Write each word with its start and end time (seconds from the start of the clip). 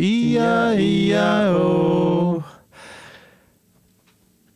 Ia, 0.00 0.72
ia, 0.78 1.54
oh. 1.56 2.42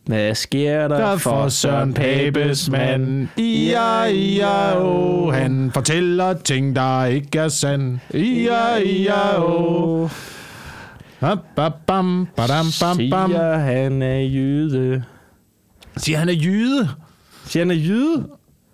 Hvad 0.05 0.35
sker 0.35 0.87
der, 0.87 0.97
Der 0.97 1.17
for 1.17 1.47
Søren 1.49 1.93
Papes 1.93 2.69
mand. 2.69 3.27
Ia, 3.37 4.05
ia, 4.05 4.77
oh. 4.81 5.33
Han 5.33 5.71
fortæller 5.73 6.33
ting, 6.33 6.75
der 6.75 7.05
ikke 7.05 7.39
er 7.39 7.47
sand. 7.47 7.99
Ia, 8.13 8.77
ia, 8.77 9.43
oh. 9.43 10.09
Bam, 11.19 11.39
bam, 11.55 11.71
bam, 11.87 12.27
bam, 12.79 12.97
bam. 13.11 13.29
Siger 13.31 13.57
han 13.57 14.01
er 14.01 14.19
jøde. 14.19 15.03
Siger 15.97 16.17
han 16.17 16.29
er 16.29 16.33
jyde? 16.33 16.89
Siger 17.45 17.63
han 17.65 17.71
er 17.71 17.75
jyde? 17.75 18.27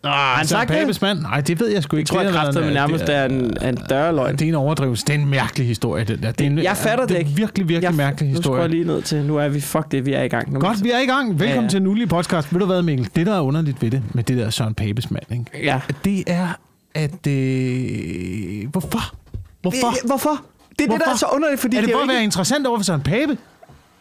Ah, 0.03 0.37
han 0.37 0.47
sagt 0.47 0.69
det? 0.69 0.77
Papes 0.77 1.01
mand? 1.01 1.19
Nej, 1.19 1.41
det 1.41 1.59
ved 1.59 1.67
jeg 1.67 1.83
sgu 1.83 1.97
ikke. 1.97 2.01
Jeg 2.01 2.07
tror, 2.07 2.17
Det 2.19 2.33
jeg 2.33 2.39
er- 2.39 2.43
kræfter 2.43 2.61
med 2.65 2.73
nærmest 2.73 3.07
det 3.07 3.15
er 3.15 3.25
en, 3.25 3.53
er 3.61 3.69
en 3.69 3.77
dørløgn. 3.89 4.33
Det 4.35 4.41
er 4.41 4.47
en 4.49 4.55
overdrivelse. 4.55 5.05
Det 5.07 5.15
er 5.15 5.19
en 5.19 5.29
mærkelig 5.29 5.67
historie, 5.67 6.03
den 6.03 6.21
der. 6.23 6.31
Det 6.31 6.47
er 6.47 6.49
en, 6.49 6.57
Jeg 6.63 6.77
fatter 6.77 7.05
det 7.05 7.09
det 7.09 7.17
ikke. 7.19 7.31
er 7.31 7.35
virkelig, 7.35 7.67
virkelig 7.69 7.83
jeg, 7.89 7.93
mærkelig 7.95 8.29
Nu 8.29 8.35
historie. 8.35 8.43
skruer 8.43 8.59
jeg 8.61 8.69
lige 8.69 8.83
ned 8.83 9.01
til. 9.01 9.23
Nu 9.25 9.37
er 9.37 9.47
vi, 9.49 9.61
fuck 9.61 9.91
det, 9.91 10.05
vi 10.05 10.13
er 10.13 10.21
i 10.23 10.27
gang. 10.27 10.53
Nu. 10.53 10.59
Godt, 10.59 10.83
vi 10.83 10.91
er 10.91 10.99
i 10.99 11.05
gang. 11.05 11.29
Velkommen 11.39 11.55
Ja, 11.57 11.61
ja, 11.61 11.67
til 11.69 11.77
en 11.81 11.87
ulig 11.87 12.09
podcast. 12.09 12.53
Ved 12.53 12.59
du 12.59 12.65
hvad, 12.65 12.81
Mikkel? 12.81 13.09
Det, 13.15 13.25
der 13.25 13.35
er 13.35 13.41
underligt 13.41 13.81
ved 13.81 13.91
det, 13.91 14.01
med 14.13 14.23
det 14.23 14.37
der 14.37 14.49
Søren 14.49 14.73
Papes 14.73 15.11
mand, 15.11 15.23
ikke? 15.31 15.45
Ja. 15.63 15.79
det 16.05 16.23
er, 16.27 16.47
at... 16.95 17.27
Øh, 17.27 18.67
hvorfor? 18.71 19.13
Hvorfor? 19.61 19.89
Det, 19.89 19.99
hvorfor? 20.05 20.29
Det 20.29 20.37
er 20.37 20.41
det, 20.77 20.87
der 20.89 20.97
Hvorfor? 20.97 21.11
er 21.11 21.15
så 21.15 21.25
underligt, 21.33 21.61
fordi 21.61 21.77
er 21.77 21.81
det 21.81 21.87
det 21.87 21.93
er 21.93 21.97
jo 21.97 22.03
at 22.03 22.07
være 22.07 22.17
ikke... 22.17 22.23
interessant 22.23 22.67
over 22.67 22.77
for 22.77 22.83
Søren 22.83 23.01
Pape? 23.01 23.37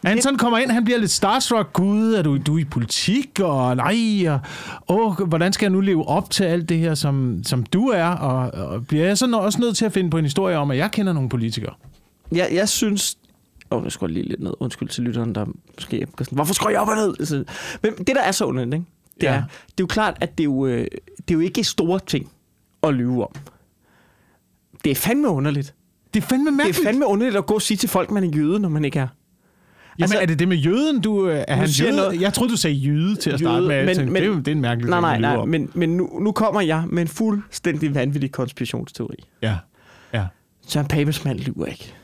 Det- 0.07 0.23
sådan 0.23 0.38
kommer 0.38 0.59
ind, 0.59 0.70
han 0.70 0.84
bliver 0.84 0.98
lidt 0.98 1.11
starstruck. 1.11 1.73
Gud, 1.73 2.15
er 2.15 2.23
du, 2.23 2.39
du 2.39 2.55
er 2.55 2.59
i 2.61 2.65
politik? 2.65 3.41
Og 3.41 3.77
nej, 3.77 4.29
og 4.29 4.41
åh, 4.89 5.29
hvordan 5.29 5.52
skal 5.52 5.66
jeg 5.66 5.70
nu 5.73 5.80
leve 5.80 6.09
op 6.09 6.30
til 6.30 6.45
alt 6.45 6.69
det 6.69 6.79
her, 6.79 6.95
som, 6.95 7.41
som 7.45 7.62
du 7.62 7.87
er? 7.89 8.05
Og, 8.05 8.66
og 8.69 8.87
bliver 8.87 9.06
jeg 9.06 9.19
så 9.19 9.37
også 9.39 9.61
nødt 9.61 9.77
til 9.77 9.84
at 9.84 9.92
finde 9.92 10.11
på 10.11 10.19
en 10.19 10.25
historie 10.25 10.56
om, 10.56 10.70
at 10.70 10.77
jeg 10.77 10.91
kender 10.91 11.12
nogle 11.12 11.29
politikere? 11.29 11.75
Jeg, 12.33 12.48
jeg 12.53 12.69
synes... 12.69 13.19
Åh, 13.70 13.79
oh, 13.79 13.84
nu 13.84 13.91
jeg 14.06 14.15
lige 14.15 14.29
lidt 14.29 14.41
ned. 14.42 14.53
Undskyld 14.61 14.89
til 14.89 15.05
lytteren, 15.05 15.34
der 15.34 15.47
måske... 15.79 16.06
Hvorfor 16.30 16.55
skruer 16.55 16.70
jeg 16.70 16.81
op 16.81 16.89
og 16.89 16.97
ned? 16.97 17.15
Altså, 17.19 17.44
Men 17.83 17.92
det, 17.98 18.06
der 18.06 18.22
er 18.22 18.33
så 18.33 18.44
underligt, 18.44 18.75
ikke? 18.75 18.87
Det, 19.15 19.22
Ja. 19.22 19.33
er, 19.33 19.42
det 19.42 19.70
er 19.70 19.75
jo 19.81 19.87
klart, 19.87 20.17
at 20.20 20.39
det 20.39 20.42
er 20.42 20.44
jo, 20.44 20.67
øh, 20.67 20.78
det 21.19 21.31
er 21.31 21.34
jo 21.34 21.41
ikke 21.41 21.65
store 21.65 22.00
ting 22.06 22.31
at 22.83 22.94
lyve 22.94 23.22
om. 23.25 23.31
Det 24.84 24.91
er 24.91 24.94
fandme 24.94 25.28
underligt. 25.28 25.75
Det 26.15 26.22
er 26.22 26.27
fandme 26.27 26.47
Det 26.50 26.56
mærkeligt. 26.56 26.78
er 26.78 26.84
fandme 26.84 27.06
underligt 27.06 27.37
at 27.37 27.47
gå 27.47 27.55
og 27.55 27.62
sige 27.62 27.77
til 27.78 27.89
folk, 27.89 28.11
man 28.11 28.25
er 28.25 28.28
jøde, 28.37 28.61
når 28.61 28.69
man 28.69 28.84
ikke 28.84 28.98
er. 28.98 29.09
Jamen, 29.98 30.02
Altså- 30.12 30.18
er 30.22 30.27
det 30.27 30.38
det 30.38 30.48
med 30.48 30.56
jøden, 30.56 31.00
du 31.00 31.28
øh, 31.28 31.44
er 31.48 31.54
han 31.56 31.66
jøde? 31.68 31.96
noget- 31.96 32.20
Jeg 32.20 32.34
troede, 32.34 32.52
du 32.52 32.56
sagde 32.56 32.77
jøde 32.77 33.16
til 33.16 33.30
at 33.30 33.38
starte 33.38 33.54
Jøde, 33.54 33.68
med. 33.68 33.77
Jeg 33.77 33.86
men- 33.86 33.94
tænkte, 33.96 34.12
men- 34.12 34.22
det, 34.22 34.30
er, 34.30 34.34
det 34.36 34.48
er 34.48 34.52
en 34.52 34.60
mærkelig 34.60 34.91
Nej, 34.91 35.00
nej, 35.00 35.18
nej, 35.18 35.44
men, 35.44 35.70
men 35.74 35.96
nu, 35.96 36.18
nu 36.20 36.32
kommer 36.32 36.60
jeg 36.60 36.84
med 36.88 37.02
en 37.02 37.08
fuldstændig 37.08 37.94
vanvittig 37.94 38.32
konspirationsteori. 38.32 39.16
Ja, 39.42 39.56
ja. 40.14 40.26
Søren 40.66 40.86
Papes 40.86 41.24
mand 41.24 41.38
lyver 41.38 41.66
ikke. 41.66 41.94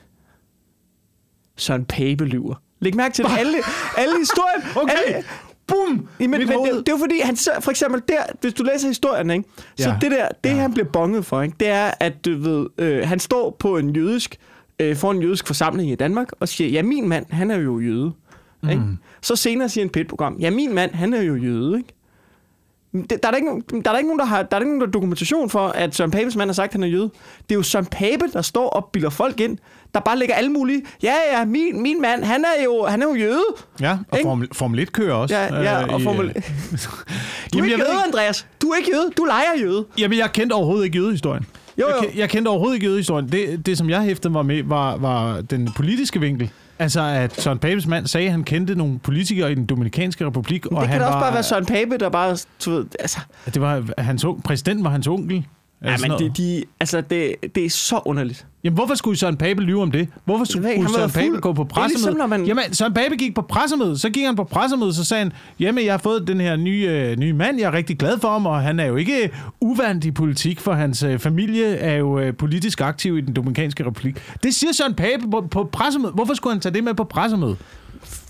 Søren 1.57 1.85
Pape 1.85 2.25
lyver. 2.25 2.55
Læg 2.81 2.97
mærke 2.97 3.15
til 3.15 3.25
det. 3.25 3.31
Alle, 3.39 3.57
alle 3.99 4.15
historien. 4.19 4.63
Okay. 4.83 4.95
Alle, 5.07 5.25
Bum! 5.67 6.09
Jamen, 6.21 6.31
men 6.31 6.31
Mit 6.41 6.49
det, 6.49 6.57
det 6.87 6.89
er 6.89 6.93
jo 6.93 6.97
fordi, 6.99 7.21
han 7.25 7.37
for 7.61 7.71
eksempel 7.71 8.03
der, 8.09 8.17
hvis 8.41 8.55
du 8.55 8.63
læser 8.63 8.89
historien, 8.89 9.31
ikke? 9.31 9.45
så 9.77 9.89
Ja. 9.89 9.97
det 10.01 10.11
der, 10.11 10.29
det 10.45 10.51
Ja. 10.51 10.55
han 10.57 10.73
bliver 10.73 10.89
bonget 10.89 11.27
for, 11.27 11.43
ikke? 11.43 11.57
det 11.61 11.69
er, 11.69 11.91
at 12.01 12.25
du 12.25 12.39
ved, 12.39 12.67
øh, 12.79 13.09
han 13.09 13.19
står 13.19 13.57
på 13.59 13.77
en 13.79 13.97
jødisk, 13.97 14.37
øh, 14.79 14.97
for 14.97 15.11
en 15.11 15.23
jødisk 15.23 15.47
forsamling 15.47 15.91
i 15.91 15.95
Danmark, 15.95 16.29
og 16.41 16.49
siger, 16.49 16.71
ja, 16.71 16.83
min 16.83 17.09
mand, 17.09 17.27
han 17.31 17.51
er 17.51 17.57
jo 17.59 17.81
jøde. 17.81 18.13
Ikke? 18.71 18.83
Så 19.23 19.37
senere 19.37 19.69
siger 19.69 19.85
en 19.85 19.91
pæt-program, 19.91 20.37
ja, 20.41 20.51
min 20.51 20.75
mand, 20.75 20.95
han 20.95 21.15
er 21.15 21.23
jo 21.23 21.37
jøde. 21.37 21.77
Ikke? 21.79 21.89
Det, 22.93 23.11
der, 23.11 23.17
er 23.29 23.31
der, 23.31 23.37
ikke, 23.37 23.47
nogen- 23.49 23.63
der 23.71 23.77
er 23.77 23.81
der 23.93 23.97
ikke 23.99 24.09
nogen, 24.09 24.19
der 24.19 24.25
har, 24.25 24.43
der 24.43 24.57
er 24.57 24.61
ikke 24.61 24.71
nogen, 24.71 24.81
der 24.81 24.87
dokumentation 24.87 25.51
for, 25.51 25.69
at 25.69 25.95
Søren 25.95 26.11
Papes 26.11 26.37
mand 26.37 26.51
har 26.51 26.55
sagt, 26.55 26.67
at 26.69 26.73
han 26.73 26.83
er 26.83 26.87
jøde. 26.89 27.11
Det 27.49 27.51
er 27.51 27.55
jo 27.55 27.63
Søren 27.63 27.87
Pape, 27.87 28.25
der 28.33 28.43
står 28.43 28.69
og 28.69 28.89
bilder 28.93 29.11
folk 29.11 29.41
ind, 29.41 29.59
der 29.95 30.01
bare 30.01 30.19
lægger 30.19 30.35
alle 30.35 30.51
mulige, 30.51 30.83
ja, 31.03 31.15
ja, 31.33 31.45
min, 31.45 31.83
min 31.83 32.03
mand, 32.03 32.25
han 32.25 32.45
er 32.59 32.65
jo, 32.65 32.85
han 32.85 33.03
er 33.03 33.07
jo 33.09 33.15
jøde. 33.15 33.45
Ja, 33.81 33.99
og 34.11 34.19
Ikke? 34.19 34.29
Formel, 34.29 34.49
Formel 34.53 34.79
1 34.79 34.93
kører 34.93 35.15
også. 35.15 35.35
Ja, 35.35 35.55
ja, 35.63 35.83
øh, 35.83 35.89
og 35.95 36.01
i, 36.01 36.05
Formel... 36.05 36.27
øh, 36.27 36.35
Du 36.43 36.43
er 36.43 36.45
Jamen, 37.55 37.65
ikke 37.65 37.71
jøde, 37.79 37.91
ikke- 37.91 38.05
Andreas. 38.07 38.47
Du 38.63 38.69
er 38.69 38.77
ikke 38.77 38.91
jøde. 38.95 39.11
Du 39.17 39.25
leger 39.25 39.61
jøde. 39.61 39.87
Jamen, 39.99 40.19
jeg 40.19 40.33
kendte 40.33 40.53
overhovedet 40.55 40.85
ikke 40.85 40.99
jødehistorien. 40.99 41.47
Jo, 41.81 41.87
Jeg, 41.89 41.97
jo. 42.05 42.09
ke- 42.11 42.19
jeg 42.19 42.31
kendte 42.31 42.49
overhovedet 42.49 42.75
ikke 42.75 42.87
jødehistorien. 42.87 43.29
Det, 43.33 43.67
det, 43.67 43.79
som 43.79 43.91
jeg 43.91 44.03
hæftede 44.03 44.33
mig 44.33 44.47
med, 44.47 44.63
var, 44.65 44.97
var 44.97 45.41
den 45.41 45.73
politiske 45.77 46.21
vinkel. 46.21 46.51
Altså, 46.79 47.01
at 47.01 47.41
Søren 47.41 47.59
Papes 47.59 47.87
mand 47.87 48.07
sagde, 48.07 48.27
at 48.27 48.33
han 48.33 48.45
kendte 48.45 48.75
nogle 48.75 48.99
politikere 48.99 49.53
i 49.53 49.55
den 49.55 49.67
Dominikanske 49.67 50.27
Republik. 50.27 50.67
Og 50.67 50.73
og 50.73 50.81
det 50.81 50.89
han 50.89 50.95
kan 50.99 51.01
da 51.01 51.07
også 51.07 51.17
var, 51.19 51.23
bare 51.25 51.35
være 51.35 51.43
Søren 51.43 51.67
Pape, 51.67 51.99
der 51.99 52.09
bare... 52.09 52.37
Du 52.65 52.71
ved, 52.71 52.87
altså, 52.99 53.19
Det 53.47 53.63
var 53.63 53.85
hans 53.99 54.25
onkel. 54.25 54.43
Præsidenten 54.43 54.85
var 54.85 54.91
hans 54.91 55.07
onkel. 55.07 55.47
ja, 55.85 55.97
men 56.01 56.09
noget. 56.09 56.21
det, 56.25 56.37
de, 56.37 56.65
altså 56.81 57.01
det, 57.01 57.35
det 57.55 57.65
er 57.65 57.71
så 57.71 58.01
underligt. 58.05 58.47
Jamen, 58.65 58.75
hvorfor 58.75 58.95
skulle 58.95 59.19
Søren 59.19 59.37
Pape 59.37 59.63
lyve 59.63 59.83
om 59.83 59.91
det? 59.91 60.09
Hvorfor 60.25 60.45
skulle 60.45 60.73
ikke, 60.75 60.87
Søren 60.95 61.11
Pape 61.11 61.27
fuld. 61.27 61.41
gå 61.41 61.53
på 61.53 61.63
ligesom, 61.63 61.83
pressemøde? 61.83 62.19
når 62.19 62.27
man- 62.27 62.45
Jamen, 62.45 62.65
Søren 62.73 62.95
Pape 62.95 63.17
gik 63.17 63.35
på 63.35 63.43
pressemøde. 63.43 63.99
Så 63.99 64.11
gik 64.11 64.25
han 64.25 64.37
på 64.37 64.45
pressemøde, 64.45 64.95
så 64.95 65.05
sagde 65.05 65.23
han, 65.23 65.33
jamen, 65.61 65.85
jeg 65.85 65.93
har 65.93 65.99
fået 65.99 66.27
den 66.29 66.41
her 66.41 66.57
nye, 66.57 66.87
øh, 66.91 67.17
nye 67.19 67.33
mand, 67.33 67.59
jeg 67.61 67.67
er 67.67 67.73
rigtig 67.73 67.99
glad 67.99 68.19
for 68.19 68.29
ham, 68.33 68.47
og 68.47 68.63
han 68.63 68.81
er 68.81 68.85
jo 68.87 68.97
ikke 68.97 69.31
uvant 69.61 70.05
i 70.05 70.11
politik, 70.11 70.61
for 70.61 70.73
hans 70.73 71.03
øh, 71.03 71.19
familie 71.19 71.75
er 71.77 71.97
jo 71.97 72.19
øh, 72.19 72.35
politisk 72.35 72.81
aktiv 72.81 73.19
i 73.19 73.21
den 73.21 73.35
Dominikanske 73.35 73.87
Republik. 73.87 74.23
Det 74.43 74.55
siger 74.55 74.73
Søren 74.73 74.95
Pape 74.95 75.31
på, 75.31 75.47
på 75.51 75.69
pressemøde. 75.73 76.13
Hvorfor 76.13 76.35
skulle 76.35 76.53
han 76.55 76.61
tage 76.61 76.75
det 76.75 76.85
med 76.85 76.95
på 76.95 77.05
pressemøde? 77.05 77.57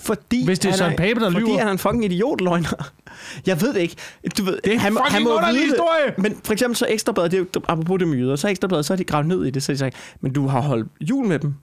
Fordi 0.04 0.44
Hvis 0.44 0.59
det 0.59 0.70
er 0.70 0.76
Søren 0.76 0.97
Pape, 0.97 1.20
der 1.20 1.31
fordi 1.31 1.44
lyver. 1.44 1.59
han 1.59 1.69
er 1.69 1.72
en 1.72 1.78
fucking 1.78 2.04
idiotløgner. 2.04 2.91
Jeg 3.47 3.60
ved 3.60 3.75
det 3.75 3.81
ikke. 3.81 3.97
Du 4.38 4.44
ved, 4.44 4.59
Det 4.65 4.70
er 4.70 4.75
en 4.75 4.81
han, 4.81 4.92
fucking 4.92 5.12
han 5.12 5.22
må 5.25 5.41
vide 5.47 5.65
historie. 5.65 6.15
Men 6.19 6.37
for 6.44 6.53
eksempel 6.53 6.76
så 6.76 6.87
Ekstrabladet, 6.88 7.32
det 7.32 7.41
er 7.56 7.60
apropos 7.69 7.98
det 7.98 8.09
med 8.09 8.19
jøder, 8.19 8.37
så 8.37 8.48
Ekstrabladet, 8.48 8.87
så 8.87 8.92
har 8.92 8.97
de 8.97 9.04
gravet 9.04 9.26
ned 9.26 9.44
i 9.44 9.50
det, 9.50 9.62
så 9.62 9.72
de 9.72 9.78
sagt, 9.78 9.97
men 10.20 10.32
du 10.32 10.47
har 10.47 10.60
holdt 10.60 10.88
jul 11.00 11.26
med 11.26 11.38
dem 11.38 11.54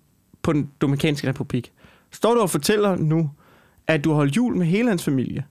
på 0.42 0.54
den 0.54 0.70
Dominikanske 0.82 1.28
Republik. 1.30 1.72
Står 2.12 2.34
du 2.34 2.42
og 2.42 2.50
fortæller 2.50 2.96
nu, 2.96 3.30
at 3.88 4.04
du 4.04 4.10
har 4.10 4.16
holdt 4.16 4.38
jul 4.38 4.56
med 4.56 4.66
hele 4.66 4.88
hans 4.90 5.04
familie, 5.04 5.44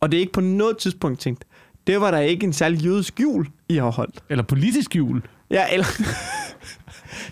og 0.00 0.12
det 0.12 0.18
er 0.18 0.20
ikke 0.20 0.32
på 0.32 0.40
noget 0.40 0.78
tidspunkt 0.78 1.20
tænkt, 1.20 1.44
det 1.86 2.00
var 2.00 2.10
der 2.10 2.18
ikke 2.18 2.44
en 2.46 2.52
særlig 2.52 2.84
jødisk 2.84 3.20
jul, 3.20 3.46
I 3.68 3.76
har 3.76 3.90
holdt. 3.90 4.20
Eller 4.28 4.44
politisk 4.44 4.96
jul. 4.96 5.22
Ja, 5.50 5.64
eller... 5.72 5.86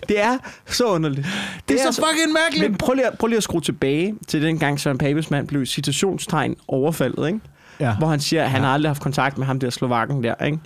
det 0.09 0.23
er 0.23 0.37
så 0.65 0.85
underligt. 0.85 1.27
Det 1.69 1.81
er 1.81 1.91
så 1.91 2.01
fucking 2.09 2.33
mærkeligt. 2.33 2.71
Men 2.71 2.77
prøv 2.77 2.93
lige, 2.93 3.07
at- 3.07 3.17
prøv 3.17 3.27
lige 3.27 3.37
at 3.37 3.43
skrue 3.43 3.61
tilbage 3.61 4.15
til 4.27 4.41
den 4.41 4.59
gang, 4.59 4.79
Søren 4.79 4.97
Papes 4.97 5.31
mand 5.31 5.47
blev 5.47 5.65
citationstegn 5.65 6.55
overfaldet, 6.67 7.27
ikke? 7.27 7.39
Ja. 7.79 7.95
Hvor 7.97 8.07
han 8.07 8.19
siger, 8.19 8.43
at 8.43 8.49
han 8.49 8.61
har 8.61 8.73
aldrig 8.73 8.89
haft 8.89 9.01
kontakt 9.01 9.37
med 9.37 9.45
ham 9.45 9.59
der 9.59 9.69
slovakken 9.69 10.23
der, 10.23 10.35
ikke? 10.45 10.59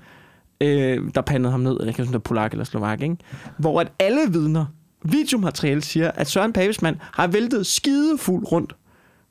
Øh, 0.61 1.03
der 1.15 1.21
pandede 1.21 1.51
ham 1.51 1.59
ned, 1.59 1.71
eller 1.71 1.85
jeg 1.85 1.95
kan 1.95 2.11
der 2.13 2.19
polak 2.19 2.51
eller 2.51 2.65
slovak, 2.65 3.01
ikke? 3.01 3.17
Hvor 3.57 3.81
at 3.81 3.91
alle 3.99 4.21
vidner, 4.31 4.65
videomateriale 5.03 5.81
siger, 5.81 6.11
at 6.15 6.27
Søren 6.29 6.53
Papes 6.53 6.81
mand 6.81 6.95
har 7.13 7.27
væltet 7.27 7.65
skidefuld 7.65 8.51
rundt 8.51 8.73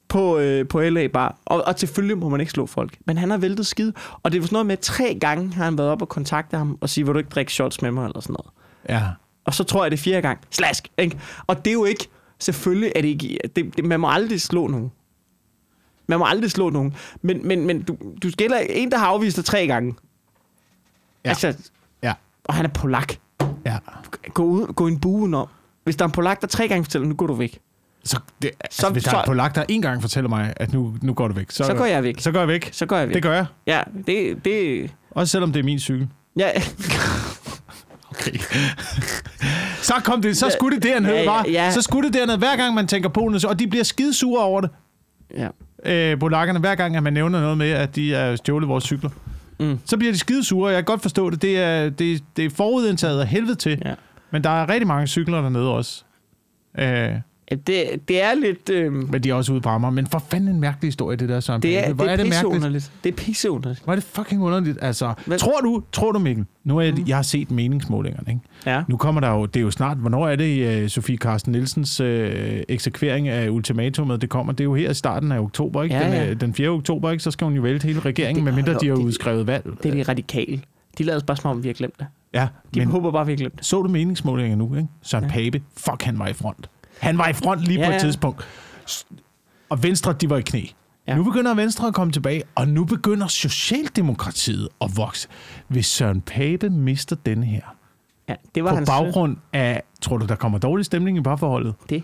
på, 0.09 0.38
øh, 0.38 0.69
på 0.69 0.81
LA 0.81 1.06
Bar. 1.06 1.37
Og, 1.47 1.62
og 1.66 1.75
selvfølgelig 1.76 2.19
må 2.19 2.28
man 2.28 2.41
ikke 2.41 2.53
slå 2.53 2.66
folk. 2.66 2.97
Men 3.06 3.19
han 3.19 3.31
har 3.31 3.37
væltet 3.38 3.66
skide. 3.66 3.93
Og 4.22 4.32
det 4.32 4.41
var 4.41 4.47
sådan 4.47 4.55
noget 4.55 4.66
med, 4.66 4.72
at 4.72 4.78
tre 4.78 5.19
gange 5.20 5.53
har 5.55 5.65
han 5.65 5.78
været 5.78 5.91
op 5.91 6.03
og 6.03 6.09
kontakte 6.09 6.56
ham 6.56 6.78
og 6.81 6.88
sige, 6.88 7.05
vil 7.05 7.15
du 7.15 7.19
ikke 7.19 7.31
drikke 7.31 7.53
shots 7.53 7.82
med 7.82 7.91
mig, 7.91 8.05
eller 8.06 8.20
sådan 8.20 8.37
noget. 8.38 8.50
Ja. 8.88 9.09
Og 9.48 9.54
så 9.54 9.64
tror 9.64 9.84
jeg, 9.84 9.91
det 9.91 9.98
er 9.98 10.03
fjerde 10.03 10.22
gang. 10.22 10.38
Slask! 10.50 10.88
Ikke? 10.98 11.19
Og 11.47 11.59
det 11.64 11.70
er 11.70 11.75
jo 11.75 11.84
ikke... 11.84 12.09
Selvfølgelig 12.41 12.92
er 12.97 13.00
det 13.03 13.09
ikke... 13.09 13.38
Det, 13.56 13.76
det, 13.76 13.84
man 13.84 14.00
må 14.00 14.10
aldrig 14.10 14.41
slå 14.41 14.66
nogen. 14.66 14.91
Man 16.09 16.19
må 16.19 16.25
aldrig 16.25 16.50
slå 16.50 16.70
nogen. 16.70 16.94
Men, 17.22 17.48
men, 17.48 17.66
men 17.66 17.82
du, 17.82 17.97
du 18.22 18.31
skiller 18.31 18.56
en, 18.58 18.91
der 18.91 18.98
har 18.98 19.06
afvist 19.06 19.37
dig 19.37 19.44
tre 19.44 19.66
gange. 19.66 19.94
Ja. 21.25 21.28
Altså, 21.28 21.54
Ja. 22.03 22.12
og 22.44 22.54
han 22.54 22.64
er 22.64 22.69
polak. 22.69 23.12
Ja. 23.66 23.76
Gå, 24.34 24.44
ud, 24.44 24.66
gå 24.66 24.87
en 24.87 25.00
buen 25.00 25.34
om. 25.34 25.47
Hvis 25.84 25.97
der 25.97 26.04
er 26.04 26.08
en 26.08 26.12
polak, 26.12 26.41
der 26.41 26.47
tre 26.47 26.69
gange 26.69 26.84
fortæller, 26.84 27.08
nu 27.08 27.14
går 27.14 27.26
du 27.26 27.34
væk. 27.34 27.58
Så, 28.04 28.20
det, 28.42 28.50
altså, 28.60 28.81
Så- 28.81 28.91
hvis 28.92 29.03
der 29.04 29.10
så- 29.10 29.16
er 29.16 29.20
en 29.22 29.26
polak, 29.26 29.54
der 29.54 29.64
en 29.69 29.82
gang 29.82 30.00
fortæller 30.03 30.28
mig, 30.28 30.53
at 30.56 30.72
nu, 30.72 30.94
nu 31.03 31.12
går 31.14 31.28
du 31.28 31.34
væk, 31.34 31.50
så, 31.50 31.64
Så 31.64 31.75
går 31.75 31.84
jeg 31.84 32.03
væk. 32.03 32.20
Så 32.20 32.32
går 32.32 32.38
jeg 32.38 32.48
væk. 32.48 32.69
Så 32.72 32.87
går 32.87 32.97
jeg 32.97 33.08
væk. 33.08 33.14
Det 33.14 33.22
gør 33.22 33.34
jeg. 33.34 33.47
Ja, 33.66 33.82
det... 34.06 34.44
det 34.44 34.91
Også 35.10 35.31
selvom 35.31 35.53
det 35.53 35.60
er 35.60 35.64
min 35.64 35.78
cykel. 35.78 36.08
ja, 36.37 36.50
Så 39.82 39.94
kom 40.04 40.22
det, 40.22 40.36
så 40.36 40.50
skulle 40.50 40.76
det 40.76 40.82
derned, 40.84 41.10
Ja, 41.10 41.22
ja, 41.22 41.42
ja. 41.52 41.70
Så 41.70 41.82
skulle 41.82 42.08
det 42.08 42.14
derned, 42.18 42.38
hver 42.38 42.56
gang 42.56 42.74
man 42.74 42.86
tænker 42.86 43.08
Polen, 43.08 43.40
og 43.48 43.58
de 43.58 43.66
bliver 43.66 43.84
skide 43.84 44.14
sure 44.14 44.42
over 44.44 44.60
det. 44.60 44.70
ja. 45.36 45.48
Øh, 45.84 46.19
polakkerne, 46.20 46.58
hver 46.58 46.75
gang 46.75 46.96
at 46.96 47.02
man 47.02 47.12
nævner 47.12 47.40
noget 47.40 47.58
med, 47.58 47.70
at 47.70 47.96
de 47.96 48.14
er 48.14 48.36
stjålet 48.36 48.69
vores 48.69 48.84
cykler. 48.84 49.10
Mm. 49.60 49.78
Så 49.84 49.96
bliver 49.96 50.12
de 50.12 50.19
skide 50.19 50.44
sure, 50.44 50.70
jeg 50.72 50.76
kan 50.78 50.84
godt 50.84 51.02
forstå 51.02 51.30
det. 51.30 51.42
Det 51.42 51.58
er, 51.58 51.90
det, 51.90 52.22
det 52.36 52.44
er 52.44 52.50
forudindtaget 52.50 53.20
af 53.20 53.26
helvede 53.26 53.54
til. 53.54 53.82
Ja. 53.84 53.94
Men 54.31 54.44
der 54.44 54.50
er 54.50 54.69
rigtig 54.69 54.86
mange 54.86 55.06
cykler 55.06 55.40
dernede 55.40 55.74
også. 55.74 56.04
Øh, 56.78 57.10
Det, 57.50 57.84
det 58.08 58.22
er 58.22 58.34
lidt... 58.34 58.70
Øh, 58.70 58.92
men 58.92 59.22
de 59.22 59.30
er 59.30 59.34
også 59.34 59.52
ude 59.52 59.60
på 59.60 59.68
Amager. 59.68 59.90
Men 59.92 60.06
for 60.06 60.18
fanden 60.30 60.48
en 60.54 60.60
mærkelig 60.60 60.88
historie, 60.88 61.16
det 61.16 61.28
der 61.28 61.40
Søren 61.40 61.62
det 61.62 61.78
er. 61.88 61.92
Hvor 61.92 62.04
det 62.04 62.12
er, 62.12 62.16
det 62.16 62.28
mærkeligt. 62.44 62.92
Det 63.04 63.12
er 63.12 63.16
pisseunderligt. 63.16 63.84
Hvor 63.84 63.92
er 63.92 63.96
det 63.96 64.04
fucking 64.04 64.42
underligt. 64.42 64.78
Altså, 64.82 65.14
Hvad- 65.26 65.38
tror 65.38 65.60
du, 65.60 65.82
tror 65.92 66.12
du 66.12 66.18
Mikkel, 66.18 66.44
nu 66.64 66.78
er 66.78 66.82
jeg, 66.82 66.94
jeg 67.08 67.16
har 67.16 67.22
set 67.22 67.50
meningsmålingerne, 67.50 68.24
ikke? 68.28 68.40
Ja. 68.66 68.82
Nu 68.88 68.96
kommer 68.96 69.20
der 69.20 69.30
jo, 69.30 69.46
det 69.46 69.56
er 69.60 69.64
jo 69.64 69.70
snart, 69.70 69.96
hvornår 69.96 70.28
er 70.28 70.36
det 70.36 70.82
uh, 70.82 70.88
Sofie 70.88 71.16
Carsten 71.16 71.52
Nielsens 71.52 72.00
uh, 72.00 72.06
eksekvering 72.68 73.28
af 73.28 73.48
ultimatumet, 73.48 74.20
det 74.20 74.30
kommer, 74.30 74.52
det 74.52 74.60
er 74.60 74.64
jo 74.64 74.74
her 74.74 74.90
i 74.90 74.94
starten 74.94 75.32
af 75.32 75.38
oktober, 75.40 75.82
ikke? 75.82 75.94
Ja, 75.94 76.04
Den, 76.04 76.12
ja. 76.12 76.30
øh, 76.30 76.40
den 76.40 76.54
4. 76.54 76.68
oktober, 76.68 77.10
ikke? 77.10 77.22
Så 77.22 77.30
skal 77.30 77.44
hun 77.44 77.54
jo 77.54 77.62
vælte 77.62 77.86
hele 77.86 78.00
regeringen, 78.00 78.36
Det- 78.46 78.54
medmindre 78.54 78.80
de 78.80 78.88
har 78.88 78.94
det- 78.94 79.02
udskrevet 79.04 79.46
valg. 79.46 79.64
Det 79.82 79.88
er 79.90 79.94
de 79.94 80.02
radikale. 80.02 80.60
De 80.98 81.02
lader 81.04 81.16
os 81.16 81.22
bare 81.22 81.36
som 81.36 81.50
om, 81.50 81.62
vi 81.62 81.68
har 81.68 81.74
glemt 81.74 81.98
det. 81.98 82.06
Ja, 82.34 82.48
De 82.74 82.80
men 82.80 82.88
håber 82.88 83.10
bare, 83.10 83.26
vi 83.26 83.32
har 83.32 83.36
glemt 83.36 83.56
det. 83.58 83.64
så 83.66 83.82
du 83.82 83.88
meningsmålinger 83.88 84.56
nu, 84.56 84.74
ikke? 84.74 84.88
Søren 85.02 85.24
ja. 85.24 85.30
Pape, 85.30 85.62
fuck, 85.76 86.02
han 86.02 86.18
var 86.18 86.28
i 86.28 86.32
front. 86.32 86.70
Han 87.00 87.18
var 87.18 87.28
i 87.28 87.32
front 87.32 87.60
lige 87.60 87.80
ja, 87.80 87.86
på 87.86 87.90
et 87.90 87.94
ja. 87.94 88.00
tidspunkt. 88.00 88.46
Og 89.68 89.82
Venstre, 89.82 90.12
de 90.12 90.30
var 90.30 90.36
i 90.36 90.42
knæ. 90.42 90.62
Ja. 91.06 91.16
Nu 91.16 91.24
begynder 91.24 91.54
Venstre 91.54 91.88
at 91.88 91.94
komme 91.94 92.12
tilbage, 92.12 92.42
og 92.54 92.68
nu 92.68 92.84
begynder 92.84 93.26
Socialdemokratiet 93.26 94.68
at 94.80 94.96
vokse. 94.96 95.28
Hvis 95.68 95.86
Søren 95.86 96.20
Pape 96.20 96.70
mister 96.70 97.16
denne 97.16 97.46
her, 97.46 97.60
Ja, 98.28 98.34
det 98.54 98.64
var 98.64 98.70
på 98.70 98.76
hans... 98.76 98.88
baggrund 98.90 99.36
af, 99.52 99.82
tror 100.00 100.16
du, 100.16 100.26
der 100.26 100.34
kommer 100.34 100.58
dårlig 100.58 100.84
stemning 100.86 101.18
i 101.18 101.22
parforholdet? 101.22 101.74
Det 101.90 102.02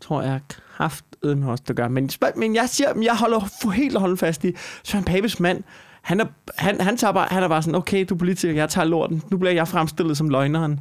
tror 0.00 0.22
jeg 0.22 0.40
kraftedeme 0.76 1.50
også, 1.50 1.64
der 1.68 1.74
gør. 1.74 1.88
Men, 1.88 2.10
spørg- 2.10 2.38
men 2.38 2.54
jeg 2.54 2.68
siger, 2.68 2.88
jeg 3.02 3.16
holder 3.16 3.70
helt 3.72 3.94
og 3.94 4.00
holden 4.00 4.18
fast 4.18 4.44
i, 4.44 4.52
Søren 4.84 5.04
Papes 5.04 5.40
mand, 5.40 5.62
han 6.02 6.20
er, 6.20 6.24
han, 6.58 6.80
han, 6.80 6.96
tager 6.96 7.12
bare, 7.12 7.28
han 7.30 7.42
er 7.42 7.48
bare 7.48 7.62
sådan, 7.62 7.74
okay, 7.74 8.06
du 8.08 8.14
er 8.14 8.18
politiker, 8.18 8.54
jeg 8.54 8.68
tager 8.68 8.84
lorten. 8.84 9.22
Nu 9.30 9.36
bliver 9.38 9.52
jeg 9.52 9.68
fremstillet 9.68 10.16
som 10.16 10.28
løgneren. 10.28 10.80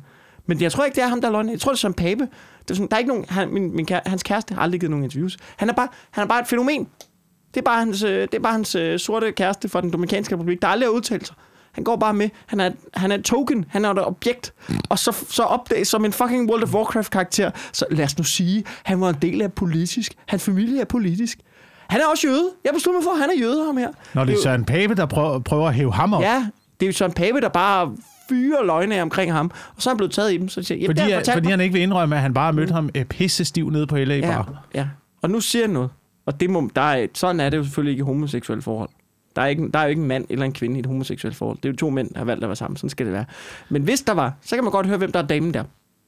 Men 0.50 0.62
jeg 0.62 0.72
tror 0.72 0.84
ikke, 0.86 0.96
det 0.96 1.04
er 1.04 1.07
ham, 1.07 1.22
der 1.22 1.28
er 1.28 1.31
løgner. 1.31 1.51
Jeg 1.51 1.60
tror, 1.60 1.72
det 1.72 1.78
er 1.78 1.80
Søren 1.80 1.94
Pape. 1.94 2.28
Det 2.62 2.72
er 2.72 2.74
sådan, 2.75 2.88
der 2.88 2.96
er 2.96 3.00
ikke 3.00 3.07
nogen, 3.10 3.25
han, 3.30 3.50
min, 3.54 3.75
min, 3.75 3.86
kære- 3.92 4.01
hans 4.06 4.24
kæreste 4.24 4.54
har 4.56 4.62
aldrig 4.62 4.80
givet 4.80 4.92
nogen 4.92 5.04
interviews. 5.04 5.38
Han 5.57 5.69
er 5.69 5.74
bare, 5.74 5.88
han 6.12 6.24
er 6.24 6.28
bare 6.28 6.40
et 6.42 6.48
fænomen. 6.48 6.88
Det 7.54 7.60
er 7.60 7.63
bare 7.63 7.80
hans, 7.80 8.04
øh, 8.04 8.22
det 8.22 8.34
er 8.34 8.40
bare 8.40 8.51
hans 8.54 8.75
øh, 8.75 9.00
sorte 9.00 9.31
kæreste 9.31 9.69
fra 9.69 9.81
den 9.81 9.92
Dominikanske 9.92 10.36
Republik, 10.36 10.62
der 10.62 10.68
aldrig 10.68 10.88
har 10.88 10.94
udtalt 10.94 11.28
sig. 11.28 11.36
Han 11.72 11.84
går 11.84 11.96
bare 11.96 12.13
med. 12.13 12.30
Han 12.46 12.60
er, 12.60 12.72
han 12.94 13.12
er 13.12 13.16
et 13.16 13.24
token. 13.24 13.66
Han 13.69 13.86
er 13.86 13.90
et 13.92 14.06
objekt. 14.06 14.54
Og 14.90 15.00
så, 15.00 15.25
så 15.30 15.44
opdages 15.44 15.88
som 15.88 16.06
en 16.06 16.13
fucking 16.13 16.50
World 16.50 16.63
of 16.63 16.74
Warcraft-karakter. 16.74 17.52
Så 17.74 17.86
lad 17.92 18.06
os 18.06 18.18
nu 18.18 18.24
sige, 18.24 18.63
han 18.84 19.02
var 19.02 19.10
en 19.10 19.16
del 19.22 19.42
af 19.42 19.54
politisk. 19.54 20.13
Hans 20.28 20.44
familie 20.44 20.81
er 20.81 20.86
politisk. 20.86 21.40
Han 21.90 22.02
er 22.02 22.06
også 22.12 22.28
jøde. 22.28 22.50
Jeg 22.66 22.74
beslutter 22.74 23.00
mig 23.00 23.04
for, 23.04 23.12
at 23.12 23.19
han 23.19 23.30
er 23.30 23.40
jøde 23.42 23.66
ham 23.66 23.78
her. 23.78 23.90
Når 24.13 24.24
det 24.24 24.34
er 24.34 24.42
Søren 24.44 24.66
Pape, 24.66 24.95
der 24.95 25.06
prøver, 25.06 25.40
prøver 25.40 25.68
at 25.68 25.74
hæve 25.74 25.94
ham 25.94 26.13
op. 26.13 26.22
Ja, 26.22 26.48
det 26.80 26.86
er 26.86 26.88
jo 26.90 26.94
Søren 26.94 27.13
Pape, 27.13 27.42
der 27.42 27.50
bare 27.50 27.92
fyrer 28.30 28.64
løgne 28.64 28.96
af 28.96 29.02
omkring 29.02 29.31
ham. 29.34 29.52
Og 29.76 29.81
så 29.81 29.90
er 29.90 29.92
han 29.94 29.98
blevet 29.98 30.12
taget 30.12 30.34
i 30.34 30.38
dem. 30.38 30.50
Så 30.50 30.64
siger, 30.64 30.78
jeg, 30.80 30.86
Fordi, 30.86 31.02
fortalt 31.02 31.31
fordi 31.34 31.46
mig. 31.46 31.52
han 31.54 31.62
ikke 31.62 31.74
vil 31.74 31.81
indrømme, 31.81 32.16
at 32.16 32.22
han 32.22 32.34
bare 32.34 32.46
har 32.46 32.52
mødt 32.52 32.72
ham 32.72 32.90
øh, 32.96 33.06
pisse 33.06 33.46
stiv 33.46 33.70
nede 33.70 33.88
på 33.88 33.98
LA 33.98 34.16
ja, 34.16 34.28
Bar. 34.31 34.66
ja. 34.76 34.88
Og 35.22 35.30
nu 35.30 35.40
siger 35.40 35.64
han 35.66 35.74
noget. 35.74 35.90
Og 36.26 36.40
det 36.40 36.50
må, 36.50 36.70
der 36.76 36.81
er, 36.81 37.08
sådan 37.14 37.40
er 37.40 37.50
det 37.50 37.58
jo 37.58 37.64
selvfølgelig 37.64 37.92
ikke 37.92 38.02
i 38.02 38.04
homoseksuelle 38.04 38.62
forhold. 38.62 38.90
Der 39.36 39.42
er, 39.42 39.46
ikke, 39.48 39.70
der 39.74 39.80
er 39.80 39.84
jo 39.84 39.90
ikke 39.90 40.02
en 40.02 40.08
mand 40.08 40.26
eller 40.30 40.46
en 40.46 40.54
kvinde 40.54 40.76
i 40.76 40.80
et 40.80 40.86
homoseksuelt 40.86 41.36
forhold. 41.36 41.58
Det 41.58 41.66
er 41.66 41.70
jo 41.70 41.76
to 41.76 41.90
mænd, 41.90 42.10
der 42.10 42.18
har 42.18 42.26
valgt 42.26 42.44
at 42.44 42.50
være 42.50 42.56
sammen. 42.56 42.78
Sådan 42.78 42.90
skal 42.90 43.06
det 43.06 43.14
være. 43.14 43.26
Men 43.70 43.81
hvis 43.84 44.02
der 44.02 44.14
var, 44.14 44.34
så 44.42 44.56
kan 44.56 44.64
man 44.64 44.72
godt 44.72 44.88
høre, 44.88 44.98
hvem 44.98 45.12
der 45.12 45.20
er 45.20 45.28
damen 45.28 45.54
der. 45.54 45.64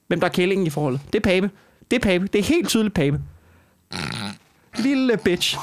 Hvem 0.08 0.20
der 0.20 0.28
er 0.28 0.32
kællingen 0.32 0.68
i 0.68 0.70
forholdet. 0.70 1.02
Det 1.14 1.16
er 1.16 1.30
Pape. 1.30 1.50
Det 1.92 1.98
er 1.98 2.02
Pape. 2.02 2.28
Det 2.34 2.40
er 2.40 2.44
helt 2.44 2.70
tydeligt 2.70 2.94
Pape. 2.96 3.20
Lille 4.78 5.18
bitch. 5.18 5.58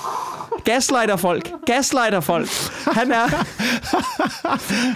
Gaslighter 0.65 1.17
folk. 1.17 1.53
Gaslighter 1.67 2.21
folk. 2.21 2.49
Han 2.93 3.13
er, 3.13 3.27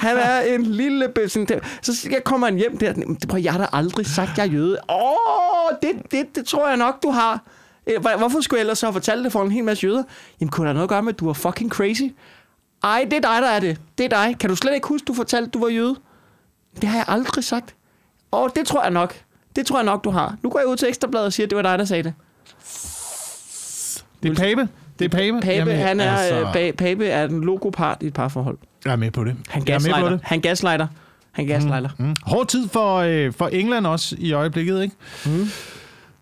han 0.00 0.17
er 0.17 0.41
en 0.41 0.62
lille 0.67 1.09
bitch. 1.09 1.38
Så 1.82 2.09
jeg 2.11 2.25
kommer 2.25 2.47
han 2.47 2.56
hjem 2.56 2.79
der. 2.79 2.93
Prøv, 3.29 3.41
jeg 3.41 3.53
har 3.53 3.59
da 3.61 3.67
aldrig 3.73 4.06
sagt, 4.06 4.31
jeg 4.37 4.47
er 4.47 4.50
jøde. 4.50 4.79
Åh, 4.91 5.76
det, 5.82 6.11
det, 6.11 6.37
det 6.37 6.47
tror 6.47 6.69
jeg 6.69 6.76
nok, 6.76 7.03
du 7.03 7.11
har. 7.11 7.43
Øh, 7.87 8.00
hvorfor 8.19 8.41
skulle 8.41 8.59
jeg 8.59 8.62
ellers 8.62 8.79
så 8.79 8.87
have 8.87 8.93
fortalt 8.93 9.25
det 9.25 9.32
for 9.32 9.43
en 9.43 9.50
hel 9.50 9.64
masse 9.64 9.87
jøder? 9.87 10.03
Jamen, 10.41 10.50
kunne 10.50 10.67
der 10.67 10.73
noget 10.73 10.85
at 10.85 10.88
gøre 10.88 11.03
med, 11.03 11.12
at 11.12 11.20
du 11.20 11.29
er 11.29 11.32
fucking 11.32 11.70
crazy? 11.70 12.03
Ej, 12.85 13.06
det 13.11 13.12
er 13.12 13.20
dig, 13.20 13.43
der 13.43 13.49
er 13.49 13.61
det. 13.61 13.81
Det 13.99 14.05
er 14.05 14.09
dig. 14.09 14.37
Kan 14.41 14.50
du 14.50 14.56
slet 14.56 14.75
ikke 14.75 14.88
huske, 14.88 15.05
du 15.05 15.14
fortalte, 15.14 15.50
du 15.50 15.59
var 15.59 15.69
jøde? 15.69 15.97
Det 16.81 16.88
har 16.88 16.97
jeg 16.97 17.05
aldrig 17.09 17.44
sagt. 17.44 17.75
Åh, 18.32 18.49
det 18.56 18.67
tror 18.67 18.82
jeg 18.82 18.91
nok. 18.91 19.14
Det 19.56 19.67
tror 19.67 19.79
jeg 19.79 19.85
nok, 19.85 20.05
du 20.05 20.11
har. 20.11 20.37
Nu 20.43 20.50
går 20.50 20.59
jeg 20.59 20.69
ud 20.69 20.76
til 20.76 20.88
Ekstrabladet 20.88 21.26
og 21.26 21.32
siger, 21.32 21.47
at 21.47 21.50
det 21.50 21.56
var 21.56 21.62
dig, 21.62 21.79
der 21.79 21.85
sagde 21.85 22.03
det. 22.03 22.14
Det 24.22 24.30
er 24.30 24.34
Pape. 24.34 24.69
Det 24.98 25.04
er 25.04 25.08
Pape. 25.08 25.40
Pape, 25.40 25.52
Jamen, 25.52 25.76
han 25.76 26.00
er, 26.00 26.10
altså, 26.12 26.34
altså... 26.34 26.72
Pape 26.78 27.06
er 27.06 27.26
den 27.26 27.44
logopart 27.44 27.98
i 28.00 28.06
et 28.06 28.14
parforhold. 28.14 28.58
Jeg 28.84 28.92
er 28.92 28.96
med 28.96 29.10
på 29.10 29.24
det. 29.24 29.36
Han 29.48 29.62
Jeg 29.69 29.74
er 29.74 29.78
med 29.78 29.84
på 29.84 29.88
gaslighter. 29.90 30.10
det. 30.10 30.20
Han 30.22 30.40
gaslighter. 30.40 30.86
Han 31.32 31.46
gaslighter. 31.46 31.90
Mm. 31.98 32.04
Mm. 32.06 32.14
Hård 32.22 32.46
tid 32.46 32.69
for, 32.69 32.96
øh, 32.96 33.32
for 33.32 33.46
England 33.48 33.86
også 33.86 34.16
i 34.19 34.32
øjeblikket, 34.32 34.82
ikke? 34.82 34.94
Mm. 35.26 35.46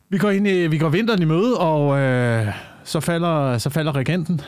Vi 0.08 0.18
går 0.18 0.30
ind 0.30 0.46
i, 0.46 0.66
vi 0.66 0.78
går 0.78 0.88
vinteren 0.88 1.22
i 1.22 1.24
møde, 1.24 1.58
og 1.58 1.98
øh, 1.98 2.46
så, 2.84 3.00
falder, 3.00 3.58
så 3.58 3.70
falder 3.70 3.96
regenten. 3.96 4.40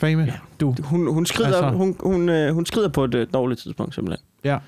Fame, 0.00 0.22
ja. 0.22 0.32
du. 0.60 0.74
Hun, 0.82 1.12
hun, 1.14 1.26
skrider, 1.26 1.48
altså... 1.48 1.70
hun, 1.70 1.96
hun, 2.00 2.28
øh, 2.28 2.54
hun 2.54 2.66
skrider 2.66 2.88
på 2.88 3.04
et 3.04 3.14
øh, 3.14 3.26
dårligt 3.34 3.60
tidspunkt, 3.60 3.94
simpelthen. 3.94 4.24
Ja. 4.44 4.58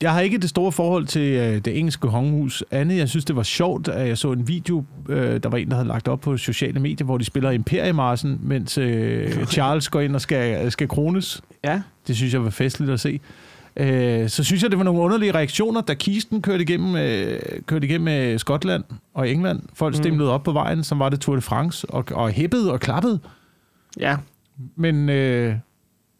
Jeg 0.00 0.12
har 0.12 0.20
ikke 0.20 0.38
det 0.38 0.50
store 0.50 0.72
forhold 0.72 1.06
til 1.06 1.32
øh, 1.32 1.58
det 1.58 1.78
engelske 1.78 2.08
kongehus. 2.08 2.64
Andet, 2.70 2.96
jeg 2.98 3.08
synes, 3.08 3.24
det 3.24 3.36
var 3.36 3.42
sjovt, 3.42 3.88
at 3.88 4.08
jeg 4.08 4.18
så 4.18 4.32
en 4.32 4.48
video, 4.48 4.84
øh, 5.08 5.42
der 5.42 5.48
var 5.48 5.58
en, 5.58 5.68
der 5.68 5.74
havde 5.74 5.88
lagt 5.88 6.08
op 6.08 6.20
på 6.20 6.36
sociale 6.36 6.80
medier, 6.80 7.04
hvor 7.04 7.18
de 7.18 7.24
spiller 7.24 7.50
Imperiemarsen, 7.50 8.38
mens 8.42 8.78
øh, 8.78 9.44
Charles 9.52 9.88
går 9.88 10.00
ind 10.00 10.14
og 10.14 10.20
skal, 10.20 10.70
skal 10.70 10.88
krones. 10.88 11.42
Ja. 11.64 11.82
Det 12.06 12.16
synes 12.16 12.32
jeg 12.32 12.44
var 12.44 12.50
festligt 12.50 12.90
at 12.92 13.00
se. 13.00 13.20
Øh, 13.76 14.28
så 14.28 14.44
synes 14.44 14.62
jeg, 14.62 14.70
det 14.70 14.78
var 14.78 14.84
nogle 14.84 15.00
underlige 15.00 15.32
reaktioner, 15.34 15.80
da 15.80 15.94
kisten 15.94 16.42
kørte 16.42 16.62
igennem, 16.62 16.96
øh, 16.96 17.40
kørte 17.66 17.86
igennem 17.86 18.08
øh, 18.08 18.38
Skotland 18.38 18.84
og 19.14 19.28
England. 19.30 19.62
Folk 19.74 19.94
Mm. 19.94 20.02
stemlede 20.02 20.32
op 20.32 20.42
på 20.42 20.52
vejen, 20.52 20.84
som 20.84 20.98
var 20.98 21.08
det 21.08 21.20
Tour 21.20 21.36
de 21.36 21.42
France, 21.42 21.90
og, 21.90 22.04
og 22.12 22.30
hæppede 22.30 22.72
og 22.72 22.80
klappede. 22.80 23.20
Ja. 24.00 24.16
Men 24.76 25.08
øh, 25.08 25.54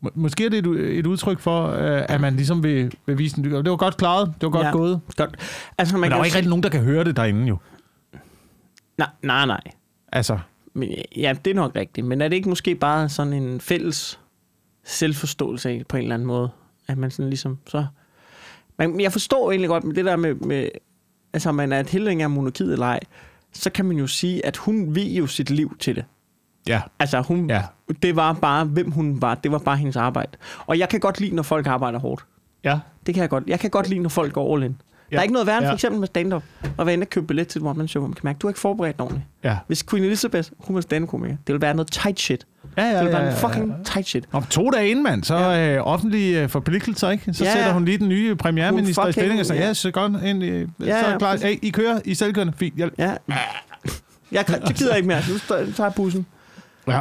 må, 0.00 0.11
måske 0.15 0.45
er 0.45 0.49
det 0.49 0.67
et, 0.67 0.99
et 0.99 1.06
udtryk 1.06 1.41
for, 1.41 1.67
øh, 1.69 2.05
at 2.09 2.21
man 2.21 2.37
ligesom 2.37 2.62
vil, 2.62 2.93
vil 3.06 3.19
vise 3.19 3.37
den. 3.37 3.45
Det 3.45 3.71
var 3.71 3.77
godt 3.77 3.97
klaret, 3.97 4.27
det 4.27 4.43
var 4.43 4.50
godt 4.50 4.67
Ja. 4.67 4.71
gået. 4.73 5.00
Godt. 5.17 5.37
Altså, 5.79 5.95
man 5.95 6.00
Men 6.00 6.11
der 6.11 6.17
var 6.17 6.23
jo 6.23 6.25
ikke 6.25 6.37
rigtig 6.37 6.49
nogen, 6.50 6.62
der 6.62 6.69
kan 6.69 6.81
høre 6.81 7.05
det 7.05 7.17
derinde 7.17 7.47
jo. 7.47 7.56
Nej, 8.99 9.09
nej, 9.23 9.47
nej. 9.47 9.61
Altså, 10.12 10.39
Men, 10.75 10.89
ja, 11.17 11.35
det 11.45 11.50
er 11.50 11.55
nok 11.55 11.77
rigtigt. 11.77 12.06
Men 12.06 12.21
er 12.21 12.29
det 12.29 12.37
ikke 12.37 12.49
måske 12.49 12.75
bare 12.75 13.09
sådan 13.09 13.33
en 13.33 13.61
fælles 13.61 14.21
selvforståelse 14.85 15.71
af, 15.71 15.83
på 15.89 15.97
en 15.97 16.03
eller 16.03 16.15
anden 16.15 16.27
måde? 16.27 16.51
At 16.89 16.99
man 16.99 17.11
sådan 17.11 17.29
ligesom 17.31 17.59
så... 17.67 17.87
Men 18.79 19.01
jeg 19.01 19.12
forstår 19.12 19.51
egentlig 19.51 19.69
godt 19.69 19.85
med 19.85 19.94
det 19.94 20.05
der 20.05 20.17
med... 20.17 20.35
med 20.35 20.69
altså, 21.33 21.53
man 21.53 21.73
er 21.73 21.81
et 21.81 21.87
tilhænger 21.87 22.27
af 22.27 22.31
monarkiet 22.31 22.73
eller 22.73 22.87
ej, 22.87 23.01
så 23.53 23.71
kan 23.71 23.85
man 23.85 23.97
jo 23.97 24.06
sige, 24.06 24.47
at 24.47 24.56
hun 24.56 24.94
vil 24.94 25.15
jo 25.15 25.27
sit 25.27 25.51
liv 25.51 25.77
til 25.79 25.97
det. 25.97 26.05
Ja. 26.69 26.81
Altså, 26.99 27.20
hun, 27.20 27.50
Ja. 27.50 27.62
det 28.03 28.17
var 28.17 28.32
bare, 28.32 28.65
hvem 28.65 28.91
hun 28.91 29.23
var. 29.23 29.35
Det 29.35 29.53
var 29.53 29.59
bare 29.59 29.76
hendes 29.76 29.97
arbejde. 29.97 30.31
Og 30.67 30.79
jeg 30.79 30.88
kan 30.88 31.00
godt 31.00 31.20
lide, 31.20 31.35
når 31.37 31.43
folk 31.43 31.67
arbejder 31.67 31.99
hårdt. 31.99 32.25
Ja. 32.65 32.79
Det 33.06 33.15
kan 33.15 33.20
jeg 33.23 33.31
godt. 33.31 33.44
Jeg 33.47 33.61
kan 33.61 33.70
godt 33.70 33.88
lide, 33.88 34.00
når 34.00 34.09
folk 34.09 34.32
går 34.32 34.55
all 34.55 34.65
in. 34.65 34.76
Ja. 35.11 35.15
Der 35.17 35.19
er 35.19 35.23
ikke 35.23 35.32
noget 35.32 35.47
værre 35.47 35.56
end 35.59 35.65
Ja. 35.65 35.70
for 35.70 35.75
eksempel 35.75 35.99
med 36.00 36.06
stand-up. 36.06 36.43
Og 36.76 36.87
være 36.87 36.93
inde 36.93 37.05
og 37.05 37.11
købe 37.11 37.26
billet 37.26 37.49
til 37.49 37.61
et 37.62 37.67
one 37.67 37.88
show, 37.88 38.03
man 38.03 38.12
kan 38.12 38.20
mærke, 38.25 38.37
at 38.37 38.43
du 38.43 38.47
er 38.47 38.50
ikke 38.50 38.61
forberedt 38.61 39.00
ordentligt. 39.00 39.26
Ja. 39.44 39.56
Hvis 39.67 39.82
Queen 39.82 40.05
Elizabeth, 40.05 40.49
hun 40.59 40.75
var 40.75 40.81
stand-up-komiker, 40.81 41.37
det 41.37 41.53
ville 41.53 41.61
være 41.62 41.75
noget 41.75 41.91
tight 41.93 42.20
shit. 42.20 42.47
Ja, 42.76 42.82
ja, 42.82 42.88
Det 42.91 42.99
ville 42.99 43.12
være 43.12 43.23
ja, 43.25 43.31
en 43.31 43.37
fucking 43.37 43.75
tight 43.87 44.09
shit. 44.09 44.25
Om 44.32 44.43
to 44.44 44.70
dage 44.70 44.88
inden, 44.91 45.05
mand, 45.05 45.25
så 45.25 45.37
Ja. 45.37 45.76
øh, 45.76 45.87
offentlige 45.87 46.43
øh, 46.43 46.49
forpligtelser, 46.49 47.11
ikke? 47.11 47.35
Så 47.35 47.44
Ja, 47.44 47.53
sætter 47.53 47.73
hun 47.73 47.85
lige 47.85 47.99
den 47.99 48.09
nye 48.09 48.35
premierminister 48.37 49.06
i 49.06 49.12
stilling 49.12 49.41
og 49.41 49.47
siger, 49.47 49.67
ja. 49.67 49.75
så 49.75 49.91
godt 49.91 50.23
ind, 50.25 50.44
øh, 50.44 50.69
så 50.81 50.87
Ja, 50.87 50.93
er 50.93 50.97
ja, 50.99 51.11
jeg 51.11 51.19
klar. 51.19 51.37
Hey, 51.37 51.59
I 51.62 51.70
kører, 51.70 52.00
I 52.05 52.11
er 52.11 52.15
selvkørende, 52.15 52.53
fint. 52.56 52.79
Jeg, 52.79 52.91
Ja. 52.99 53.15
Jeg, 54.32 54.47
det 54.49 54.75
gider 54.76 54.91
jeg 54.91 54.97
ikke 54.97 55.09
mere. 55.09 55.20
Nu 55.31 55.38
tager 55.49 55.85
jeg 55.85 55.93
bussen. 55.97 56.27
Ja. 56.95 57.01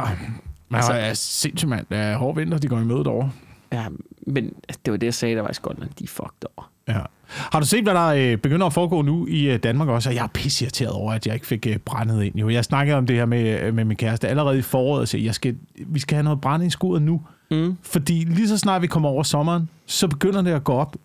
Men 0.68 0.76
Altså- 0.76 0.92
er 0.92 1.14
sindssygt, 1.14 1.68
mand. 1.68 1.86
Det 1.90 1.98
er 1.98 2.16
hård 2.16 2.36
vinter, 2.36 2.58
de 2.58 2.68
går 2.68 2.78
i 2.78 2.84
møde 2.84 3.04
derovre. 3.04 3.30
Ja, 3.72 3.84
men 4.26 4.52
det 4.84 4.90
var 4.90 4.96
det, 4.96 5.06
jeg 5.06 5.14
sagde, 5.14 5.36
der 5.36 5.42
var 5.42 5.50
i 5.50 5.54
Skotland. 5.54 5.90
De 5.98 6.04
er 6.04 6.08
fucked 6.08 6.44
over. 6.56 6.70
Ja. 6.88 7.00
Har 7.28 7.60
du 7.60 7.66
set, 7.66 7.82
hvad 7.82 7.94
der 7.94 8.06
øh, 8.06 8.36
begynder 8.36 8.66
at 8.66 8.72
foregå 8.72 9.02
nu 9.02 9.26
i 9.26 9.50
øh, 9.50 9.58
Danmark 9.58 9.88
også? 9.88 10.08
Og 10.08 10.14
jeg 10.14 10.22
er 10.24 10.28
pisse 10.28 10.64
irriteret 10.64 10.92
over, 10.92 11.12
at 11.12 11.26
jeg 11.26 11.34
ikke 11.34 11.46
fik 11.46 11.66
øh, 11.66 11.76
brændet 11.78 12.22
ind. 12.22 12.36
Jo, 12.36 12.48
jeg 12.48 12.64
snakkede 12.64 12.96
om 12.98 13.06
det 13.06 13.16
her 13.16 13.26
med, 13.26 13.60
øh, 13.62 13.74
med 13.74 13.84
min 13.84 13.96
kæreste 13.96 14.28
allerede 14.28 14.58
i 14.58 14.62
foråret, 14.62 15.08
sagde, 15.08 15.26
jeg 15.26 15.34
skal, 15.34 15.56
vi 15.86 15.98
skal 16.00 16.14
have 16.14 16.22
noget 16.24 16.40
brænde 16.40 16.66
i 16.66 16.70
skuret 16.70 17.02
nu. 17.02 17.20
Mm. 17.50 17.76
Fordi 17.82 18.12
lige 18.24 18.48
så 18.48 18.58
snart 18.58 18.82
vi 18.82 18.86
kommer 18.86 19.08
over 19.08 19.22
sommeren, 19.22 19.68
så 19.86 20.08
begynder 20.08 20.42
det 20.42 20.50
at 20.50 20.64
gå 20.64 20.72
op 20.72 20.96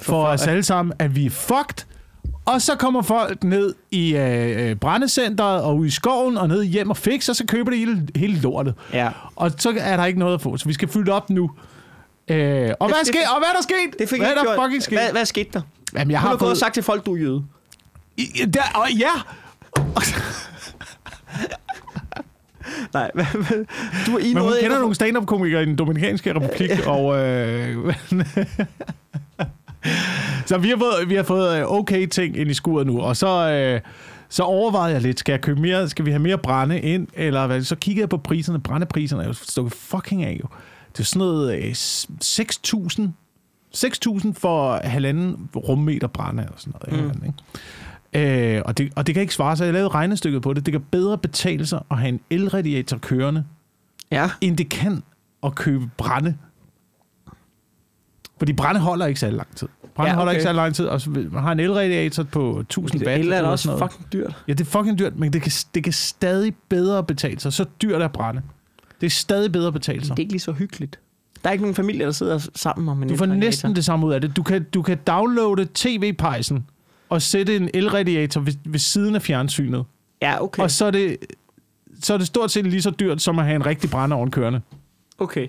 for, 0.00 0.12
For 0.12 0.26
os 0.26 0.46
alle 0.46 0.62
sammen, 0.62 0.92
at 0.98 1.16
vi 1.16 1.26
er 1.26 1.30
fucked. 1.30 1.86
Og 2.44 2.62
så 2.62 2.76
kommer 2.76 3.02
folk 3.02 3.44
ned 3.44 3.74
i 3.90 4.16
øh, 4.16 4.70
øh, 4.70 4.76
brændecenteret 4.76 5.62
og 5.62 5.76
ud 5.76 5.86
i 5.86 5.90
skoven 5.90 6.38
og 6.38 6.48
ned 6.48 6.64
hjem 6.64 6.90
og 6.90 6.96
og 7.28 7.36
så 7.36 7.44
køber 7.48 7.70
de 7.70 7.76
hele, 7.76 8.08
hele 8.16 8.40
lortet. 8.40 8.74
Ja. 8.92 9.08
Og 9.36 9.50
så 9.58 9.74
er 9.80 9.96
der 9.96 10.04
ikke 10.04 10.18
noget 10.18 10.34
at 10.34 10.40
få, 10.40 10.56
så 10.56 10.66
vi 10.66 10.72
skal 10.72 10.88
fylde 10.88 11.12
op 11.12 11.30
nu. 11.30 11.50
Øh, 12.28 12.70
og, 12.80 12.88
hvad 12.88 12.98
det- 12.98 13.06
sker, 13.06 13.28
og 13.28 13.38
hvad 13.38 13.48
er 13.48 13.52
der 13.54 13.62
sket? 13.62 13.98
Det 13.98 14.08
fik 14.08 14.20
hvad 14.20 14.30
er 14.30 14.34
der 14.34 14.42
gjort. 14.44 14.58
fucking 14.64 14.82
sket? 14.82 14.98
Hvad, 14.98 15.10
hvad 15.12 15.24
skete 15.24 15.50
der? 15.52 15.60
Jamen, 15.94 16.10
jeg 16.10 16.20
Hun 16.20 16.22
har 16.22 16.28
har 16.28 16.36
gået 16.36 16.42
og 16.42 16.48
fået... 16.48 16.58
sagt 16.58 16.74
til 16.74 16.82
folk, 16.82 17.06
du 17.06 17.14
er 17.14 17.18
jøde. 17.18 17.44
I- 18.16 18.44
Der, 18.54 18.62
og 18.74 18.92
ja, 18.92 19.10
Nej, 22.94 23.10
du 24.06 24.14
er 24.14 24.18
i 24.18 24.24
men 24.24 24.34
noget... 24.34 24.58
kender 24.60 24.78
nogle 24.78 24.94
stand-up-komikere 24.94 25.62
i 25.62 25.66
den 25.66 25.76
Dominikanske 25.76 26.34
Republik, 26.34 26.70
og... 26.86 27.16
Øh, 27.18 27.94
så 30.48 30.58
vi 30.58 30.68
har 30.68 30.76
fået, 30.76 31.08
vi 31.08 31.14
har 31.14 31.22
fået 31.22 31.58
øh, 31.58 31.64
okay 31.72 32.06
ting 32.06 32.36
ind 32.36 32.50
i 32.50 32.54
skuret 32.54 32.86
nu, 32.86 33.00
og 33.00 33.16
så, 33.16 33.50
øh, 33.50 33.80
så 34.28 34.42
overvejede 34.42 34.94
jeg 34.94 35.02
lidt, 35.02 35.18
skal, 35.18 35.32
jeg 35.32 35.40
købe 35.40 35.60
mere, 35.60 35.88
skal 35.88 36.04
vi 36.04 36.10
have 36.10 36.22
mere 36.22 36.38
brænde 36.38 36.80
ind, 36.80 37.08
eller 37.14 37.46
hvad? 37.46 37.62
Så 37.62 37.76
kiggede 37.76 38.02
jeg 38.02 38.08
på 38.08 38.16
priserne, 38.16 38.60
brændepriserne 38.60 39.22
er 39.22 39.26
jo 39.26 39.32
stukket 39.32 39.72
fucking 39.72 40.24
af 40.24 40.40
jo. 40.42 40.48
Det 40.92 41.00
er 41.00 41.04
sådan 41.04 41.18
noget 41.18 41.58
øh, 41.58 41.70
6.000 41.70 43.02
6.000 43.76 44.32
for 44.32 44.80
halvanden 44.84 45.48
rummeter 45.56 46.06
brænde, 46.06 46.42
eller 46.42 46.56
sådan 46.56 46.74
noget. 46.92 47.16
Mm. 47.16 47.22
Ikke? 48.14 48.56
Øh, 48.56 48.62
og, 48.64 48.78
det, 48.78 48.92
og 48.96 49.06
det 49.06 49.14
kan 49.14 49.20
ikke 49.22 49.34
svare 49.34 49.56
sig. 49.56 49.64
Jeg 49.64 49.72
lavede 49.72 49.88
regnestykket 49.88 50.42
på 50.42 50.52
det. 50.52 50.66
Det 50.66 50.72
kan 50.72 50.84
bedre 50.90 51.18
betale 51.18 51.66
sig 51.66 51.82
at 51.90 51.98
have 51.98 52.08
en 52.08 52.20
elradiator 52.30 52.98
kørende, 52.98 53.44
Ja. 54.10 54.30
end 54.40 54.56
det 54.56 54.68
kan 54.68 55.02
at 55.42 55.54
købe 55.54 55.90
brænde. 55.96 56.36
Fordi 58.38 58.52
brænde 58.52 58.80
holder 58.80 59.06
ikke 59.06 59.20
så 59.20 59.30
lang 59.30 59.56
tid. 59.56 59.68
Brænde 59.98 60.10
Ja, 60.10 60.16
holder 60.16 60.30
okay. 60.30 60.38
ikke 60.38 60.42
så 60.42 60.52
lang 60.52 60.74
tid, 60.74 60.86
og 60.86 61.00
man 61.06 61.42
har 61.42 61.52
en 61.52 61.60
elradiator 61.60 62.22
på 62.22 62.58
1000 62.60 63.06
watt. 63.06 63.20
El 63.20 63.32
er 63.32 63.42
også 63.42 63.68
noget. 63.68 63.82
fucking 63.82 64.12
dyrt. 64.12 64.36
Ja, 64.48 64.52
det 64.52 64.60
er 64.60 64.64
fucking 64.64 64.98
dyrt, 64.98 65.16
men 65.16 65.32
det 65.32 65.42
kan, 65.42 65.52
det 65.74 65.84
kan 65.84 65.92
stadig 65.92 66.54
bedre 66.68 67.04
betale 67.04 67.40
sig. 67.40 67.52
Så 67.52 67.64
dyrt 67.82 68.02
er 68.02 68.08
brænde. 68.08 68.42
Det 69.00 69.06
er 69.06 69.10
stadig 69.10 69.52
bedre 69.52 69.72
betale 69.72 70.06
sig. 70.06 70.16
Det 70.16 70.22
er 70.22 70.24
ikke 70.24 70.32
lige 70.32 70.40
så 70.40 70.52
hyggeligt. 70.52 70.98
Der 71.42 71.48
er 71.48 71.52
ikke 71.52 71.62
nogen 71.62 71.74
familie, 71.74 72.06
der 72.06 72.12
sidder 72.12 72.48
sammen 72.54 72.88
om 72.88 73.02
en 73.02 73.08
Du 73.08 73.16
får 73.16 73.26
næsten 73.26 73.76
det 73.76 73.84
samme 73.84 74.06
ud 74.06 74.12
af 74.12 74.20
det. 74.20 74.36
Du 74.36 74.42
kan, 74.42 74.66
du 74.74 74.82
kan 74.82 74.98
downloade 75.06 75.68
tv-pejsen 75.74 76.66
og 77.08 77.22
sætte 77.22 77.56
en 77.56 77.70
elradiator 77.74 78.40
ved, 78.40 78.52
ved 78.64 78.78
siden 78.78 79.14
af 79.14 79.22
fjernsynet. 79.22 79.84
Ja, 80.22 80.42
okay. 80.42 80.62
Og 80.62 80.70
så 80.70 80.84
er, 80.84 80.90
det, 80.90 81.16
så 82.02 82.14
er 82.14 82.18
det 82.18 82.26
stort 82.26 82.50
set 82.50 82.66
lige 82.66 82.82
så 82.82 82.90
dyrt, 82.90 83.22
som 83.22 83.38
at 83.38 83.44
have 83.44 83.56
en 83.56 83.66
rigtig 83.66 83.90
brændeovn 83.90 84.30
kørende. 84.30 84.60
Okay. 85.18 85.48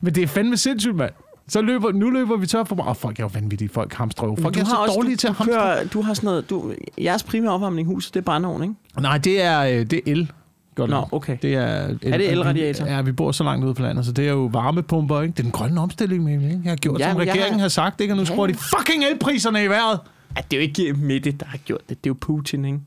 Men 0.00 0.14
det 0.14 0.22
er 0.22 0.26
fandme 0.26 0.56
sindssygt, 0.56 0.96
mand. 0.96 1.12
Så 1.52 1.62
løber, 1.62 1.92
nu 1.92 2.10
løber 2.10 2.36
vi 2.36 2.46
tør 2.46 2.64
for... 2.64 2.80
Åh, 2.80 2.88
oh, 2.88 2.96
folk 2.96 3.18
er 3.18 3.24
jo 3.24 3.30
vanvittige. 3.34 3.68
Folk 3.68 3.94
hamstrer 3.94 4.26
jo. 4.28 4.36
Folk 4.42 4.54
du 4.54 4.60
er 4.60 4.64
så 4.64 4.76
også- 4.76 4.94
dårlige 4.94 5.16
til 5.16 5.26
at 5.26 5.30
du, 5.30 5.36
hamstre. 5.36 5.54
kører, 5.54 5.84
du 5.84 6.02
har 6.02 6.14
sådan 6.14 6.26
noget... 6.26 6.50
Du, 6.50 6.72
jeres 6.98 7.22
primære 7.22 7.52
opvarmning 7.52 7.88
i 7.88 7.92
huset, 7.94 8.14
det 8.14 8.20
er 8.20 8.24
brændeovn, 8.24 8.62
ikke? 8.62 8.74
Nej, 9.00 9.18
det 9.18 9.42
er, 9.42 9.60
øh, 9.62 9.70
det 9.70 9.92
er 9.92 10.00
el. 10.06 10.32
Godt 10.74 10.90
Nå, 10.90 11.04
okay. 11.12 11.38
Det 11.42 11.54
er, 11.54 11.60
Er 11.60 11.94
det 12.18 12.30
elradiator? 12.32 12.86
Ja, 12.86 13.02
vi 13.02 13.12
bor 13.12 13.32
så 13.32 13.44
langt 13.44 13.64
ude 13.64 13.74
på 13.74 13.82
landet, 13.82 14.06
så 14.06 14.12
det 14.12 14.26
er 14.28 14.32
jo 14.32 14.50
varmepumper, 14.52 15.20
ikke? 15.20 15.32
Det 15.32 15.38
er 15.38 15.42
den 15.42 15.52
grønne 15.52 15.80
omstilling, 15.80 16.24
Mikkel, 16.24 16.44
ikke? 16.50 16.60
Jeg 16.64 16.70
har 16.70 16.76
gjort, 16.76 17.00
Ja, 17.00 17.08
som 17.10 17.16
regeringen 17.16 17.52
har- 17.52 17.60
har 17.60 17.68
sagt, 17.68 18.00
ikke? 18.00 18.14
Og 18.14 18.18
nu 18.18 18.24
skruer 18.24 18.46
de 18.46 18.54
fucking 18.54 19.04
elpriserne 19.04 19.64
i 19.64 19.66
vejret. 19.66 20.00
Ja, 20.36 20.40
det 20.50 20.56
er 20.56 20.60
jo 20.60 20.68
ikke 20.68 20.92
Mette, 20.92 21.30
der 21.32 21.46
har 21.46 21.58
gjort 21.58 21.80
det. 21.88 22.04
Det 22.04 22.10
er 22.10 22.10
jo 22.10 22.16
Putin, 22.20 22.64
ikke? 22.64 22.78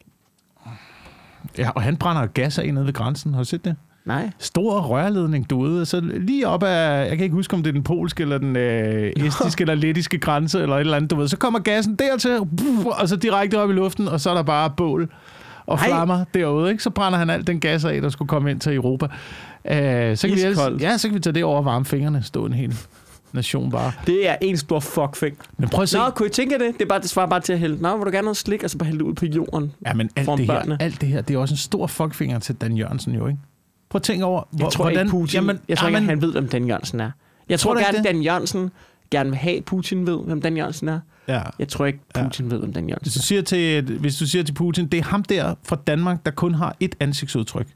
Ja, 1.57 1.69
og 1.69 1.81
han 1.81 1.97
brænder 1.97 2.25
gas 2.25 2.57
af 2.59 2.73
nede 2.73 2.85
ved 2.85 2.93
grænsen. 2.93 3.33
Har 3.33 3.41
du 3.41 3.45
set 3.45 3.65
det? 3.65 3.75
Nej. 4.05 4.29
Stor 4.39 4.81
rørledning 4.81 5.49
derude, 5.49 5.85
så 5.85 5.99
lige 6.01 6.47
op 6.47 6.63
af, 6.63 7.07
jeg 7.09 7.17
kan 7.17 7.23
ikke 7.23 7.33
huske, 7.35 7.53
om 7.53 7.63
det 7.63 7.69
er 7.69 7.73
den 7.73 7.83
polske, 7.83 8.21
eller 8.21 8.37
den 8.37 8.55
øh, 8.55 9.11
estiske, 9.15 9.61
eller 9.61 9.75
lettiske 9.75 10.17
grænse, 10.17 10.61
eller 10.61 10.75
et 10.75 10.79
eller 10.79 10.97
andet, 10.97 11.11
du 11.11 11.15
ved. 11.15 11.27
Så 11.27 11.37
kommer 11.37 11.59
gassen 11.59 11.95
dertil, 11.95 12.39
og 12.85 13.09
så 13.09 13.15
direkte 13.15 13.59
op 13.59 13.69
i 13.69 13.73
luften, 13.73 14.07
og 14.07 14.21
så 14.21 14.29
er 14.29 14.33
der 14.33 14.43
bare 14.43 14.69
bål 14.77 15.13
og 15.65 15.77
Ej. 15.77 15.87
flammer 15.87 16.25
derude, 16.33 16.71
ikke? 16.71 16.83
Så 16.83 16.89
brænder 16.89 17.19
han 17.19 17.29
alt 17.29 17.47
den 17.47 17.59
gas 17.59 17.85
af, 17.85 18.01
der 18.01 18.09
skulle 18.09 18.29
komme 18.29 18.51
ind 18.51 18.59
til 18.59 18.75
Europa. 18.75 19.05
Øh, 19.05 20.17
så, 20.17 20.27
kan 20.27 20.37
vi 20.37 20.49
Iskoldt. 20.49 20.81
ja, 20.81 20.97
så 20.97 21.07
kan 21.07 21.15
vi 21.15 21.19
tage 21.19 21.33
det 21.33 21.43
over 21.43 21.57
og 21.57 21.65
varme 21.65 21.85
fingrene, 21.85 22.23
stå 22.23 22.45
en 22.45 22.53
hel 22.53 22.75
nation 23.33 23.71
bare. 23.71 23.91
Det 24.07 24.29
er 24.29 24.35
en 24.41 24.57
stor 24.57 24.79
fuckfing. 24.79 25.37
Men 25.57 25.69
prøv 25.69 25.83
at 25.83 25.89
se. 25.89 25.97
Nå, 25.97 26.09
kunne 26.09 26.27
I 26.27 26.31
tænke 26.31 26.53
det? 26.53 26.73
Det, 26.73 26.81
er 26.81 26.89
bare, 26.89 27.01
det 27.01 27.09
svarer 27.09 27.27
bare 27.27 27.39
til 27.39 27.53
at 27.53 27.59
hælde. 27.59 27.81
Nå, 27.81 27.97
vil 27.97 28.05
du 28.05 28.11
gerne 28.11 28.25
noget 28.25 28.37
slik, 28.37 28.63
og 28.63 28.69
så 28.69 28.77
bare 28.77 28.85
hælde 28.85 28.99
det 28.99 29.05
ud 29.05 29.13
på 29.13 29.25
jorden? 29.25 29.71
Ja, 29.85 29.93
men 29.93 30.09
alt 30.15 30.27
det, 30.27 30.39
her, 30.39 30.45
børnene. 30.45 30.77
alt 30.79 31.01
det 31.01 31.09
her, 31.09 31.21
det 31.21 31.33
er 31.33 31.37
også 31.39 31.53
en 31.53 31.57
stor 31.57 31.87
fuckfinger 31.87 32.39
til 32.39 32.55
Dan 32.55 32.77
Jørgensen 32.77 33.15
jo, 33.15 33.27
ikke? 33.27 33.39
Prøv 33.95 33.99
at 33.99 34.03
tænke 34.03 34.25
over, 34.25 34.43
Jeg 34.59 34.69
tror 34.71 34.89
ikke, 34.89 35.05
Putin... 35.09 35.35
Jamen, 35.35 35.59
jeg 35.67 35.77
tror 35.77 35.87
ikke, 35.87 35.95
jamen, 35.97 36.09
han 36.09 36.21
ved, 36.21 36.31
hvem 36.31 36.47
Dan 36.49 36.67
Jørgensen 36.67 36.99
er. 36.99 37.11
Jeg 37.49 37.59
Tror 37.59 37.73
tror, 37.73 37.79
ikke 37.79 37.91
gerne? 37.91 38.03
Dan 38.07 38.21
Jørgensen 38.21 38.71
gerne 39.11 39.29
vil 39.29 39.37
have, 39.39 39.61
Putin 39.61 40.07
ved, 40.07 40.19
hvem 40.25 40.41
Dan 40.41 40.57
Jørgensen 40.57 40.87
er. 40.87 40.99
Ja. 41.27 41.41
Jeg 41.59 41.67
tror 41.67 41.85
ikke, 41.85 41.99
Ja. 42.15 42.23
Putin 42.23 42.51
ved, 42.51 42.59
hvem 42.59 42.73
Dan 42.73 42.83
Hvis 42.83 42.89
Jørgensen 42.91 43.19
du, 43.19 43.25
siger 43.25 43.41
til, 43.41 43.97
hvis 43.99 44.15
du 44.17 44.25
siger 44.27 44.43
til 44.43 44.53
Putin, 44.53 44.87
det 44.87 44.97
er 44.97 45.03
ham 45.03 45.23
der 45.23 45.55
fra 45.63 45.75
Danmark, 45.87 46.25
der 46.25 46.31
kun 46.31 46.53
har 46.53 46.75
et 46.79 46.95
ansigtsudtryk. 46.99 47.65
er. 47.65 47.71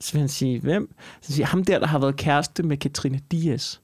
Så 0.00 0.12
vil 0.12 0.20
han 0.20 0.28
sige, 0.28 0.60
hvem? 0.60 0.94
Så 1.20 1.32
siger 1.32 1.46
han, 1.46 1.50
ham 1.50 1.64
der, 1.64 1.78
der 1.78 1.86
har 1.86 1.98
været 1.98 2.16
kæreste 2.16 2.62
med 2.62 2.76
Katrine 2.76 3.20
Diaz. 3.32 3.76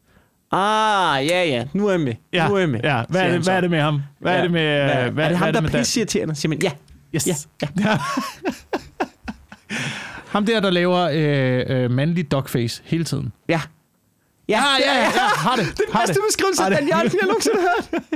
Ah, 0.53 1.27
ja, 1.27 1.45
ja, 1.45 1.65
nu 1.73 1.87
er 1.87 1.91
jeg 1.91 2.01
med. 2.01 2.15
Ja, 2.33 2.49
nu 2.49 2.55
er 2.55 2.59
jeg 2.59 2.69
med. 2.69 2.81
ja. 2.85 3.03
Hvad, 3.09 3.21
er 3.23 3.29
det, 3.33 3.41
hvad 3.45 3.55
er 3.57 3.61
det 3.61 3.71
med 3.71 3.81
ham? 3.81 4.03
Hvad 4.19 4.33
er 4.33 4.37
Ja. 4.37 4.43
det 4.43 4.51
med... 4.51 4.85
Hvad, 4.85 4.85
Hvad, 4.87 4.95
er 4.97 5.05
det 5.05 5.13
hvad 5.13 5.37
ham, 5.37 5.49
er 5.49 5.53
der 5.53 5.61
det 5.61 5.73
med 5.73 5.81
pisseirriterende? 5.81 6.35
Siger 6.35 6.49
man, 6.51 6.63
ja, 6.63 6.71
Yes. 7.15 7.27
ja, 7.27 7.35
ja. 7.63 7.69
Ham 10.37 10.47
der, 10.47 10.61
der 10.61 10.71
laver 10.71 10.99
øh, 11.13 11.85
øh, 11.85 11.91
mandlig 11.91 12.31
dogface 12.31 12.83
hele 12.85 13.05
tiden. 13.05 13.33
Ja. 13.49 13.61
Ja, 14.49 14.63
ja, 14.81 14.95
ja, 14.95 15.03
ja. 15.03 15.29
Har 15.37 15.57
det. 15.57 15.65
Det 15.65 15.85
er 15.89 15.99
den 15.99 16.07
bedste 16.07 16.21
beskrivelse 16.29 16.63
af. 16.65 16.71
Dan 16.71 16.89
Jørgensen, 16.89 17.19
jeg 17.21 17.27
nogensinde 17.29 17.57
har 17.61 17.85
hørt. 17.91 18.11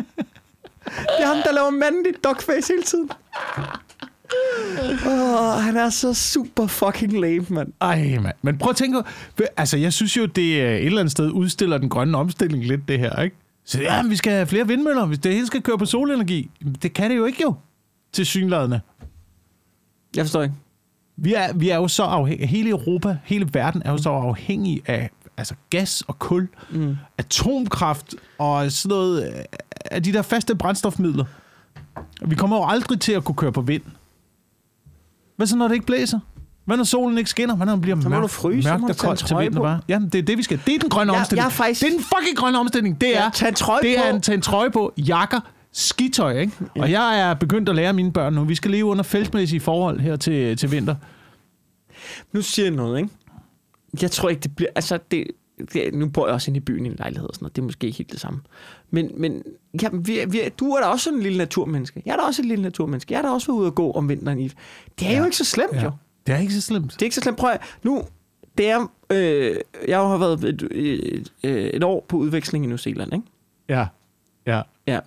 Det 0.84 1.20
er 1.20 1.26
ham, 1.26 1.36
der 1.44 1.52
laver 1.52 1.70
mandlig 1.70 2.12
dogface 2.24 2.72
hele 2.72 2.82
tiden. 2.82 3.10
Åh, 5.06 5.62
han 5.62 5.76
er 5.76 5.90
så 5.90 6.14
super 6.14 6.66
fucking 6.66 7.20
lame, 7.20 7.46
mand. 7.48 7.72
Ej, 7.80 8.18
mand. 8.20 8.34
Men 8.42 8.58
prøv 8.58 8.70
at 8.70 8.76
tænke... 8.76 9.02
Altså, 9.56 9.76
jeg 9.76 9.92
synes 9.92 10.16
jo, 10.16 10.26
det 10.26 10.62
er 10.62 10.70
et 10.70 10.86
eller 10.86 11.00
andet 11.00 11.12
sted 11.12 11.30
udstiller 11.30 11.78
den 11.78 11.88
grønne 11.88 12.18
omstilling 12.18 12.66
lidt, 12.66 12.88
det 12.88 12.98
her, 12.98 13.22
ikke? 13.22 13.36
Så 13.64 13.80
ja, 13.80 14.02
vi 14.02 14.16
skal 14.16 14.32
have 14.32 14.46
flere 14.46 14.66
vindmøller, 14.66 15.06
hvis 15.06 15.18
det 15.18 15.34
hele 15.34 15.46
skal 15.46 15.62
køre 15.62 15.78
på 15.78 15.86
solenergi. 15.86 16.50
Det 16.82 16.92
kan 16.92 17.10
det 17.10 17.16
jo 17.16 17.24
ikke 17.24 17.42
jo, 17.42 17.54
til 18.12 18.26
synlædende. 18.26 18.80
Jeg 20.16 20.24
forstår 20.24 20.42
ikke. 20.42 20.54
Vi 21.22 21.34
er, 21.34 21.52
vi 21.52 21.68
er 21.70 21.76
jo 21.76 21.88
så 21.88 22.02
afhængige, 22.02 22.46
hele 22.46 22.70
Europa, 22.70 23.18
hele 23.24 23.48
verden 23.52 23.82
er 23.84 23.90
jo 23.90 23.98
så 23.98 24.10
afhængige 24.10 24.82
af 24.86 25.10
altså 25.36 25.54
gas 25.70 26.02
og 26.06 26.18
kul, 26.18 26.48
Mm. 26.70 26.96
atomkraft 27.18 28.14
og 28.38 28.72
sådan 28.72 28.88
noget 28.96 29.26
øh, 29.28 29.42
af 29.90 30.02
de 30.02 30.12
der 30.12 30.22
faste 30.22 30.54
brændstofmidler. 30.54 31.24
Vi 32.26 32.34
kommer 32.34 32.56
jo 32.56 32.64
aldrig 32.68 33.00
til 33.00 33.12
at 33.12 33.24
kunne 33.24 33.34
køre 33.34 33.52
på 33.52 33.60
vind. 33.60 33.82
Hvad 35.36 35.46
så, 35.46 35.56
når 35.56 35.68
det 35.68 35.74
ikke 35.74 35.86
blæser? 35.86 36.18
Hvad 36.64 36.76
når 36.76 36.84
solen 36.84 37.18
ikke 37.18 37.30
skinner? 37.30 37.56
Hvad 37.56 37.66
når 37.66 37.72
det 37.72 37.80
bliver 37.82 38.00
Så 38.00 38.08
må 38.08 38.14
mørkt, 38.14 38.22
du 38.22 38.28
fryse, 38.28 38.68
mørkt 38.68 38.82
og 38.82 38.88
tage 38.96 39.06
koldt 39.08 39.26
til 39.26 39.50
på. 39.56 39.62
Bare? 39.62 39.80
Jamen, 39.88 40.08
det 40.08 40.18
er 40.18 40.22
det, 40.22 40.38
vi 40.38 40.42
skal. 40.42 40.60
Det 40.66 40.74
er 40.74 40.78
den 40.78 40.90
grønne 40.90 41.12
Jeg- 41.12 41.20
omstilling. 41.20 41.44
jeg 41.44 41.52
faktisk- 41.52 41.80
Det 41.80 41.86
er 41.88 41.92
den 41.96 42.04
fucking 42.04 42.36
grønne 42.36 42.58
omstilling. 42.58 43.00
Det 43.00 43.16
er, 43.16 43.22
Ja, 43.24 43.30
tag 43.34 43.48
en 43.48 43.54
trøje 43.54 43.82
det 43.82 43.98
er 43.98 44.10
på. 44.10 44.16
en, 44.16 44.22
tage 44.22 44.36
en 44.36 44.42
trøje 44.42 44.70
på, 44.70 44.92
jakker, 44.98 45.40
skitøj, 45.72 46.38
ikke? 46.38 46.52
Ja. 46.76 46.82
Og 46.82 46.90
jeg 46.90 47.20
er 47.20 47.34
begyndt 47.34 47.68
at 47.68 47.74
lære 47.74 47.92
mine 47.92 48.12
børn 48.12 48.32
nu. 48.32 48.44
Vi 48.44 48.54
skal 48.54 48.70
leve 48.70 48.86
under 48.86 49.02
feltmæssige 49.02 49.60
forhold 49.60 50.00
her 50.00 50.16
til, 50.16 50.56
til 50.56 50.72
vinter. 50.72 50.94
Nu 52.32 52.42
siger 52.42 52.66
jeg 52.66 52.74
noget, 52.74 52.98
ikke? 52.98 53.10
Jeg 54.02 54.10
tror 54.10 54.28
ikke, 54.28 54.40
det 54.40 54.56
bliver... 54.56 54.70
Altså, 54.74 54.98
det, 55.10 55.26
det, 55.72 55.94
nu 55.94 56.08
bor 56.08 56.26
jeg 56.26 56.34
også 56.34 56.50
inde 56.50 56.58
i 56.58 56.60
byen 56.60 56.86
i 56.86 56.88
en 56.88 56.96
lejlighed 56.98 57.28
og 57.28 57.34
sådan 57.34 57.44
noget. 57.44 57.56
Det 57.56 57.62
er 57.62 57.66
måske 57.66 57.86
ikke 57.86 57.98
helt 57.98 58.12
det 58.12 58.20
samme. 58.20 58.40
Men, 58.90 59.10
men 59.16 59.42
ja, 59.82 59.88
vi, 59.92 60.20
vi, 60.28 60.40
du 60.58 60.70
er 60.70 60.80
da 60.80 60.86
også 60.86 61.04
sådan 61.04 61.18
en 61.18 61.22
lille 61.22 61.38
naturmenneske. 61.38 62.02
Jeg 62.06 62.12
er 62.12 62.16
da 62.16 62.22
også 62.22 62.42
et 62.42 62.46
lille 62.46 62.62
naturmenneske. 62.62 63.12
Jeg 63.12 63.18
er 63.18 63.22
da 63.22 63.28
også 63.28 63.52
ude 63.52 63.66
at 63.66 63.74
gå 63.74 63.92
om 63.92 64.08
vinteren 64.08 64.40
i. 64.40 64.48
Det 64.98 65.06
er 65.06 65.12
ja. 65.12 65.18
jo 65.18 65.24
ikke 65.24 65.36
så 65.36 65.44
slemt, 65.44 65.72
ja. 65.72 65.82
jo. 65.82 65.90
Det 66.26 66.34
er 66.34 66.38
ikke 66.38 66.54
så 66.54 66.60
slemt. 66.60 66.92
Det 66.92 67.02
er 67.02 67.06
ikke 67.06 67.14
så 67.14 67.20
slemt. 67.20 67.38
Prøv 67.38 67.50
at, 67.50 67.60
nu, 67.82 68.02
det 68.58 68.70
er, 68.70 68.92
øh, 69.12 69.56
jeg 69.88 69.98
har 69.98 70.18
været 70.18 70.44
et, 70.44 70.62
et, 70.70 71.32
et, 71.42 71.76
et 71.76 71.84
år 71.84 72.04
på 72.08 72.16
udveksling 72.16 72.64
i 72.64 72.68
New 72.68 72.76
Zealand, 72.76 73.14
ikke? 73.14 73.26
Ja. 73.68 73.86
Ja. 74.46 74.62
Ja. 74.86 75.00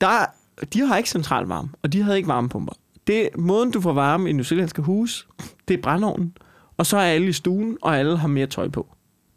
Der, 0.00 0.24
de 0.72 0.86
har 0.86 0.96
ikke 0.96 1.10
centralvarme, 1.10 1.68
og 1.82 1.92
de 1.92 2.02
havde 2.02 2.16
ikke 2.16 2.28
varmepumper. 2.28 2.72
Det, 3.06 3.28
måden, 3.38 3.70
du 3.70 3.80
får 3.80 3.92
varme 3.92 4.30
i 4.30 4.32
New 4.32 4.42
Zealandske 4.44 4.82
hus, 4.82 5.28
det 5.68 5.78
er 5.78 5.82
brændeovnen. 5.82 6.32
Og 6.76 6.86
så 6.86 6.96
er 6.96 7.02
alle 7.02 7.28
i 7.28 7.32
stuen, 7.32 7.76
og 7.82 7.98
alle 7.98 8.18
har 8.18 8.28
mere 8.28 8.46
tøj 8.46 8.68
på. 8.68 8.86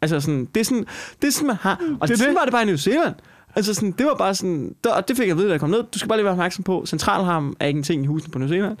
Altså 0.02 0.20
sådan, 0.20 0.44
det 0.54 0.60
er 0.60 0.64
sådan, 0.64 0.86
det 1.22 1.28
er 1.28 1.32
sådan 1.32 1.46
man 1.46 1.56
har. 1.56 1.80
Og 2.00 2.08
Det 2.08 2.18
sådan 2.18 2.34
det. 2.34 2.38
var 2.40 2.44
det 2.44 2.52
bare 2.52 2.62
i 2.62 2.66
New 2.66 2.76
Zealand. 2.76 3.14
Altså 3.56 3.74
sådan, 3.74 3.90
det 3.90 4.06
var 4.06 4.14
bare 4.14 4.34
sådan, 4.34 4.74
der, 4.84 4.92
og 4.92 5.08
det 5.08 5.16
fik 5.16 5.26
jeg 5.26 5.32
at 5.32 5.36
vide, 5.38 5.46
da 5.46 5.52
jeg 5.52 5.60
kom 5.60 5.70
ned. 5.70 5.82
Du 5.94 5.98
skal 5.98 6.08
bare 6.08 6.18
lige 6.18 6.24
være 6.24 6.32
opmærksom 6.32 6.64
på, 6.64 6.86
centralvarme 6.86 7.54
er 7.60 7.66
ikke 7.66 7.78
en 7.78 7.82
ting 7.82 8.04
i 8.04 8.06
husene 8.06 8.32
på 8.32 8.38
New 8.38 8.48
Zealand. 8.48 8.76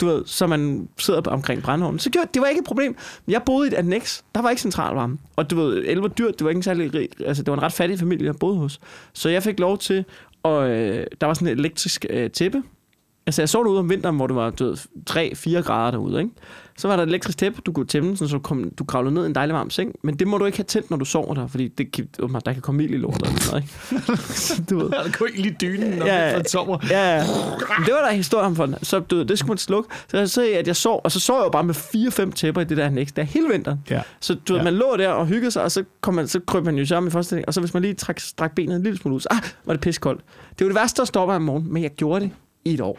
Du 0.00 0.06
ved, 0.06 0.22
så 0.26 0.46
man 0.46 0.88
sidder 0.98 1.20
omkring 1.30 1.62
brændeovnen. 1.62 1.98
Så 1.98 2.10
gjorde, 2.10 2.28
det 2.34 2.42
var 2.42 2.48
ikke 2.48 2.58
et 2.58 2.64
problem. 2.64 2.96
Jeg 3.28 3.42
boede 3.46 3.68
i 3.68 3.72
et 3.72 3.74
annex, 3.74 4.22
der 4.34 4.42
var 4.42 4.50
ikke 4.50 4.62
centralvarme. 4.62 5.18
Og 5.36 5.50
du 5.50 5.56
ved, 5.56 5.84
el 5.86 5.98
var 5.98 6.08
dyrt, 6.08 6.38
det 6.38 6.44
var 6.44 6.50
ikke 6.50 6.58
en 6.58 6.62
særlig 6.62 6.94
rig, 6.94 7.08
altså 7.26 7.42
det 7.42 7.50
var 7.50 7.56
en 7.56 7.62
ret 7.62 7.72
fattig 7.72 7.98
familie, 7.98 8.26
jeg 8.26 8.36
boede 8.36 8.56
hos. 8.56 8.80
Så 9.12 9.28
jeg 9.28 9.42
fik 9.42 9.60
lov 9.60 9.78
til, 9.78 10.04
og 10.44 10.70
øh, 10.70 11.06
der 11.20 11.26
var 11.26 11.34
sådan 11.34 11.48
et 11.48 11.58
elektrisk 11.58 12.06
øh, 12.10 12.30
tæppe. 12.30 12.62
Altså 13.26 13.42
jeg 13.42 13.48
så 13.48 13.62
derude 13.62 13.78
om 13.78 13.90
vinteren, 13.90 14.16
hvor 14.16 14.26
det 14.26 14.36
var 14.36 14.50
du 14.50 14.64
ved, 14.64 14.76
3-4 15.10 15.60
grader 15.60 15.90
derude, 15.90 16.18
ikke? 16.20 16.30
Så 16.78 16.88
var 16.88 16.96
der 16.96 17.02
et 17.02 17.08
elektrisk 17.08 17.38
tæppe, 17.38 17.60
du 17.66 17.72
kunne 17.72 17.86
tæmme, 17.86 18.16
sådan, 18.16 18.28
så 18.28 18.36
du, 18.36 18.42
kom, 18.42 18.70
du 18.78 18.84
kravlede 18.84 19.14
ned 19.14 19.22
i 19.22 19.26
en 19.26 19.34
dejlig 19.34 19.54
varm 19.54 19.70
seng. 19.70 19.92
Men 20.02 20.16
det 20.18 20.28
må 20.28 20.38
du 20.38 20.44
ikke 20.44 20.58
have 20.58 20.64
tændt, 20.64 20.90
når 20.90 20.96
du 20.96 21.04
sover 21.04 21.34
der, 21.34 21.46
fordi 21.46 21.68
det, 21.68 21.92
kan- 21.92 22.08
åbenbart, 22.20 22.46
der 22.46 22.52
kan 22.52 22.62
komme 22.62 22.84
ild 22.84 22.94
i 22.94 22.96
lortet. 22.96 23.22
Eller 23.28 23.50
noget, 23.50 23.62
ikke? 23.62 24.22
Så 24.22 24.62
du 24.70 24.78
ved. 24.78 24.90
Jeg 25.04 25.12
kunne 25.14 25.28
ikke 25.28 25.42
lide 25.42 25.54
dynen, 25.60 25.98
når 25.98 26.06
Ja, 26.06 26.36
man 26.36 26.46
sommer. 26.48 26.78
Ja, 26.90 27.16
ja. 27.16 27.24
Men 27.78 27.86
det 27.86 27.94
var 27.94 28.08
der 28.08 28.12
historie 28.12 28.44
om 28.46 28.56
for 28.56 28.66
den. 28.66 28.74
Så 28.82 28.98
du 28.98 29.16
ved, 29.16 29.24
det 29.24 29.38
skulle 29.38 29.50
man 29.50 29.58
slukke. 29.58 29.90
Så 30.08 30.18
jeg 30.18 30.30
sagde, 30.30 30.56
at 30.56 30.66
jeg 30.66 30.76
sov, 30.76 31.00
og 31.04 31.12
så 31.12 31.20
sov 31.20 31.36
jeg 31.38 31.44
jo 31.44 31.50
bare 31.50 31.64
med 31.64 31.74
4-5 31.74 32.30
tæpper 32.32 32.60
i 32.60 32.64
det 32.64 32.76
der 32.76 32.86
annex, 32.86 33.08
der 33.16 33.22
hele 33.22 33.48
vinteren. 33.52 33.78
Ja. 33.90 34.00
Så 34.20 34.34
du 34.34 34.52
ved, 34.52 34.60
Ja. 34.60 34.64
man 34.64 34.74
lå 34.74 34.96
der 34.98 35.08
og 35.08 35.26
hyggede 35.26 35.50
sig, 35.50 35.62
og 35.62 35.72
så, 35.72 35.84
kom 36.00 36.14
man, 36.14 36.28
så 36.28 36.40
kryb 36.46 36.64
man 36.64 36.76
jo 36.78 36.86
sammen 36.86 37.08
i 37.08 37.10
første 37.10 37.44
og 37.46 37.54
så 37.54 37.60
hvis 37.60 37.74
man 37.74 37.82
lige 37.82 37.94
trak, 37.94 38.20
strak 38.20 38.54
benet 38.54 38.76
en 38.76 38.82
lille 38.82 38.98
smule 38.98 39.14
ud, 39.14 39.20
så 39.20 39.28
ah, 39.30 39.38
var 39.64 39.72
det 39.74 39.80
pissekoldt. 39.80 40.20
Det 40.58 40.64
var 40.64 40.68
det 40.68 40.74
værste, 40.80 41.00
der 41.00 41.04
stopper 41.06 41.34
om 41.34 41.42
morgenen, 41.42 41.72
men 41.72 41.82
jeg 41.82 41.90
gjorde 41.90 42.20
det 42.24 42.26
i 42.30 42.32
et 42.64 42.80
år. 42.80 42.98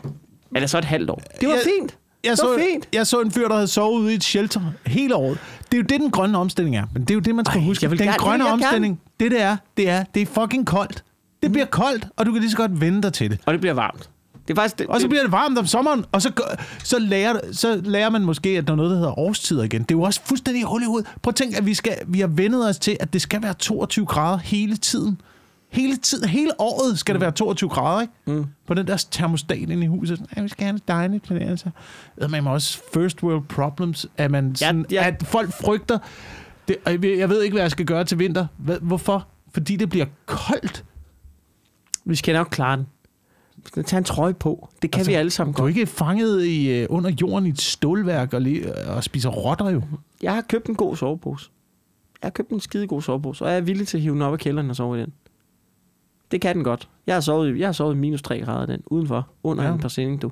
Eller 0.55 0.67
så 0.67 0.77
et 0.77 0.85
halvt 0.85 1.09
år. 1.09 1.21
Det 1.41 1.47
var 1.49 1.53
Jeg- 1.55 1.63
fint. 1.79 1.97
Jeg 2.23 2.31
Det 2.31 2.39
så, 2.39 2.47
var 2.47 2.57
fint. 2.71 2.87
jeg 2.93 3.07
så 3.07 3.21
en 3.21 3.31
fyr, 3.31 3.47
der 3.47 3.55
havde 3.55 3.67
sovet 3.67 3.99
ude 4.01 4.11
i 4.11 4.15
et 4.15 4.23
shelter 4.23 4.61
hele 4.85 5.15
året. 5.15 5.37
Det 5.71 5.73
er 5.73 5.77
jo 5.77 5.83
det, 5.89 5.99
den 6.01 6.11
grønne 6.11 6.37
omstilling 6.37 6.75
er. 6.77 6.85
Men 6.93 7.01
det 7.01 7.09
er 7.11 7.13
jo 7.15 7.19
det, 7.19 7.35
man 7.35 7.45
skal 7.45 7.59
Ej, 7.59 7.65
huske. 7.65 7.89
Den 7.89 7.97
gerne- 7.97 8.17
grønne 8.17 8.45
omstilling, 8.47 9.01
det 9.19 9.31
det 9.31 9.41
er, 9.41 9.57
det 9.77 9.89
er, 9.89 10.03
det 10.03 10.21
er 10.21 10.25
fucking 10.25 10.65
koldt. 10.67 11.03
Det 11.43 11.51
bliver 11.51 11.65
koldt, 11.65 12.07
og 12.17 12.25
du 12.25 12.31
kan 12.31 12.41
lige 12.41 12.51
så 12.51 12.57
godt 12.57 12.81
vende 12.81 13.01
dig 13.01 13.13
til 13.13 13.31
det. 13.31 13.39
Og 13.45 13.53
det 13.53 13.61
bliver 13.61 13.73
varmt. 13.73 14.09
Det 14.47 14.57
er 14.57 14.61
faktisk... 14.61 14.79
Det, 14.79 14.87
Og 14.87 15.01
så 15.01 15.07
bliver 15.07 15.23
det 15.23 15.31
varmt 15.31 15.57
om 15.57 15.65
sommeren, 15.67 16.05
og 16.11 16.21
så, 16.21 16.31
så, 16.83 16.99
lærer, 16.99 17.39
så 17.51 17.81
lærer 17.83 18.09
man 18.09 18.21
måske, 18.21 18.49
at 18.49 18.67
der 18.67 18.73
er 18.73 18.77
noget, 18.77 18.91
der 18.91 18.97
hedder 18.97 19.19
årstider 19.19 19.63
igen. 19.63 19.81
Det 19.81 19.91
er 19.91 19.97
jo 19.97 20.01
også 20.01 20.21
fuldstændig 20.25 20.63
hul 20.63 20.81
i 20.81 20.85
hovedet. 20.85 21.07
Prøv 21.21 21.29
at 21.29 21.35
tænke, 21.35 21.57
at 21.57 21.65
vi, 21.65 21.73
skal, 21.73 21.97
vi 22.07 22.19
har 22.19 22.27
vendet 22.27 22.69
os 22.69 22.79
til, 22.79 22.97
at 22.99 23.13
det 23.13 23.21
skal 23.21 23.43
være 23.43 23.53
22 23.53 24.05
grader 24.05 24.37
hele 24.37 24.77
tiden. 24.77 25.21
Hele 25.75 25.97
tiden, 25.97 26.29
hele 26.29 26.51
året 26.61 26.99
skal 26.99 27.15
det 27.15 27.21
være 27.21 27.31
22 27.31 27.69
grader, 27.69 28.01
ikke? 28.01 28.13
Mm. 28.25 28.45
På 28.67 28.73
den 28.73 28.87
der 28.87 29.05
termostat 29.11 29.57
inde 29.57 29.83
i 29.83 29.87
huset. 29.87 30.21
Ja, 30.37 30.41
vi 30.41 30.47
skal 30.47 30.65
have 30.65 30.77
det 30.77 30.87
dejligt. 30.87 31.29
Men 31.31 31.41
altså, 31.41 31.69
man 32.29 32.47
også 32.47 32.81
first 32.93 33.23
world 33.23 33.43
problems, 33.43 34.07
at, 34.17 34.31
man 34.31 34.55
sådan, 34.55 34.85
ja. 34.91 35.07
at 35.07 35.23
folk 35.27 35.51
frygter. 35.53 35.99
Det, 36.67 36.75
jeg 36.85 37.29
ved- 37.29 37.41
ikke, 37.43 37.53
hvad 37.53 37.63
jeg 37.63 37.71
skal 37.71 37.85
gøre 37.85 38.03
til 38.03 38.19
vinter. 38.19 38.47
Hvorfor? 38.81 39.27
Fordi 39.53 39.75
det 39.75 39.89
bliver 39.89 40.05
koldt. 40.25 40.85
Vi 42.05 42.15
skal 42.15 42.35
nok 42.35 42.47
klare 42.51 42.77
den. 42.77 42.85
Vi 43.57 43.61
skal 43.65 43.83
tage 43.83 43.97
en 43.97 44.03
trøje 44.03 44.33
på. 44.33 44.69
Det 44.81 44.91
kan 44.91 44.99
altså, 44.99 45.11
vi 45.11 45.15
alle 45.15 45.31
sammen 45.31 45.53
Du 45.53 45.57
er 45.61 45.63
godt. 45.65 45.69
ikke 45.77 45.85
fanget 45.85 46.45
i, 46.45 46.69
øh, 46.71 46.87
under 46.89 47.09
jorden 47.21 47.45
i 47.45 47.49
et 47.49 47.61
stålværk 47.61 48.33
og, 48.33 48.41
le- 48.41 48.87
og 48.87 49.03
spiser 49.03 49.29
rotter 49.29 49.69
jo. 49.69 49.81
Jeg 50.21 50.33
har 50.33 50.41
købt 50.41 50.67
en 50.67 50.75
god 50.75 50.95
sovepose. 50.95 51.49
Jeg 52.21 52.27
har 52.27 52.31
købt 52.31 52.49
en 52.49 52.59
skide 52.59 52.87
god 52.87 53.01
sovepose, 53.01 53.43
og 53.45 53.49
jeg 53.49 53.57
er 53.57 53.61
villig 53.61 53.87
til 53.87 53.97
at 53.97 54.01
hive 54.01 54.13
den 54.13 54.21
op 54.21 54.33
af 54.33 54.39
kælderen 54.39 54.69
og 54.69 54.75
sove 54.75 54.97
i 54.97 55.01
den. 55.01 55.13
Det 56.31 56.41
kan 56.41 56.55
den 56.55 56.63
godt. 56.63 56.89
Jeg 57.07 57.15
har 57.15 57.21
sovet, 57.21 57.59
jeg 57.59 57.67
har 57.67 57.71
sovet 57.73 57.97
minus 57.97 58.21
3 58.21 58.41
grader 58.41 58.65
den, 58.65 58.81
udenfor, 58.85 59.27
under 59.43 59.63
Ja. 59.63 59.73
en 59.73 59.79
præsending, 59.79 60.21
du. 60.21 60.31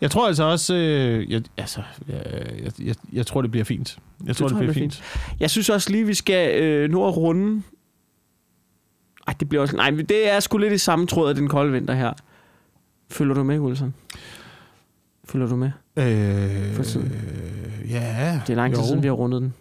Jeg 0.00 0.10
tror 0.10 0.26
altså 0.26 0.44
også, 0.44 0.74
øh, 0.74 1.30
jeg, 1.30 1.42
altså, 1.56 1.82
jeg, 2.08 2.22
jeg, 2.62 2.72
jeg, 2.86 2.94
jeg 3.12 3.26
tror, 3.26 3.42
det 3.42 3.50
bliver 3.50 3.64
fint. 3.64 3.98
Jeg 4.26 4.36
tror, 4.36 4.48
tror, 4.48 4.48
det 4.48 4.56
bliver 4.58 4.72
det 4.72 4.80
bliver 4.80 4.90
fint. 4.90 5.36
Jeg 5.40 5.50
synes 5.50 5.70
også 5.70 5.90
lige, 5.90 6.06
vi 6.06 6.14
skal 6.14 6.62
øh, 6.62 6.90
nå 6.90 7.08
at 7.08 7.16
runde... 7.16 7.62
Ej, 9.26 9.34
det 9.40 9.48
bliver 9.48 9.62
også... 9.62 9.76
Nej, 9.76 9.90
det 9.90 10.30
er 10.32 10.40
sgu 10.40 10.58
lidt 10.58 10.72
i 10.72 10.78
samme 10.78 11.06
tråd 11.06 11.28
af 11.28 11.34
den 11.34 11.48
kolde 11.48 11.72
vinter 11.72 11.94
her. 11.94 12.12
Følger 13.10 13.34
du 13.34 13.42
med, 13.42 13.58
Wilson? 13.58 13.94
Følger 15.24 15.48
du 15.48 15.56
med? 15.56 15.70
Øh, 15.96 16.74
For 16.74 16.82
tiden. 16.82 17.12
ja, 17.90 18.40
Det 18.46 18.52
er 18.52 18.56
lang 18.56 18.74
tid 18.74 18.82
jo. 18.82 18.86
siden, 18.86 19.02
vi 19.02 19.06
har 19.08 19.14
rundet 19.14 19.42
den. 19.42 19.54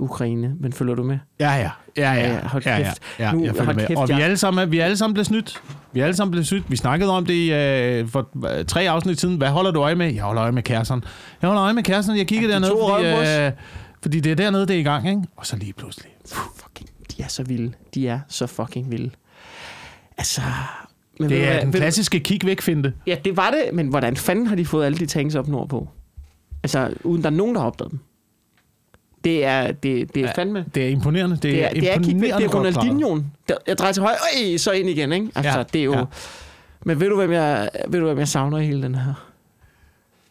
Ukraine, 0.00 0.54
men 0.60 0.72
følger 0.72 0.94
du 0.94 1.02
med? 1.02 1.18
Ja, 1.40 1.50
ja. 1.52 1.70
Ja, 1.96 2.12
ja. 2.12 2.20
Ja, 2.20 2.32
ja, 2.34 2.46
hold 2.48 2.62
ja, 2.66 2.76
ja, 2.76 2.82
kæft. 2.84 2.98
ja, 3.18 3.32
Nu- 3.32 3.44
jeg 3.44 3.50
følger 3.50 3.64
hold 3.64 3.76
med. 3.76 3.86
kæft, 3.86 3.98
og 3.98 4.08
vi 4.08 4.12
alle 4.22 4.36
sammen, 4.36 4.70
vi 4.72 4.78
alle 4.78 4.96
sammen 4.96 5.14
blevet 5.14 5.26
snydt. 5.26 5.62
Vi 5.92 6.00
alle 6.00 6.16
sammen 6.16 6.30
blevet 6.30 6.46
snydt. 6.46 6.70
Vi 6.70 6.76
snakkede 6.76 7.10
om 7.10 7.26
det 7.26 7.34
i, 7.34 7.52
øh, 7.52 8.08
for 8.08 8.28
øh, 8.58 8.64
tre 8.64 8.88
afsnit 8.90 9.20
siden. 9.20 9.36
Hvad 9.36 9.48
holder 9.48 9.70
du 9.70 9.80
øje 9.80 9.94
med? 9.94 10.14
Jeg 10.14 10.22
holder 10.22 10.42
øje 10.42 10.52
med 10.52 10.62
kæresten. 10.62 11.04
Jeg 11.42 11.48
holder 11.48 11.62
øje 11.64 11.72
med 11.74 11.82
kæresten. 11.82 12.16
Jeg 12.16 12.26
kigger 12.26 12.48
Ja, 12.48 12.56
de 12.56 12.62
dernede, 12.62 12.80
fordi, 12.88 13.44
øh, 13.46 13.52
fordi 14.02 14.20
det 14.20 14.32
er 14.32 14.36
dernede, 14.36 14.66
det 14.66 14.76
er 14.76 14.80
i 14.80 14.82
gang. 14.82 15.08
Ikke? 15.08 15.22
Og 15.36 15.46
så 15.46 15.56
lige 15.56 15.72
pludselig. 15.72 16.10
Fucking, 16.32 16.88
de 17.16 17.22
er 17.22 17.28
så 17.28 17.42
vilde. 17.42 17.72
De 17.94 18.08
er 18.08 18.20
så 18.28 18.46
fucking 18.46 18.90
vilde. 18.90 19.10
Altså... 20.18 20.40
Men 21.20 21.30
Det 21.30 21.42
er 21.44 21.46
hvad- 21.46 21.60
den 21.60 21.66
ved 21.66 21.72
du- 21.72 21.78
klassiske 21.78 22.20
kick-væk-finte. 22.20 22.92
Ja, 23.06 23.16
det 23.24 23.36
var 23.36 23.50
det, 23.50 23.74
men 23.74 23.88
hvordan 23.88 24.16
fanden 24.16 24.46
har 24.46 24.56
de 24.56 24.66
fået 24.66 24.86
alle 24.86 24.98
de 24.98 25.06
tanks 25.06 25.34
op 25.34 25.48
nordpå? 25.48 25.88
Altså, 26.62 26.90
uden 27.04 27.22
der 27.22 27.30
er 27.30 27.34
nogen, 27.34 27.54
der 27.54 27.60
har 27.60 27.66
opdaget 27.68 27.90
dem. 27.90 27.98
Det 29.24 29.44
er, 29.44 29.72
det, 29.72 30.14
det 30.14 30.22
er 30.24 30.32
fandme... 30.34 30.64
Det 30.74 30.84
er 30.84 30.88
imponerende. 30.88 31.34
Det, 31.36 31.42
Det 31.42 31.64
er, 31.64 31.68
det 31.70 31.90
er, 31.90 31.94
imponerende 31.94 32.36
det 32.38 32.54
er. 32.54 32.58
Ronaldinho. 32.58 33.18
Der- 33.48 33.54
Jeg 33.66 33.78
drejer 33.78 33.92
til 33.92 34.02
højre, 34.02 34.16
øj, 34.50 34.56
så 34.56 34.70
ind 34.70 34.88
igen, 34.90 35.12
ikke? 35.12 35.28
Altså, 35.34 35.58
Ja, 35.58 35.62
det 35.72 35.80
er 35.80 35.84
jo... 35.84 35.94
ja. 35.94 36.04
Men 36.84 37.00
ved 37.00 37.08
du, 37.08 37.16
hvem 37.16 37.32
jeg, 37.32 37.70
ved 37.88 38.00
du, 38.00 38.06
hvem 38.06 38.18
jeg 38.18 38.28
savner 38.28 38.58
i 38.58 38.66
hele 38.66 38.82
den 38.82 38.94
her? 38.94 39.26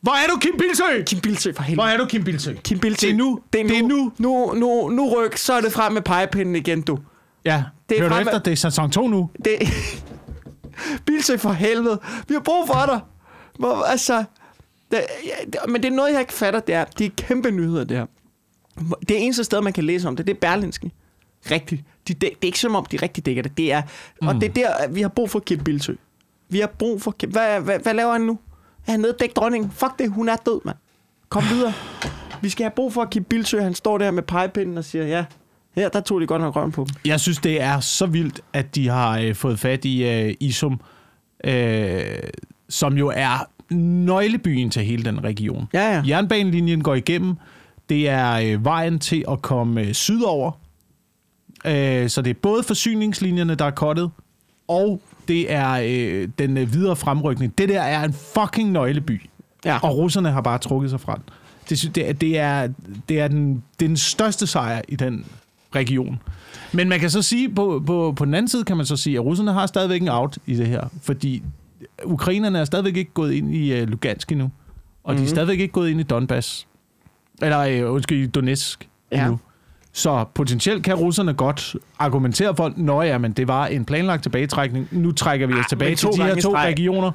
Hvor 0.01 0.11
er 0.11 0.27
du, 0.33 0.39
Kim 0.39 0.57
Bilsø? 0.57 1.03
Kim 1.05 1.19
Bilsø, 1.19 1.51
for 1.51 1.63
Hvor 1.63 1.63
helvede. 1.63 1.93
er 1.93 1.97
du, 1.97 2.05
Kim 2.05 2.23
Bilsø? 2.23 2.53
Kim 2.63 2.79
Bilsø. 2.79 3.07
Det 3.07 3.13
er 3.13 3.17
nu. 3.17 3.39
Det 3.53 3.61
er 3.61 3.63
nu. 3.63 3.69
Det 3.69 3.77
er 3.79 3.87
nu. 3.87 4.11
Nu, 4.17 4.53
nu, 4.53 4.89
nu 4.89 5.09
ryk, 5.15 5.37
så 5.37 5.53
er 5.53 5.61
det 5.61 5.71
frem 5.71 5.93
med 5.93 6.01
pegepinden 6.01 6.55
igen, 6.55 6.81
du. 6.81 6.99
Ja, 7.45 7.63
Det 7.89 7.97
er 7.97 8.01
Hør 8.01 8.09
du 8.09 8.15
frem- 8.15 8.21
efter, 8.27 8.39
det 8.39 8.51
er 8.51 8.55
sæson 8.55 8.91
2 8.91 9.07
nu. 9.07 9.29
Det... 9.45 9.55
Bilsø, 11.05 11.37
for 11.37 11.51
helvede. 11.51 11.99
Vi 12.27 12.33
har 12.33 12.41
brug 12.41 12.67
for 12.67 12.83
dig. 12.87 12.99
Hvor, 13.59 13.83
altså... 13.83 14.23
Det, 14.91 14.99
ja, 15.25 15.45
det, 15.45 15.55
men 15.71 15.83
det 15.83 15.91
er 15.91 15.95
noget, 15.95 16.11
jeg 16.11 16.19
ikke 16.19 16.33
fatter, 16.33 16.59
det 16.59 16.75
er, 16.75 16.85
det 16.85 17.05
er 17.05 17.09
kæmpe 17.17 17.51
nyheder, 17.51 17.83
det 17.83 17.97
her. 17.97 18.05
Det 19.09 19.23
eneste 19.23 19.43
sted, 19.43 19.61
man 19.61 19.73
kan 19.73 19.83
læse 19.83 20.07
om 20.07 20.15
det, 20.15 20.27
det 20.27 20.33
er 20.33 20.39
Berlinske. 20.39 20.91
Rigtigt. 21.51 21.83
De, 22.07 22.13
det, 22.13 22.21
det 22.21 22.29
er 22.29 22.45
ikke 22.45 22.59
som 22.59 22.75
om, 22.75 22.85
de 22.85 22.97
rigtig 22.97 23.25
dækker 23.25 23.43
det. 23.43 23.57
det 23.57 23.73
er, 23.73 23.81
mm. 24.21 24.27
Og 24.27 24.35
det 24.35 24.43
er 24.43 24.53
der, 24.53 24.69
at 24.69 24.95
vi 24.95 25.01
har 25.01 25.09
brug 25.09 25.29
for 25.29 25.39
Kim 25.39 25.59
Bilsø. 25.59 25.93
Vi 26.49 26.59
har 26.59 26.67
brug 26.67 27.01
for 27.01 27.11
Kim... 27.11 27.29
Hvad, 27.31 27.61
hvad, 27.61 27.79
hvad 27.79 27.93
laver 27.93 28.11
han 28.11 28.21
nu? 28.21 28.39
Er 28.87 28.91
han 28.91 28.99
nede 28.99 29.15
og 29.21 29.35
dronningen? 29.35 29.71
Fuck 29.71 29.99
det, 29.99 30.11
hun 30.11 30.29
er 30.29 30.35
død, 30.35 30.61
mand. 30.65 30.77
Kom 31.29 31.43
videre. 31.49 31.73
Vi 32.41 32.49
skal 32.49 32.63
have 32.63 32.71
brug 32.75 32.93
for 32.93 33.05
Kim 33.05 33.23
Bilsø. 33.23 33.59
Han 33.61 33.73
står 33.73 33.97
der 33.97 34.11
med 34.11 34.23
pegepinden 34.23 34.77
og 34.77 34.83
siger, 34.85 35.05
ja, 35.05 35.25
her, 35.75 35.89
der 35.89 36.01
tog 36.01 36.21
de 36.21 36.27
godt 36.27 36.41
nok 36.41 36.55
røven 36.55 36.71
på 36.71 36.85
dem. 36.85 36.95
Jeg 37.05 37.19
synes, 37.19 37.37
det 37.37 37.61
er 37.61 37.79
så 37.79 38.05
vildt, 38.05 38.41
at 38.53 38.75
de 38.75 38.87
har 38.87 39.19
øh, 39.19 39.35
fået 39.35 39.59
fat 39.59 39.85
i 39.85 40.03
øh, 40.03 40.33
Isum, 40.39 40.81
øh, 41.43 42.01
som 42.69 42.97
jo 42.97 43.11
er 43.15 43.49
nøglebyen 43.73 44.69
til 44.69 44.83
hele 44.83 45.05
den 45.05 45.23
region. 45.23 45.67
Ja, 45.73 45.93
ja. 45.93 46.03
Jernbanelinjen 46.07 46.83
går 46.83 46.95
igennem. 46.95 47.35
Det 47.89 48.09
er 48.09 48.31
øh, 48.33 48.65
vejen 48.65 48.99
til 48.99 49.25
at 49.31 49.41
komme 49.41 49.81
øh, 49.81 49.93
sydover. 49.93 50.51
Øh, 51.65 52.09
så 52.09 52.21
det 52.21 52.29
er 52.29 52.39
både 52.41 52.63
forsyningslinjerne, 52.63 53.55
der 53.55 53.65
er 53.65 53.71
kottet, 53.71 54.11
og 54.67 55.01
det 55.27 55.53
er 55.53 55.71
øh, 55.85 56.29
den 56.39 56.57
øh, 56.57 56.73
videre 56.73 56.95
fremrykning. 56.95 57.57
Det 57.57 57.69
der 57.69 57.81
er 57.81 58.03
en 58.03 58.13
fucking 58.13 58.71
nøgleby. 58.71 59.21
Ja. 59.65 59.79
Og 59.83 59.97
russerne 59.97 60.31
har 60.31 60.41
bare 60.41 60.57
trukket 60.57 60.89
sig 60.89 60.99
fra 60.99 61.15
den. 61.15 61.23
Det, 61.69 61.95
det, 61.95 62.09
er- 62.09 62.13
det, 62.13 62.37
er, 62.39 62.67
det, 63.09 63.19
er 63.19 63.27
den, 63.27 63.63
det 63.79 63.85
er 63.85 63.89
den 63.89 63.97
største 63.97 64.47
sejr 64.47 64.81
i 64.87 64.95
den 64.95 65.25
region. 65.75 66.19
Men 66.73 66.89
man 66.89 66.99
kan 66.99 67.09
så 67.09 67.21
sige, 67.21 67.49
på, 67.49 67.83
på, 67.85 68.13
på 68.17 68.25
den 68.25 68.33
anden 68.33 68.47
side 68.49 68.63
kan 68.63 68.77
man 68.77 68.85
så 68.85 68.97
sige, 68.97 69.15
at 69.15 69.25
russerne 69.25 69.53
har 69.53 69.65
stadigvæk 69.67 70.01
en 70.01 70.09
out 70.09 70.37
i 70.45 70.55
det 70.55 70.67
her, 70.67 70.83
fordi 71.01 71.43
ukrainerne 72.05 72.59
er 72.59 72.65
stadigvæk 72.65 72.97
ikke 72.97 73.11
gået 73.13 73.33
ind 73.33 73.55
i 73.55 73.81
uh, 73.81 73.87
Lugansk 73.89 74.31
endnu, 74.31 74.45
og 74.45 74.51
mm-hmm. 75.13 75.15
de 75.17 75.21
er 75.21 75.21
Mhm. 75.21 75.27
stadigvæk 75.35 75.59
ikke 75.59 75.71
gået 75.71 75.89
ind 75.89 75.99
i 75.99 76.03
Donbass, 76.03 76.67
eller 77.41 77.85
uh, 77.87 77.93
undskyld, 77.93 78.23
i 78.23 78.27
Donetsk 78.27 78.87
Ja. 79.11 79.21
endnu. 79.21 79.39
Så 79.93 80.25
potentielt 80.33 80.83
kan 80.83 80.95
russerne 80.95 81.33
godt 81.33 81.75
argumentere 81.99 82.55
for, 82.55 82.65
at 83.01 83.07
ja, 83.07 83.17
men 83.17 83.31
det 83.31 83.47
var 83.47 83.67
en 83.67 83.85
planlagt 83.85 84.23
tilbagetrækning. 84.23 84.87
Nu 84.91 85.11
trækker 85.11 85.47
vi 85.47 85.53
os 85.53 85.59
Ah, 85.59 85.65
tilbage 85.69 85.95
til 85.95 86.09
de 86.17 86.23
her 86.23 86.35
to 86.35 86.39
streg. 86.41 86.65
regioner, 86.67 87.11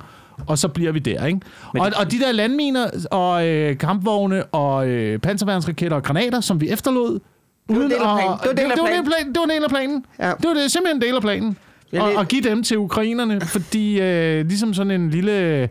og 0.46 0.58
så 0.58 0.68
bliver 0.68 0.92
vi 0.92 0.98
der, 0.98 1.26
ikke? 1.26 1.40
Men 1.72 1.82
Og, 1.82 1.86
det- 1.90 1.94
og 1.98 2.10
de 2.10 2.18
der 2.18 2.32
landminer 2.32 2.86
og 3.10 3.46
øh, 3.46 3.78
kampvogne 3.78 4.44
og 4.44 4.88
øh, 4.88 5.18
panserværnsraketter 5.18 5.96
og 5.96 6.02
granater, 6.02 6.40
som 6.40 6.60
vi 6.60 6.68
efterlod, 6.70 7.20
var 7.68 7.76
uden 7.76 7.90
del 7.90 7.98
af 7.98 8.12
at- 8.12 8.18
planen. 8.18 8.38
Det 8.42 8.48
var 8.48 8.54
del 8.54 8.70
af 8.70 8.70
det, 8.76 8.82
var 8.82 8.86
planen. 8.86 9.04
plan- 9.04 9.28
det 9.28 9.36
var 9.38 9.44
en 9.44 9.50
del 9.50 9.64
af 9.64 9.70
planen. 9.70 10.04
Ja. 10.18 10.32
Det 10.40 10.48
var 10.48 10.54
det, 10.54 10.70
simpelthen 10.72 10.96
en 10.96 11.02
del 11.02 11.14
af 11.14 11.22
planen. 11.22 11.56
Og, 11.98 12.12
og 12.16 12.28
give 12.28 12.42
dem 12.42 12.62
til 12.62 12.78
ukrainerne, 12.78 13.40
fordi 13.56 14.00
øh, 14.00 14.46
ligesom 14.46 14.74
sådan 14.74 14.90
en 15.00 15.10
lille... 15.10 15.68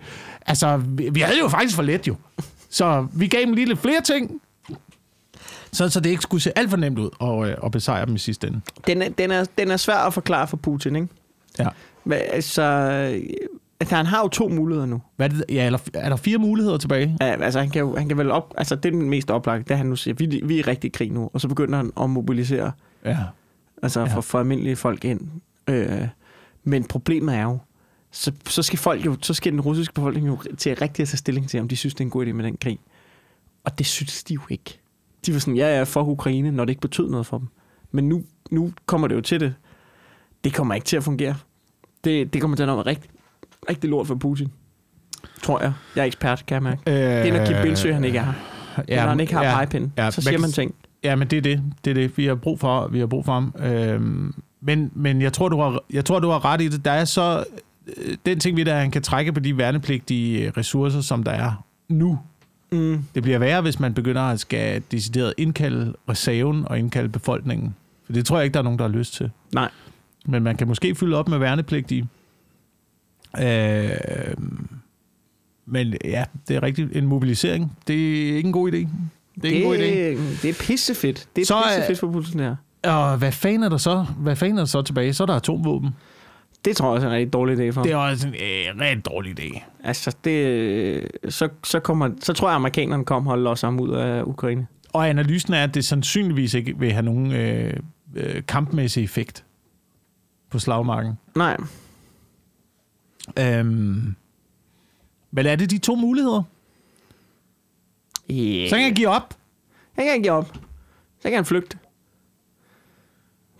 Altså, 0.47 0.77
vi, 0.77 1.09
vi 1.11 1.19
havde 1.19 1.35
det 1.37 1.43
jo 1.43 1.47
faktisk 1.49 1.75
for 1.75 1.83
let 1.83 2.07
jo. 2.07 2.15
Så 2.69 3.07
vi 3.13 3.27
gav 3.27 3.39
dem 3.45 3.53
lige 3.53 3.67
lidt 3.67 3.79
flere 3.79 4.01
ting, 4.01 4.31
så, 5.73 5.89
så 5.89 5.99
det 5.99 6.09
ikke 6.09 6.21
skulle 6.21 6.41
se 6.41 6.57
alt 6.57 6.69
for 6.69 6.77
nemt 6.77 6.99
ud 6.99 7.09
at, 7.21 7.49
øh, 7.51 7.57
at 7.65 7.71
besejre 7.71 8.05
dem 8.05 8.15
i 8.15 8.19
sidste 8.19 8.47
ende. 8.47 8.61
Den 8.87 9.01
er, 9.01 9.09
den, 9.09 9.31
er, 9.31 9.45
den 9.57 9.71
er 9.71 9.77
svær 9.77 9.95
at 9.97 10.13
forklare 10.13 10.47
for 10.47 10.57
Putin, 10.57 10.95
ikke? 10.95 11.07
Ja. 11.59 11.67
Men, 12.03 12.17
altså, 12.31 12.61
altså, 13.79 13.95
han 13.95 14.05
har 14.05 14.21
jo 14.21 14.27
to 14.27 14.47
muligheder 14.49 14.85
nu. 14.85 15.01
Hvad 15.15 15.29
er, 15.29 15.33
det, 15.33 15.45
ja, 15.49 15.65
eller, 15.65 15.79
er 15.93 16.09
der 16.09 16.15
fire 16.15 16.37
muligheder 16.37 16.77
tilbage? 16.77 17.17
Ja, 17.21 17.25
altså, 17.43 17.59
han 17.59 17.69
kan, 17.69 17.79
jo, 17.79 17.95
han 17.95 18.07
kan 18.07 18.17
vel 18.17 18.31
op... 18.31 18.53
Altså, 18.57 18.75
det 18.75 18.85
er 18.85 18.91
den 18.99 19.09
mest 19.09 19.31
oplagte, 19.31 19.63
det 19.63 19.71
er, 19.71 19.75
han 19.75 19.85
nu 19.85 19.95
siger, 19.95 20.13
vi, 20.15 20.41
vi 20.43 20.55
er 20.55 20.59
i 20.59 20.61
rigtig 20.61 20.91
krig 20.93 21.11
nu, 21.11 21.29
og 21.33 21.41
så 21.41 21.47
begynder 21.47 21.77
han 21.77 21.91
at 22.01 22.09
mobilisere, 22.09 22.71
Ja. 23.05 23.17
altså 23.83 23.99
Ja. 23.99 24.05
for, 24.05 24.21
for 24.21 24.39
almindelige 24.39 24.75
folk 24.75 25.05
ind. 25.05 25.21
Øh, 25.67 26.07
men 26.63 26.83
problemet 26.83 27.35
er 27.35 27.43
jo, 27.43 27.57
så, 28.11 28.31
så 28.47 28.63
skal 28.63 28.79
folk 28.79 29.05
jo, 29.05 29.15
så 29.21 29.33
skal 29.33 29.51
den 29.51 29.61
russiske 29.61 29.93
befolkning 29.93 30.27
jo 30.27 30.37
til 30.57 30.75
rigtig 30.75 31.03
at 31.03 31.07
tage 31.09 31.17
stilling 31.17 31.49
til, 31.49 31.59
om 31.59 31.67
de 31.67 31.75
synes, 31.75 31.93
det 31.93 31.99
er 32.01 32.05
en 32.05 32.09
god 32.11 32.25
idé 32.25 32.31
med 32.31 32.43
den 32.45 32.57
krig. 32.61 32.79
Og 33.63 33.77
det 33.77 33.85
synes 33.85 34.23
de 34.23 34.33
jo 34.33 34.41
ikke. 34.49 34.79
De 35.25 35.33
var 35.33 35.39
sådan, 35.39 35.55
ja, 35.55 35.77
ja, 35.77 35.83
for 35.83 36.03
Ukraine, 36.03 36.51
når 36.51 36.65
det 36.65 36.71
ikke 36.71 36.81
betød 36.81 37.09
noget 37.09 37.25
for 37.25 37.37
dem. 37.37 37.47
Men 37.91 38.09
nu, 38.09 38.23
nu 38.51 38.71
kommer 38.85 39.07
det 39.07 39.15
jo 39.15 39.21
til 39.21 39.39
det. 39.39 39.53
Det 40.43 40.53
kommer 40.53 40.73
ikke 40.75 40.85
til 40.85 40.97
at 40.97 41.03
fungere. 41.03 41.35
Det, 42.03 42.33
det 42.33 42.41
kommer 42.41 42.57
til 42.57 42.63
at 42.63 42.67
være 42.67 42.77
rigtig, 42.85 43.09
rigtig 43.69 43.89
lort 43.89 44.07
for 44.07 44.15
Putin. 44.15 44.51
Tror 45.43 45.61
jeg. 45.61 45.73
Jeg 45.95 46.01
er 46.01 46.05
ekspert, 46.05 46.43
kan 46.47 46.55
jeg 46.55 46.63
mærke. 46.63 46.81
Øh, 46.87 46.93
Det 46.95 47.27
er, 47.29 47.37
når 47.37 47.45
Kim 47.45 47.55
Bilsø, 47.61 47.93
han 47.93 48.03
ikke 48.03 48.17
er 48.17 48.23
her. 48.23 48.83
Ja, 48.87 49.01
når 49.01 49.09
han 49.09 49.19
ikke 49.19 49.33
har 49.33 49.43
ja, 49.43 49.55
pegepinde, 49.55 49.91
ja, 49.97 50.11
så 50.11 50.21
siger 50.21 50.39
man 50.39 50.51
ting. 50.51 50.75
Ja, 51.03 51.15
men 51.15 51.27
det 51.27 51.37
er 51.37 51.41
det. 51.41 51.63
Det 51.85 51.91
er 51.91 51.95
det. 51.95 52.17
Vi 52.17 52.25
har 52.25 52.35
brug 52.35 52.59
for, 52.59 52.87
vi 52.87 52.99
har 52.99 53.05
brug 53.07 53.25
for 53.25 53.33
ham. 53.33 53.53
Øhm, 53.59 54.33
men, 54.61 54.91
men 54.95 55.21
jeg 55.21 55.33
tror, 55.33 55.49
du 55.49 55.59
har, 55.59 55.83
jeg 55.93 56.05
tror, 56.05 56.19
du 56.19 56.29
har 56.29 56.45
ret 56.45 56.61
i 56.61 56.67
det. 56.67 56.85
Der 56.85 56.91
er 56.91 57.05
så... 57.05 57.43
øh, 57.97 58.17
Den 58.25 58.39
ting 58.39 58.57
ved 58.57 58.65
det, 58.65 58.71
er, 58.71 58.75
at 58.75 58.81
han 58.81 58.91
kan 58.91 59.01
trække 59.01 59.33
på 59.33 59.39
de 59.39 59.57
værnepligtige 59.57 60.51
ressourcer, 60.57 61.01
som 61.01 61.23
der 61.23 61.31
er 61.31 61.65
nu. 61.89 62.19
Mm. 62.73 63.03
Det 63.15 63.23
bliver 63.23 63.39
værre, 63.39 63.61
hvis 63.61 63.79
man 63.79 63.93
begynder 63.93 64.21
at 64.21 64.39
skal 64.39 64.83
decideret 64.91 65.33
indkalde 65.37 65.93
reserven 66.09 66.67
og 66.67 66.79
indkalde 66.79 67.09
befolkningen. 67.09 67.75
For 68.05 68.13
det 68.13 68.25
tror 68.25 68.37
jeg 68.37 68.45
ikke, 68.45 68.53
der 68.53 68.59
er 68.59 68.63
nogen, 68.63 68.79
der 68.79 68.87
har 68.87 68.97
lyst 68.97 69.13
til. 69.13 69.31
Nej. 69.53 69.69
Men 70.25 70.43
man 70.43 70.55
kan 70.55 70.67
måske 70.67 70.95
fylde 70.95 71.17
op 71.17 71.27
med 71.27 71.37
værnepligtige. 71.37 72.07
Øh, 73.39 73.91
men 75.65 75.95
ja, 76.03 76.23
det 76.47 76.55
er 76.55 76.63
rigtigt. 76.63 76.95
En 76.95 77.05
mobilisering, 77.05 77.77
det 77.87 78.29
er 78.29 78.35
ikke 78.35 78.47
en 78.47 78.53
god 78.53 78.71
idé. 78.71 78.87
Det 79.41 79.45
er 79.45 79.45
ikke 79.45 79.57
en 79.57 79.63
god 79.63 79.77
idé. 79.77 79.81
det, 79.81 80.39
det 80.41 80.49
er 80.49 80.53
pissefedt. 80.53 81.27
Det 81.35 81.41
er 81.41 81.45
Så 81.45 81.63
pissefedt 81.67 81.99
for 81.99 82.11
Putin 82.11 82.39
her. 82.39 82.55
Og 82.83 83.17
hvad 83.17 83.31
fanden 83.31 83.63
er 83.63 83.69
der 83.69 83.77
så? 83.77 84.05
Hvad 84.17 84.35
fanden 84.35 84.57
er 84.57 84.61
der 84.61 84.65
så 84.65 84.81
tilbage? 84.81 85.13
Så 85.13 85.23
er 85.23 85.27
der 85.27 85.35
atomvåben. 85.35 85.89
Det 86.65 86.77
tror 86.77 86.87
jeg 86.87 86.93
også 86.93 87.07
er 87.07 87.11
en 87.11 87.17
rigtig 87.17 87.33
dårlig 87.33 87.59
idé 87.59 87.71
for 87.71 87.83
Det 87.83 87.91
er 87.91 87.95
også 87.95 88.27
en 88.27 88.33
øh, 88.33 88.79
rigtig 88.79 89.05
dårlig 89.05 89.39
idé. 89.39 89.61
Altså, 89.83 90.15
det, 90.23 91.11
så, 91.29 91.49
så, 91.63 91.79
kommer, 91.79 92.09
så 92.19 92.33
tror 92.33 92.47
jeg, 92.47 92.53
at 92.53 92.55
amerikanerne 92.55 93.05
kommer 93.05 93.31
og 93.31 93.37
holder 93.37 93.65
ham 93.65 93.79
ud 93.79 93.89
af 93.89 94.23
Ukraine. 94.23 94.67
Og 94.93 95.09
analysen 95.09 95.53
er, 95.53 95.63
at 95.63 95.73
det 95.73 95.85
sandsynligvis 95.85 96.53
ikke 96.53 96.79
vil 96.79 96.91
have 96.91 97.05
nogen 97.05 97.31
øh, 97.31 97.73
øh, 98.15 98.41
kampmæssig 98.47 99.03
effekt 99.03 99.45
på 100.49 100.59
slagmarken. 100.59 101.13
Nej. 101.35 101.57
Øhm, 103.39 104.15
men 105.31 105.45
er 105.45 105.55
det 105.55 105.71
de 105.71 105.77
to 105.77 105.95
muligheder? 105.95 106.43
Yeah. 108.31 108.69
Så 108.69 108.75
kan 108.75 108.85
jeg 108.85 108.95
give 108.95 109.09
op. 109.09 109.37
Han 109.93 110.05
kan 110.05 110.21
give 110.21 110.33
op. 110.33 110.53
Så 111.19 111.29
kan 111.29 111.33
han 111.33 111.45
flygte. 111.45 111.77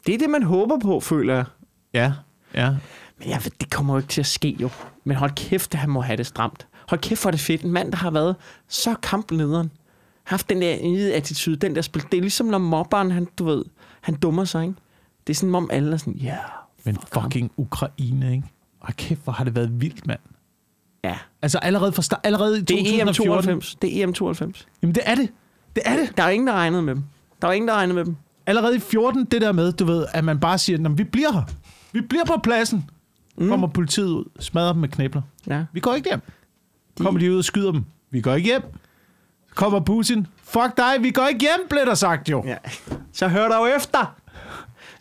Det 0.05 0.13
er 0.13 0.17
det, 0.17 0.29
man 0.29 0.43
håber 0.43 0.79
på, 0.79 0.99
føler 0.99 1.35
jeg. 1.35 1.45
Ja, 1.93 2.13
ja. 2.55 2.71
Ja, 3.25 3.39
det 3.61 3.69
kommer 3.71 3.93
jo 3.93 3.97
ikke 3.97 4.09
til 4.09 4.21
at 4.21 4.25
ske 4.27 4.57
jo. 4.59 4.69
Men 5.03 5.17
hold 5.17 5.31
kæft, 5.35 5.73
at 5.73 5.79
han 5.79 5.89
må 5.89 6.01
have 6.01 6.17
det 6.17 6.25
stramt. 6.27 6.67
Hold 6.89 7.01
kæft, 7.01 7.25
er 7.25 7.31
det 7.31 7.39
fedt. 7.39 7.61
En 7.61 7.71
mand, 7.71 7.91
der 7.91 7.97
har 7.97 8.11
været 8.11 8.35
så 8.67 8.95
kamplederen. 9.03 9.71
Haft 10.23 10.49
den 10.49 10.61
der 10.61 10.83
nye 10.83 11.13
attitude, 11.13 11.55
den 11.55 11.75
der 11.75 11.81
spil. 11.81 12.03
Det 12.11 12.17
er 12.17 12.21
ligesom, 12.21 12.47
når 12.47 12.57
mobberen, 12.57 13.11
han, 13.11 13.27
du 13.39 13.45
ved, 13.45 13.65
han 14.01 14.15
dummer 14.15 14.45
sig, 14.45 14.61
ikke? 14.63 14.75
Det 15.27 15.33
er 15.33 15.37
sådan, 15.37 15.55
om 15.55 15.69
alle 15.71 15.93
er 15.93 15.97
sådan, 15.97 16.13
ja, 16.13 16.27
yeah, 16.27 16.39
Men 16.83 16.97
fucking 17.13 17.51
Ukraine, 17.57 18.31
ikke? 18.31 18.43
Og 18.79 18.93
kæft, 18.95 19.23
hvor 19.23 19.33
har 19.33 19.43
det 19.43 19.55
været 19.55 19.81
vildt, 19.81 20.07
mand. 20.07 20.19
ja. 21.03 21.17
Altså 21.41 21.57
allerede, 21.57 21.91
fra 21.91 22.01
start, 22.01 22.19
allerede 22.23 22.57
i 22.57 22.61
Det 22.61 22.99
er 23.01 23.05
2014. 23.05 23.51
EM92. 23.61 23.75
Det 23.81 24.01
er 24.03 24.07
EM92. 24.07 24.65
Jamen 24.81 24.95
det 24.95 25.03
er 25.05 25.15
det. 25.15 25.29
Det 25.75 25.83
er 25.85 25.95
det. 25.95 26.17
Der 26.17 26.23
er 26.23 26.29
ingen, 26.29 26.47
der 26.47 26.53
regnede 26.53 26.81
med 26.81 26.95
dem. 26.95 27.03
Der 27.41 27.47
var 27.47 27.53
ingen, 27.53 27.67
der 27.67 27.73
regnede 27.75 27.95
med 27.95 28.05
dem. 28.05 28.15
Allerede 28.45 28.75
i 28.75 28.79
14, 28.79 29.25
det 29.25 29.41
der 29.41 29.51
med, 29.51 29.71
du 29.73 29.85
ved, 29.85 30.05
at 30.13 30.23
man 30.23 30.39
bare 30.39 30.57
siger, 30.57 30.77
"Nå, 30.79 30.89
vi 30.89 31.03
bliver 31.03 31.31
her. 31.31 31.41
Vi 31.93 32.01
bliver 32.01 32.25
på 32.25 32.37
pladsen. 32.43 32.89
Mm. 33.37 33.49
Kommer 33.49 33.67
politiet 33.67 34.07
ud, 34.09 34.25
smadrer 34.39 34.71
dem 34.73 34.81
med 34.81 34.89
knæbler. 34.89 35.21
Ja. 35.47 35.65
Vi 35.73 35.79
går 35.79 35.93
ikke 35.93 36.09
hjem. 36.09 36.21
Kommer 36.99 37.19
de 37.19 37.31
ud 37.31 37.37
og 37.37 37.43
skyder 37.43 37.71
dem. 37.71 37.85
Vi 38.09 38.21
går 38.21 38.33
ikke 38.33 38.45
hjem. 38.49 38.61
Kommer 39.55 39.79
Putin. 39.79 40.27
Fuck 40.43 40.77
dig, 40.77 40.93
vi 40.99 41.11
går 41.11 41.27
ikke 41.27 41.39
hjem, 41.39 41.67
blev 41.69 41.85
der 41.85 41.93
sagt 41.93 42.29
jo. 42.29 42.43
ja. 42.45 42.57
Så 43.13 43.27
hør 43.27 43.47
dig 43.47 43.55
jo 43.55 43.75
efter. 43.77 44.15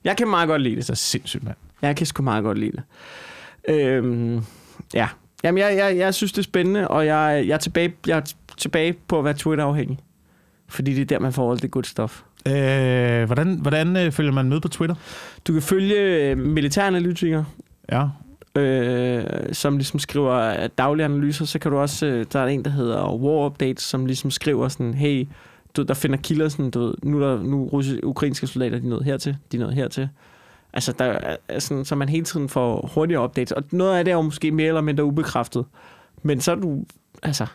Jeg 0.05 0.17
kan 0.17 0.29
meget 0.29 0.49
godt 0.49 0.63
lide 0.63 0.77
det. 0.77 0.85
Det 0.87 0.91
er 0.91 0.95
så 0.95 1.05
sindssygt, 1.05 1.45
mand. 1.45 1.57
Jeg 1.83 1.97
kan 1.97 2.07
sgu 2.07 2.23
meget 2.23 2.45
godt 2.45 2.59
lide 2.59 2.73
det. 2.73 2.83
Øhm, 3.75 4.45
ja. 4.95 5.09
Jamen, 5.45 5.59
jeg, 5.59 5.77
jeg, 5.77 5.97
jeg 5.97 6.15
synes, 6.15 6.33
det 6.33 6.39
er 6.39 6.43
spændende, 6.43 6.89
og 6.89 7.07
jeg, 7.07 7.45
jeg, 7.47 7.55
er 7.55 7.59
tilbage, 7.59 7.95
jeg 8.07 8.17
er 8.19 8.33
tilbage 8.57 8.93
på 8.93 9.19
at 9.19 9.25
være 9.25 9.35
Twitter-afhængig. 9.35 9.99
Fordi 10.69 10.95
det 10.95 11.01
er 11.01 11.05
der, 11.05 11.19
man 11.19 11.33
får 11.33 11.53
alt 11.53 11.63
det 11.63 11.71
good 11.71 11.85
stuff. 11.85 12.23
Øh, 12.49 13.25
hvordan 13.27 13.59
hvordan 13.63 13.97
øh, 13.97 14.13
følger 14.13 14.33
man 14.33 14.49
med 14.49 14.61
på 14.61 14.69
Twitter? 14.69 14.97
Du 15.47 15.53
kan 15.53 15.63
følge 15.63 15.97
øh, 16.31 16.39
militæranalytikere, 16.39 17.45
Ja. 17.93 18.09
øh, 18.61 19.25
som 19.53 19.77
ligesom 19.77 19.99
skriver 20.01 20.33
øh, 20.63 20.69
daglige 20.79 21.05
analyser. 21.05 21.45
Så 21.45 21.59
kan 21.59 21.71
du 21.71 21.79
også, 21.79 22.07
øh, 22.07 22.27
der 22.33 22.41
er 22.41 22.47
en, 22.47 22.65
der 22.65 22.71
hedder 22.71 23.15
War 23.15 23.47
Updates, 23.47 23.83
som 23.83 24.07
ligesom 24.07 24.31
skriver 24.31 24.69
sådan, 24.69 24.95
hey, 24.95 25.29
du, 25.77 25.83
der 25.83 25.95
finder 25.95 26.17
kilder 26.17 26.49
sådan, 26.49 26.71
du 26.71 26.81
ved, 26.81 26.95
nu 27.03 27.23
er 27.23 27.27
der 27.29 27.43
nu 27.43 27.65
russiske, 27.65 28.07
ukrainske 28.07 28.47
soldater, 28.47 28.79
de 28.79 28.85
er 28.87 28.91
nået 28.91 29.05
hertil, 29.05 29.37
de 29.53 29.57
er 29.57 29.61
nået 29.61 29.75
hertil. 29.75 30.09
Altså, 30.73 30.93
der 30.99 31.05
er 31.05 31.37
er 31.49 31.59
sådan, 31.59 31.85
så 31.85 31.95
man 31.95 32.09
hele 32.09 32.25
tiden 32.25 32.49
får 32.49 32.91
hurtigere 32.95 33.25
updates. 33.25 33.53
Og 33.53 33.63
noget 33.73 33.99
af 33.99 34.05
det 34.05 34.13
er 34.13 34.17
jo 34.17 34.23
måske 34.23 34.51
mere 34.51 34.69
eller 34.69 34.81
mindre 34.81 35.05
ubekræftet. 35.05 35.65
Men 36.23 36.41
så 36.41 36.51
er 36.53 36.55
du, 36.57 36.85
altså, 37.23 37.47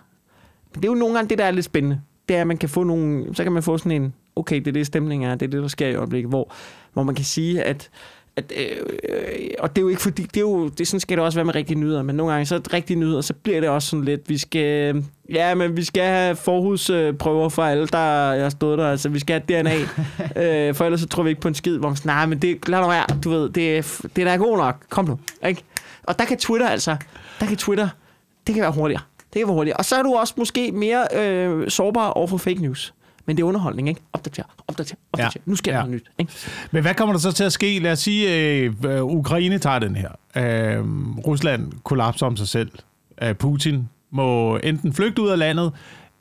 det 0.76 0.86
er 0.86 0.90
jo 0.90 0.94
nogle 0.96 1.16
gange 1.16 1.30
det, 1.30 1.38
der 1.38 1.44
er 1.46 1.52
lidt 1.52 1.66
spændende. 1.66 2.02
Det 2.30 2.36
er, 2.38 2.42
at 2.42 2.48
man 2.48 2.58
kan 2.58 2.70
få 2.70 2.84
nogle, 2.84 3.36
så 3.36 3.44
kan 3.44 3.52
man 3.52 3.64
få 3.64 3.78
sådan 3.78 3.92
en, 4.02 4.14
okay, 4.38 4.56
det 4.56 4.68
er 4.68 4.72
det 4.72 4.86
stemningen 4.86 5.30
er, 5.30 5.36
det 5.36 5.46
er 5.46 5.50
det, 5.50 5.62
der 5.62 5.68
sker 5.68 5.88
i 5.88 5.96
øjeblikket, 5.96 6.30
hvor, 6.30 6.54
hvor 6.94 7.04
man 7.04 7.16
kan 7.16 7.26
sige, 7.26 7.64
at 7.64 7.90
at, 8.38 8.54
øh, 8.58 8.78
øh, 9.10 9.50
og 9.60 9.76
det 9.76 9.82
er 9.82 9.84
jo 9.84 9.88
ikke 9.90 10.02
fordi, 10.02 10.24
det 10.24 10.38
er 10.38 10.42
jo, 10.42 10.68
det, 10.68 10.88
sådan 10.88 11.00
skal 11.00 11.18
det 11.18 11.26
også 11.26 11.38
være 11.38 11.46
med 11.46 11.56
rigtige 11.56 11.80
nyheder, 11.80 12.04
men 12.04 12.16
nogle 12.16 12.34
gange 12.34 12.46
så 12.46 12.56
er 12.56 12.60
det 12.60 12.74
rigtige 12.74 13.00
nyheder, 13.00 13.22
så 13.22 13.34
bliver 13.34 13.60
det 13.60 13.70
også 13.70 13.90
sådan 13.90 14.06
lidt, 14.06 14.30
vi 14.30 14.38
skal, 14.38 15.04
ja, 15.30 15.56
men 15.56 15.78
vi 15.78 15.84
skal 15.84 16.04
have 16.04 16.36
forhudsprøver 16.36 17.50
for 17.50 17.64
alle, 17.64 17.88
der 17.88 17.98
har 18.42 18.50
stået 18.50 18.80
der, 18.80 18.92
altså 18.92 19.10
vi 19.10 19.20
skal 19.20 19.42
have 19.48 19.62
DNA, 19.62 19.76
øh, 20.70 20.76
for 20.76 20.86
ellers 20.86 21.00
så 21.00 21.08
tror 21.08 21.24
vi 21.24 21.30
ikke 21.30 21.42
på 21.42 21.48
en 21.48 21.54
skid, 21.54 21.78
hvor 21.78 21.90
man 21.90 21.98
nej, 22.06 22.26
men 22.26 22.40
det, 22.40 22.70
lad 22.70 22.82
nu 22.82 22.88
være, 22.88 23.06
du 23.24 23.30
ved, 23.30 23.50
det, 23.50 24.02
det 24.16 24.22
er 24.22 24.26
da 24.26 24.36
god 24.36 24.58
nok, 24.58 24.76
kom 24.90 25.06
nu, 25.06 25.20
ikke? 25.48 25.64
Og 26.04 26.20
der 26.20 26.26
kan 26.26 26.38
Twitter 26.38 26.68
altså, 26.68 26.98
der 27.40 27.46
kan 27.46 27.58
Twitter, 27.58 27.90
det 28.48 28.56
kan 28.56 28.62
være 28.62 28.72
hurtigere, 28.72 29.02
det 29.34 29.40
kan 29.40 29.48
være 29.48 29.56
hurtigere, 29.56 29.78
og 29.78 29.86
så 29.86 29.96
er 29.96 30.04
du 30.04 30.14
også 30.14 30.34
måske 30.38 30.72
mere 30.72 31.08
øh, 31.16 31.70
sårbar 31.70 32.10
over 32.10 32.28
for 32.28 32.38
fake 32.38 32.62
news. 32.62 32.94
Men 33.28 33.38
det 33.38 33.44
er 33.44 33.48
underholdning, 33.48 33.90
ikke? 33.90 34.02
Opdater, 34.14 34.44
opdater, 34.68 34.96
opdater. 35.14 35.32
Ja. 35.36 35.40
Nu 35.46 35.56
sker 35.56 35.72
der 35.72 35.78
Ja. 35.78 35.84
noget 35.86 35.96
nyt, 35.96 36.12
ikke? 36.20 36.32
Men 36.72 36.82
hvad 36.82 36.94
kommer 36.94 37.14
der 37.14 37.20
så 37.20 37.32
til 37.32 37.44
at 37.44 37.54
ske? 37.54 37.80
Lad 37.80 37.92
os 37.92 38.00
sige, 38.00 38.36
øh, 38.36 38.74
øh, 38.86 39.04
Ukraine 39.04 39.60
tager 39.60 39.80
den 39.80 39.96
her. 39.96 40.10
Øh, 40.36 40.84
Rusland 41.28 41.72
kollapser 41.84 42.26
om 42.26 42.38
sig 42.38 42.48
selv. 42.48 42.72
Øh, 43.22 43.36
Putin 43.36 43.90
må 44.12 44.58
enten 44.58 44.94
flygte 44.94 45.22
ud 45.22 45.30
af 45.30 45.38
landet, 45.38 45.72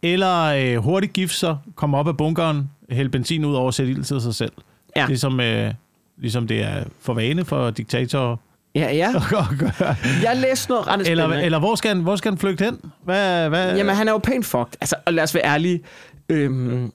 eller 0.03 0.42
øh, 0.45 0.77
hurtigt 0.77 1.12
gifte 1.12 1.37
sig, 1.37 1.57
komme 1.75 1.97
op 1.97 2.09
af 2.09 2.16
bunkeren, 2.16 2.71
hælde 2.90 3.11
benzin 3.11 3.45
ud 3.45 3.55
over, 3.55 3.71
sætte 3.71 3.92
ild 3.92 4.05
til 4.05 4.21
sig 4.21 4.35
selv. 4.35 4.53
Ja. 4.97 5.07
Ligesom, 5.07 5.40
øh, 5.40 5.75
ligesom 6.19 6.47
det 6.47 6.62
er 6.62 6.85
for 7.01 7.14
vane 7.14 7.45
for 7.45 7.71
diktatorer 7.71 8.37
Ja, 8.75 8.95
ja. 8.95 9.12
Jeg 10.23 10.37
læste 10.37 10.71
noget 10.71 10.87
ret 10.87 11.09
eller, 11.09 11.29
eller 11.29 11.59
hvor, 11.59 11.75
skal 11.75 11.88
han, 11.88 12.01
hvor 12.01 12.16
skal 12.16 12.31
han 12.31 12.38
flygte 12.38 12.64
hen? 12.64 12.81
Hvad, 13.05 13.49
hvad? 13.49 13.77
Jamen, 13.77 13.95
han 13.97 14.09
er 14.09 14.12
jo 14.12 14.19
pænt 14.19 14.47
fucked. 14.47 14.77
Altså, 14.81 14.97
og 15.07 15.12
lad 15.14 15.25
os 15.25 15.35
være 15.35 15.45
ærlige. 15.45 15.81
Øhm, 16.29 16.92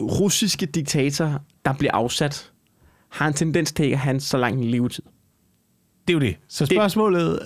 russiske 0.00 0.66
diktatorer, 0.66 1.38
der 1.64 1.72
bliver 1.72 1.92
afsat, 1.92 2.52
har 3.08 3.28
en 3.28 3.34
tendens 3.34 3.72
til 3.72 3.84
at 3.90 3.98
have 3.98 4.14
en 4.14 4.20
så 4.20 4.38
lang 4.38 4.64
levetid. 4.64 5.02
det 6.08 6.12
er 6.12 6.14
jo 6.14 6.20
det. 6.20 6.36
Så 6.48 6.66
spørgsmålet... 6.66 7.40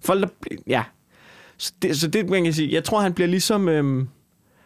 Folk, 0.00 0.22
der, 0.22 0.56
ja. 0.66 0.84
Så 1.58 1.72
det, 1.82 1.98
så 2.00 2.08
det, 2.08 2.28
man 2.30 2.44
kan 2.44 2.52
sige, 2.52 2.72
jeg 2.72 2.84
tror, 2.84 3.00
han 3.00 3.12
bliver 3.14 3.28
ligesom... 3.28 3.68
Øhm, 3.68 4.08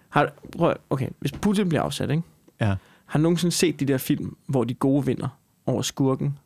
har, 0.08 0.32
prøv, 0.58 0.74
okay, 0.90 1.08
hvis 1.20 1.32
Putin 1.32 1.68
bliver 1.68 1.82
afsat, 1.82 2.10
ikke? 2.10 2.22
Ja. 2.60 2.74
Har 3.06 3.18
du 3.18 3.22
nogensinde 3.22 3.54
set 3.54 3.80
de 3.80 3.84
der 3.84 3.98
film, 3.98 4.36
hvor 4.46 4.64
de 4.64 4.74
gode 4.74 5.06
vinder 5.06 5.28
over 5.66 5.82
skurken, 5.82 6.38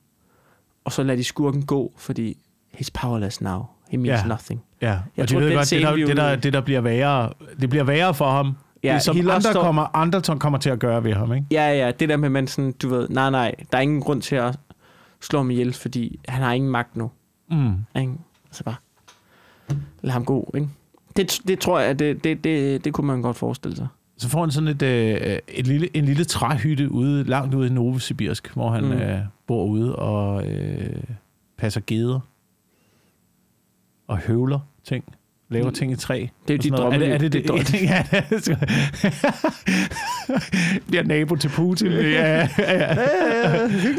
og 0.84 0.92
så 0.92 1.02
lader 1.02 1.16
de 1.16 1.24
skurken 1.24 1.66
gå, 1.66 1.92
fordi 1.96 2.36
he's 2.76 2.88
powerless 2.94 3.40
now. 3.40 3.62
He 3.88 3.96
means 3.98 4.20
Ja. 4.22 4.26
nothing. 4.26 4.62
Ja, 4.80 4.88
Jeg 4.88 5.22
og 5.22 5.28
tror, 5.28 5.40
de 5.40 5.46
ved 5.46 5.54
godt, 5.54 5.70
det 5.70 5.82
der, 5.82 5.96
det, 5.96 6.16
der, 6.16 6.36
det 6.36 6.52
der 6.52 6.60
bliver 6.60 6.80
værre, 6.80 7.32
det 7.60 7.70
bliver 7.70 7.84
værre 7.84 8.14
for 8.14 8.30
ham. 8.30 8.56
Ja, 8.84 8.98
som 8.98 9.16
lost 9.16 9.46
andre 9.46 9.50
all- 9.50 9.64
kommer, 9.64 9.96
andre 9.96 10.38
kommer 10.38 10.58
til 10.58 10.70
at 10.70 10.78
gøre 10.78 11.04
ved 11.04 11.12
ham, 11.12 11.32
ikke? 11.32 11.46
Ja, 11.50 11.72
ja, 11.84 11.90
det 11.90 12.08
der 12.08 12.16
med, 12.16 12.28
man 12.28 12.46
sådan, 12.46 12.72
du 12.72 12.88
ved, 12.88 13.08
nej, 13.08 13.30
nej, 13.30 13.54
der 13.72 13.78
er 13.78 13.82
ingen 13.82 14.00
grund 14.00 14.22
til 14.22 14.36
at 14.36 14.58
slå 15.20 15.38
ham 15.38 15.50
ihjel, 15.50 15.72
fordi 15.72 16.20
han 16.28 16.42
har 16.42 16.52
ingen 16.52 16.70
magt 16.70 16.96
nu. 16.96 17.10
Mm. 17.50 17.72
Ikke? 17.96 18.12
Så 18.50 18.64
bare, 18.64 18.74
lad 20.02 20.12
ham 20.12 20.24
gå, 20.24 20.50
ikke? 20.54 20.68
Det, 21.16 21.40
det 21.48 21.58
tror 21.58 21.78
jeg, 21.80 21.98
det, 21.98 22.24
det, 22.24 22.44
det, 22.44 22.84
det 22.84 22.92
kunne 22.92 23.06
man 23.06 23.22
godt 23.22 23.36
forestille 23.36 23.76
sig. 23.76 23.86
Så 24.16 24.28
får 24.28 24.40
han 24.40 24.50
sådan 24.50 24.68
et, 24.68 24.82
øh, 24.82 25.38
et 25.48 25.66
lille, 25.66 25.96
en 25.96 26.04
lille 26.04 26.24
træhytte 26.24 26.92
ude, 26.92 27.24
langt 27.24 27.54
ude 27.54 27.66
i 27.66 27.70
Novosibirsk, 27.70 28.54
hvor 28.54 28.70
han 28.70 28.84
mm. 28.84 28.92
øh, 28.92 29.18
bor 29.46 29.64
ude 29.64 29.96
og 29.96 30.46
øh, 30.46 31.02
passer 31.56 31.80
geder 31.86 32.20
og 34.08 34.18
høvler 34.18 34.58
ting. 34.84 35.04
Laver 35.48 35.70
ting 35.70 35.92
i 35.92 35.96
træ. 35.96 36.26
Det 36.48 36.54
er 36.54 36.54
jo 36.54 36.58
dit 36.62 36.72
drømmeliv. 36.72 37.12
Er 37.12 37.18
det, 37.18 37.26
er 37.26 37.30
det, 37.30 37.48
Det 37.48 37.50
er 37.50 37.64
det, 37.64 37.82
ja, 37.90 38.04
det 38.30 38.48
er 38.48 38.56
Bliver 40.88 41.02
nabo 41.12 41.36
til 41.36 41.48
Putin. 41.48 41.92
Ja, 41.92 42.00
ja, 42.00 42.48
ja. 42.58 42.94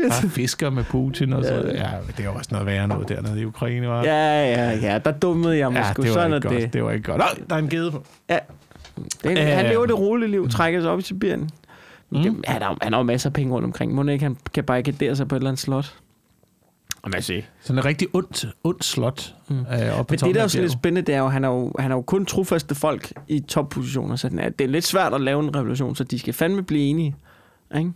ja 0.03 0.09
fisker 0.29 0.69
med 0.69 0.83
Putin 0.83 1.33
og 1.33 1.43
så. 1.43 1.53
Ja, 1.53 1.89
det 2.07 2.19
er 2.19 2.23
jo 2.23 2.33
også 2.33 2.49
noget 2.51 2.67
værre 2.67 2.87
noget 2.87 3.09
dernede 3.09 3.41
i 3.41 3.45
Ukraine, 3.45 3.87
var. 3.87 4.03
Ja, 4.03 4.45
ja, 4.49 4.77
ja, 4.81 4.97
der 4.97 5.11
dummede 5.11 5.57
jeg 5.57 5.71
mig 5.71 5.79
ja 5.79 5.93
sgu. 5.93 6.01
det 6.01 6.11
Sådan 6.11 6.33
er 6.33 6.39
det. 6.39 6.73
Det 6.73 6.83
var 6.83 6.91
ikke 6.91 7.03
godt. 7.03 7.17
Nej, 7.17 7.45
der 7.49 7.55
er 7.55 7.59
en 7.59 7.69
gede 7.69 7.91
på. 7.91 8.03
Ja. 8.29 8.37
Det, 9.23 9.37
han 9.37 9.65
Øh. 9.65 9.71
lever 9.71 9.85
det 9.85 9.99
rolige 9.99 10.31
liv, 10.31 10.49
trækker 10.49 10.81
sig 10.81 10.89
op 10.89 10.99
i 10.99 11.01
Sibirien. 11.01 11.49
Mm. 12.11 12.17
Mm. 12.17 12.43
Han, 12.47 12.61
har, 12.61 12.77
han 12.81 12.93
har 12.93 12.99
jo 12.99 13.03
masser 13.03 13.29
af 13.29 13.33
penge 13.33 13.53
rundt 13.53 13.65
omkring. 13.65 13.93
Må 13.93 14.01
han 14.01 14.09
ikke, 14.09 14.23
han 14.23 14.37
kan 14.53 14.63
barrikadere 14.63 15.15
sig 15.15 15.27
på 15.27 15.35
et 15.35 15.39
eller 15.39 15.49
andet 15.49 15.61
slot? 15.61 15.93
Og 17.05 17.11
man 17.13 17.21
siger. 17.21 17.41
Sådan 17.61 17.79
en 17.79 17.85
rigtig 17.85 18.07
ondt, 18.13 18.45
ondt 18.63 18.85
slot. 18.85 19.35
Mm. 19.47 19.59
Øh, 19.59 19.65
Men 19.65 19.79
det, 20.07 20.21
der 20.21 20.37
er 20.37 20.41
jo 20.41 20.47
sådan 20.47 20.61
lidt 20.61 20.73
spændende, 20.73 21.01
det 21.01 21.15
er 21.15 21.19
jo, 21.19 21.27
han 21.27 21.43
er 21.43 21.49
jo, 21.49 21.71
han 21.79 21.91
er 21.91 21.95
jo 21.95 22.01
kun 22.01 22.25
trofaste 22.25 22.75
folk 22.75 23.11
i 23.27 23.39
toppositioner, 23.39 24.15
så 24.15 24.29
den 24.29 24.39
er, 24.39 24.49
det 24.49 24.65
er 24.65 24.69
lidt 24.69 24.85
svært 24.85 25.13
at 25.13 25.21
lave 25.21 25.43
en 25.43 25.55
revolution, 25.55 25.95
så 25.95 26.03
de 26.03 26.19
skal 26.19 26.33
fandme 26.33 26.63
blive 26.63 26.83
enige. 26.83 27.15
Ikke? 27.77 27.91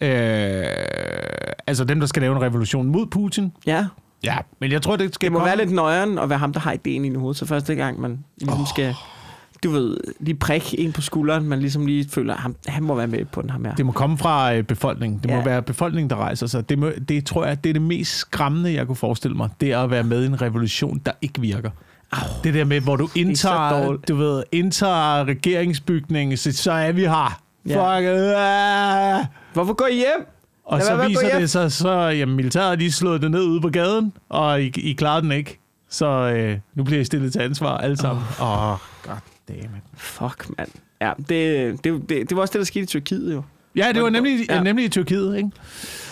Øh, 0.00 0.66
altså 1.66 1.84
dem, 1.84 2.00
der 2.00 2.06
skal 2.06 2.22
lave 2.22 2.36
en 2.36 2.42
revolution 2.42 2.86
mod 2.86 3.06
Putin. 3.06 3.52
Ja, 3.66 3.86
Ja, 4.24 4.38
men 4.58 4.72
jeg 4.72 4.82
tror, 4.82 4.96
det 4.96 5.14
skal 5.14 5.26
det 5.26 5.32
må 5.32 5.38
komme... 5.38 5.48
være 5.48 5.56
lidt 5.56 5.70
nøjeren 5.70 6.18
at 6.18 6.28
være 6.28 6.38
ham, 6.38 6.52
der 6.52 6.60
har 6.60 6.72
ideen 6.72 7.04
i 7.04 7.14
hovedet, 7.14 7.36
så 7.36 7.46
første 7.46 7.74
gang, 7.74 8.00
man 8.00 8.24
ligesom 8.38 8.60
oh. 8.60 8.66
skal, 8.66 8.94
du 9.64 9.70
ved, 9.70 9.96
lige 10.20 10.34
prikke 10.34 10.80
en 10.80 10.92
på 10.92 11.00
skulderen, 11.00 11.44
man 11.44 11.58
ligesom 11.58 11.86
lige 11.86 12.08
føler, 12.08 12.34
ham, 12.36 12.56
han 12.66 12.82
må 12.82 12.94
være 12.94 13.06
med 13.06 13.24
på 13.24 13.42
den 13.42 13.50
her. 13.50 13.74
Det 13.74 13.86
må 13.86 13.92
komme 13.92 14.18
fra 14.18 14.54
øh, 14.54 14.62
befolkningen. 14.64 15.20
Det 15.22 15.30
må 15.30 15.36
Ja. 15.36 15.44
være 15.44 15.62
befolkningen, 15.62 16.10
der 16.10 16.16
rejser 16.16 16.46
sig. 16.46 16.68
Det, 16.68 16.78
må, 16.78 16.90
det 17.08 17.26
tror 17.26 17.44
jeg, 17.46 17.64
det 17.64 17.70
er 17.70 17.74
det 17.74 17.82
mest 17.82 18.16
skræmmende, 18.16 18.74
jeg 18.74 18.86
kunne 18.86 18.96
forestille 18.96 19.36
mig. 19.36 19.48
Det 19.60 19.72
er 19.72 19.78
at 19.78 19.90
være 19.90 20.02
med 20.02 20.22
i 20.22 20.26
en 20.26 20.42
revolution, 20.42 21.00
der 21.06 21.12
ikke 21.22 21.40
virker. 21.40 21.70
Au. 22.12 22.18
Det 22.44 22.54
der 22.54 22.64
med, 22.64 22.80
hvor 22.80 22.96
du 22.96 23.08
indtager, 23.14 23.96
du 24.08 24.14
ved, 24.16 24.42
indtager 24.52 25.24
regeringsbygningen, 25.24 26.36
så, 26.36 26.52
så 26.52 26.72
er 26.72 26.92
vi 26.92 27.00
her. 27.00 27.40
Ja. 27.68 27.98
Fuck, 27.98 28.06
øh, 28.08 29.26
Hvorfor 29.52 29.72
går 29.74 29.86
I 29.86 29.94
hjem? 29.94 30.26
og 30.64 30.78
Lad 30.78 30.86
så 30.86 30.96
være 30.96 31.08
viser 31.08 31.38
det 31.38 31.50
sig, 31.50 31.72
så 31.72 31.90
jamen, 31.90 32.36
militæret 32.36 32.78
lige 32.78 32.92
slået 32.92 33.22
det 33.22 33.30
ned 33.30 33.44
ude 33.44 33.60
på 33.60 33.68
gaden, 33.68 34.12
og 34.28 34.62
I, 34.62 34.66
I 34.66 34.92
klarer 34.92 35.20
den 35.20 35.32
ikke. 35.32 35.58
Så 35.90 36.06
øh, 36.06 36.58
nu 36.74 36.84
bliver 36.84 37.00
I 37.00 37.04
stillet 37.04 37.32
til 37.32 37.40
ansvar 37.40 37.76
alle 37.76 37.96
sammen. 37.96 38.24
Åh, 38.40 38.70
oh, 38.72 38.78
god 39.02 39.14
damn 39.48 39.60
it. 39.76 39.82
Fuck, 39.94 40.58
mand. 40.58 40.68
Ja, 41.00 41.12
det, 41.28 41.84
det, 41.84 42.08
det, 42.08 42.08
det 42.08 42.36
var 42.36 42.40
også 42.42 42.52
det, 42.52 42.58
der 42.58 42.64
skete 42.64 42.82
i 42.82 42.86
Tyrkiet 42.86 43.34
jo. 43.34 43.42
Ja, 43.76 43.92
det 43.94 44.02
var 44.02 44.10
nemlig, 44.10 44.50
Ja. 44.50 44.62
nemlig 44.62 44.84
i 44.84 44.88
Tyrkiet, 44.88 45.36
ikke? 45.36 45.50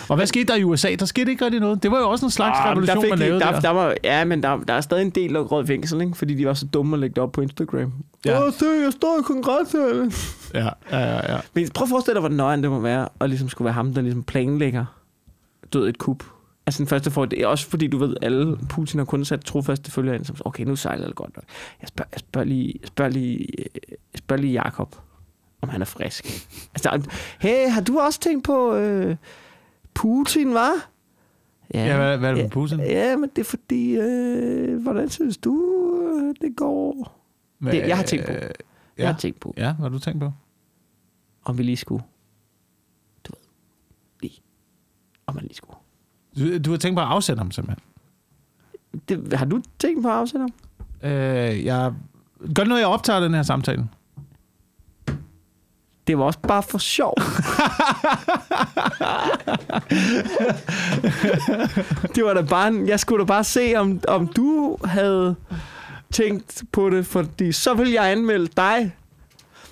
Og 0.09 0.15
hvad 0.15 0.27
skete 0.27 0.45
der 0.45 0.55
i 0.55 0.63
USA? 0.63 0.95
Der 0.99 1.05
skete 1.05 1.31
ikke 1.31 1.45
rigtig 1.45 1.59
noget. 1.61 1.83
Det 1.83 1.91
var 1.91 1.99
jo 1.99 2.09
også 2.09 2.25
en 2.25 2.31
slags 2.31 2.57
Ah, 2.59 2.65
revolution, 2.71 2.95
der 2.95 3.01
fik 3.01 3.09
man 3.09 3.19
de, 3.19 3.23
lavede 3.23 3.39
der, 3.39 3.51
der. 3.51 3.59
der 3.59 3.69
var, 3.69 3.95
Ja, 4.03 4.25
men 4.25 4.43
der, 4.43 4.57
der 4.59 4.73
er 4.73 4.81
stadig 4.81 5.01
en 5.01 5.09
del 5.09 5.35
af 5.35 5.51
rød 5.51 5.67
fængsel, 5.67 6.01
ikke? 6.01 6.15
fordi 6.15 6.33
de 6.35 6.45
var 6.45 6.53
så 6.53 6.65
dumme 6.65 6.95
at 6.95 6.99
lægge 6.99 7.13
det 7.13 7.23
op 7.23 7.31
på 7.31 7.41
Instagram. 7.41 7.93
Ja. 8.25 8.45
Åh, 8.47 8.53
se, 8.53 8.65
jeg 8.83 8.91
står 8.91 9.19
i 9.19 9.23
kongressalen. 9.23 10.11
Ja, 10.53 10.69
ja, 10.91 10.99
ja, 10.99 11.33
ja. 11.33 11.39
Men 11.53 11.69
prøv 11.69 11.83
at 11.85 11.89
forestille 11.89 12.13
dig, 12.15 12.19
hvor 12.19 12.29
nøjeren 12.37 12.61
det 12.63 12.69
må 12.71 12.79
være, 12.79 13.07
og 13.19 13.29
ligesom 13.29 13.49
skulle 13.49 13.65
være 13.65 13.73
ham, 13.73 13.93
der 13.93 14.01
ligesom 14.01 14.23
planlægger 14.23 14.85
død 15.73 15.89
et 15.89 15.97
kup 15.97 16.23
Altså 16.65 16.77
den 16.77 16.87
første 16.87 17.11
for, 17.11 17.25
det 17.25 17.41
er 17.41 17.47
også 17.47 17.67
fordi, 17.67 17.87
du 17.87 17.97
ved, 17.97 18.15
alle 18.21 18.57
Putin 18.69 18.97
har 18.97 19.05
kun 19.05 19.25
sat 19.25 19.41
trofaste 19.45 19.91
følgere 19.91 20.15
ind, 20.15 20.25
som 20.25 20.35
okay, 20.45 20.63
nu 20.63 20.75
sejler 20.75 21.07
det 21.07 21.15
godt 21.15 21.35
nok. 21.35 21.45
Jeg 21.81 21.87
spørger, 21.87 22.09
jeg 22.13 22.19
spørger 22.19 22.45
lige, 22.47 22.73
jeg 22.81 22.87
spørger 22.87 23.11
lige, 23.11 23.47
jeg 23.83 24.17
spørger 24.17 24.41
lige 24.41 24.63
Jacob, 24.63 24.95
om 25.61 25.69
han 25.69 25.81
er 25.81 25.85
frisk. 25.85 26.25
Altså, 26.75 27.09
hey, 27.39 27.69
har 27.69 27.81
du 27.81 27.99
også 27.99 28.19
tænkt 28.19 28.43
på 28.43 28.75
øh, 28.75 29.15
Putin, 29.93 30.53
var? 30.53 30.71
Ja, 31.73 31.97
hvad, 31.97 32.17
hvad 32.17 32.29
er 32.29 32.33
det 32.35 32.43
med 32.43 32.51
Putin? 32.51 32.79
Ja, 32.79 33.15
men 33.17 33.29
det 33.35 33.41
er 33.41 33.45
fordi, 33.45 33.91
øh, 33.95 34.81
hvordan 34.81 35.09
synes 35.09 35.37
du, 35.37 35.55
øh, 36.03 36.35
det 36.41 36.55
går? 36.55 37.17
Hvad, 37.57 37.73
det- 37.73 37.87
jeg 37.87 37.97
har 37.97 38.03
tænkt 38.03 38.25
på. 38.25 38.31
øh, 38.31 38.41
Jeg 38.41 38.51
Ja, 38.97 39.11
har 39.11 39.19
tænkt 39.19 39.39
på, 39.39 39.53
ja 39.57 39.73
hvad 39.73 39.83
har 39.83 39.89
du 39.89 39.99
tænkt 39.99 40.19
på? 40.19 40.31
om 41.45 41.57
vi 41.57 41.63
lige 41.63 41.77
skulle, 41.77 42.03
du 43.23 43.31
ved, 43.31 43.47
lige, 44.21 44.41
om 45.27 45.35
man 45.35 45.43
lige 45.43 45.55
skulle. 45.55 45.70
Du, 46.39 46.57
du 46.57 46.71
har 46.71 46.77
tænkt 46.77 46.95
på 46.97 47.01
at 47.01 47.07
afsætte 47.07 47.39
ham, 47.39 47.51
simpelthen. 47.51 47.83
Det, 49.09 49.33
har 49.37 49.45
du 49.45 49.61
tænkt 49.79 50.01
på 50.03 50.09
at 50.09 50.15
afsætte 50.15 50.39
ham? 51.01 51.11
Øh, 51.11 51.65
jeg... 51.65 51.93
Gør 52.55 52.63
det 52.63 52.67
noget, 52.67 52.81
jeg 52.81 52.87
optager 52.89 53.19
den 53.19 53.33
her 53.33 53.43
samtale? 53.43 53.87
Det 56.07 56.17
var 56.17 56.23
også 56.23 56.39
bare 56.39 56.63
for 56.63 56.77
sjov. 56.77 57.13
det 62.15 62.23
var 62.25 62.33
da 62.33 62.41
bare, 62.41 62.67
en- 62.67 62.87
jeg 62.87 62.99
skulle 62.99 63.19
da 63.19 63.25
bare 63.25 63.43
se, 63.43 63.73
om, 63.75 64.01
om 64.07 64.27
du 64.27 64.77
havde 64.85 65.35
tænkt 66.11 66.63
på 66.71 66.89
det, 66.89 67.05
fordi 67.05 67.51
så 67.51 67.73
vil 67.73 67.89
jeg 67.91 68.11
anmelde 68.11 68.47
dig. 68.57 68.95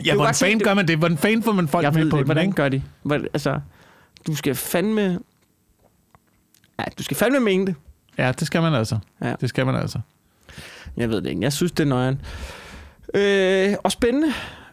Ja, 0.06 0.16
hvordan 0.16 0.36
fanden 0.36 0.60
gør 0.60 0.74
man 0.74 0.88
det? 0.88 0.98
Hvordan 0.98 1.18
fanden 1.18 1.44
får 1.44 1.52
man 1.52 1.68
folk 1.68 1.84
jeg 1.84 1.94
med 1.94 2.04
ved 2.04 2.12
på 2.12 2.18
det, 2.18 2.26
hvordan 2.26 2.44
ikke? 2.46 2.56
gør 2.56 2.70
de? 2.70 2.84
Hvor- 3.04 3.16
Altså, 3.34 3.60
du 4.28 4.36
skal 4.36 4.56
fandme... 4.56 5.20
Ja, 6.80 6.84
du 6.98 7.04
skal 7.04 7.18
fandme 7.18 7.40
mene 7.40 7.66
det. 7.66 7.76
Ja, 8.18 8.32
det 8.40 8.48
skal 8.48 8.62
man 8.62 8.74
altså. 8.74 8.98
Ja. 9.22 9.34
Det 9.42 9.50
skal 9.50 9.66
man 9.66 9.76
altså. 9.76 10.00
Jeg 10.98 11.10
ved 11.10 11.22
det 11.22 11.30
ikke. 11.30 11.42
Jeg 11.42 11.54
synes, 11.54 11.72
det 11.72 11.84
er 11.84 11.88
nøjeren. 11.88 12.22
Øh, 13.14 13.76
og 13.84 13.92
spændende. 13.92 14.28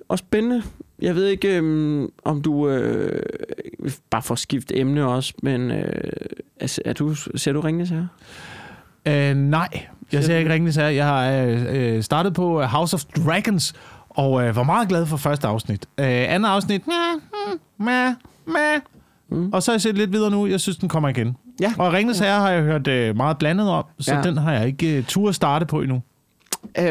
Og 0.09 0.19
spændende. 0.19 0.63
Jeg 1.03 1.15
ved 1.15 1.27
ikke, 1.27 1.57
øhm, 1.57 2.09
om 2.25 2.43
du... 2.43 2.69
Øh, 2.69 3.23
bare 4.11 4.23
for 4.23 4.35
at 4.35 4.39
skifte 4.39 4.79
emne 4.79 5.07
også, 5.07 5.35
men... 5.43 5.71
Øh, 5.71 6.13
er, 6.61 6.79
er 6.85 6.93
du, 6.93 7.15
ser 7.15 7.53
du 7.53 7.61
Ringnes 7.61 7.91
her? 7.91 8.07
Øh, 9.07 9.37
nej, 9.37 9.69
jeg 10.13 10.25
Ser 10.25 10.37
ikke 10.37 10.53
Ringnes 10.53 10.77
her. 10.77 10.89
Jeg 10.89 11.07
har 11.07 11.31
øh, 11.31 11.65
øh, 11.69 12.03
startet 12.03 12.35
på 12.35 12.63
House 12.63 12.95
of 12.95 13.05
Dragons, 13.05 13.75
og 14.11 14.45
øh, 14.45 14.57
var 14.57 14.63
meget 14.63 14.89
glad 14.89 15.07
for 15.07 15.17
første 15.17 15.47
afsnit. 15.47 15.87
Øh, 15.99 16.07
andet 16.07 16.49
afsnit, 16.49 16.87
meh, 16.87 17.23
mm, 17.33 17.85
meh, 17.85 18.15
meh. 18.47 18.81
Mm. 19.29 19.53
Og 19.53 19.63
så 19.63 19.71
har 19.71 19.75
jeg 19.75 19.83
set 19.83 19.95
lidt 19.95 20.13
videre 20.13 20.31
nu. 20.31 20.47
Jeg 20.47 20.61
synes, 20.61 20.77
den 20.77 20.89
kommer 20.89 21.09
igen. 21.09 21.37
Ja. 21.61 21.73
Og 21.79 21.93
Ringnes 21.93 22.19
her 22.19 22.35
har 22.39 22.51
jeg 22.51 22.63
hørt 22.63 22.87
øh, 22.89 23.17
meget 23.17 23.39
blandet 23.39 23.69
om, 23.71 23.85
så 23.99 24.15
Ja. 24.15 24.23
den 24.23 24.37
har 24.37 24.53
jeg 24.53 24.67
ikke 24.67 24.97
øh, 24.99 25.05
tur 25.05 25.29
at 25.29 25.35
starte 25.35 25.67
på 25.67 25.81
endnu. 25.83 26.03
Øh, 26.79 26.85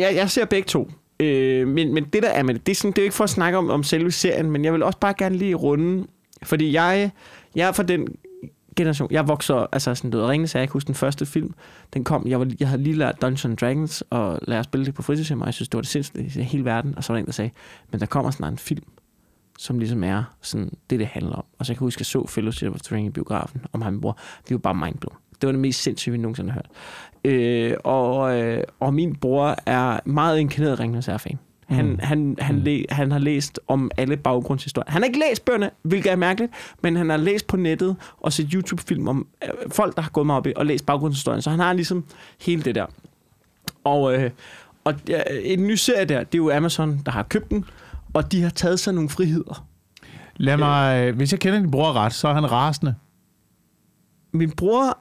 jeg, 0.00 0.10
jeg 0.14 0.30
ser 0.30 0.44
begge 0.44 0.66
to. 0.66 0.90
Øh, 1.20 1.68
men, 1.68 1.94
men 1.94 2.04
det 2.04 2.22
der 2.22 2.28
er 2.28 2.42
med 2.42 2.54
det, 2.54 2.66
det 2.66 2.72
er, 2.72 2.76
sådan, 2.76 2.90
det 2.92 2.98
er 2.98 3.02
jo 3.02 3.04
ikke 3.06 3.16
for 3.16 3.24
at 3.24 3.30
snakke 3.30 3.58
om, 3.58 3.70
om 3.70 3.82
selve 3.82 4.10
serien, 4.10 4.50
men 4.50 4.64
jeg 4.64 4.72
vil 4.72 4.82
også 4.82 4.98
bare 4.98 5.14
gerne 5.18 5.36
lige 5.36 5.54
runde, 5.54 6.06
fordi 6.42 6.72
jeg, 6.72 7.10
jeg 7.54 7.68
er 7.68 7.72
fra 7.72 7.82
den 7.82 8.08
generation, 8.76 9.08
jeg 9.10 9.28
vokser, 9.28 9.66
altså 9.72 9.94
sådan, 9.94 10.10
du 10.10 10.18
ved, 10.18 10.26
Ringens 10.26 10.54
jeg 10.54 10.62
kan 10.68 10.72
huske 10.72 10.86
den 10.86 10.94
første 10.94 11.26
film, 11.26 11.54
den 11.94 12.04
kom, 12.04 12.26
jeg, 12.26 12.40
var, 12.40 12.46
jeg 12.60 12.68
havde 12.68 12.82
lige 12.82 12.96
lært 12.96 13.22
Dungeons 13.22 13.60
Dragons, 13.60 14.04
og 14.10 14.38
lært 14.48 14.58
at 14.58 14.64
spille 14.64 14.86
det 14.86 14.94
på 14.94 15.02
fritidshjem, 15.02 15.40
og 15.40 15.46
jeg 15.46 15.54
synes, 15.54 15.68
det 15.68 15.76
var 15.76 15.80
det 15.82 15.90
sindssygt 15.90 16.36
i 16.36 16.42
hele 16.42 16.64
verden, 16.64 16.94
og 16.96 17.04
så 17.04 17.12
var 17.12 17.16
der 17.16 17.20
en, 17.20 17.26
der 17.26 17.32
sagde, 17.32 17.50
men 17.90 18.00
der 18.00 18.06
kommer 18.06 18.30
snart 18.30 18.52
en 18.52 18.58
film, 18.58 18.82
som 19.58 19.78
ligesom 19.78 20.04
er 20.04 20.24
sådan, 20.42 20.72
det, 20.90 20.98
det 20.98 21.06
handler 21.06 21.32
om. 21.36 21.44
Og 21.58 21.66
så 21.66 21.72
jeg 21.72 21.78
kan 21.78 21.84
huske, 21.84 21.96
at 21.96 22.00
jeg 22.00 22.06
så 22.06 22.26
Fellowship 22.26 22.74
of 22.74 22.80
the 22.80 22.96
Ring 22.96 23.06
i 23.06 23.10
biografen, 23.10 23.60
om 23.72 23.82
ham 23.82 24.00
bror. 24.00 24.18
Det 24.48 24.50
var 24.54 24.58
bare 24.58 24.74
mindblown. 24.74 25.16
Det 25.40 25.46
var 25.46 25.52
det 25.52 25.60
mest 25.60 25.82
sindssyge, 25.82 26.12
vi 26.12 26.18
nogensinde 26.18 26.50
har 26.52 26.54
hørt. 26.60 27.32
Øh, 27.34 27.74
og, 27.84 28.40
øh, 28.40 28.62
og 28.80 28.94
min 28.94 29.16
bror 29.16 29.56
er 29.66 30.00
meget 30.04 30.38
inkarneret 30.38 30.80
Ringens 30.80 31.06
Herre-fan. 31.06 31.38
Han, 31.68 31.86
Mm. 31.86 31.98
han, 32.02 32.36
han, 32.40 32.54
Mm. 32.56 32.62
læ, 32.62 32.82
han 32.90 33.10
har 33.12 33.18
læst 33.18 33.60
om 33.68 33.90
alle 33.96 34.16
baggrundshistorier. 34.16 34.90
Han 34.90 35.02
har 35.02 35.06
ikke 35.06 35.18
læst 35.30 35.44
bøgerne, 35.44 35.70
hvilket 35.82 36.12
er 36.12 36.16
mærkeligt, 36.16 36.52
men 36.82 36.96
han 36.96 37.10
har 37.10 37.16
læst 37.16 37.46
på 37.46 37.56
nettet 37.56 37.96
og 38.20 38.32
set 38.32 38.48
YouTube-film 38.52 39.08
om 39.08 39.26
øh, 39.44 39.50
folk, 39.70 39.96
der 39.96 40.02
har 40.02 40.10
gået 40.10 40.26
meget 40.26 40.38
op 40.38 40.46
i 40.46 40.52
og 40.56 40.66
læst 40.66 40.86
baggrundshistorien. 40.86 41.42
Så 41.42 41.50
han 41.50 41.58
har 41.60 41.72
ligesom 41.72 42.04
hele 42.40 42.62
det 42.62 42.74
der. 42.74 42.86
Og, 43.84 44.14
øh, 44.14 44.30
og 44.84 44.94
ja, 45.08 45.22
en 45.42 45.66
ny 45.66 45.74
serie 45.74 46.04
der, 46.04 46.18
det 46.24 46.34
er 46.34 46.42
jo 46.42 46.50
Amazon, 46.50 47.00
der 47.06 47.12
har 47.12 47.22
købt 47.22 47.50
den, 47.50 47.64
og 48.18 48.32
de 48.32 48.42
har 48.42 48.50
taget 48.50 48.80
sig 48.80 48.94
nogle 48.94 49.08
friheder. 49.08 49.66
Lad 50.36 50.56
mig, 50.56 51.06
øh, 51.08 51.16
hvis 51.16 51.32
jeg 51.32 51.40
kender 51.40 51.58
din 51.60 51.70
bror 51.70 51.92
ret, 51.92 52.12
så 52.12 52.28
er 52.28 52.34
han 52.34 52.52
rasende. 52.52 52.94
Min 54.32 54.50
bror, 54.50 54.98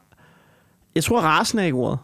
jeg 0.95 1.03
tror 1.03 1.21
rasen 1.21 1.59
er 1.59 1.63
ikke 1.63 1.77
ordet. 1.77 1.99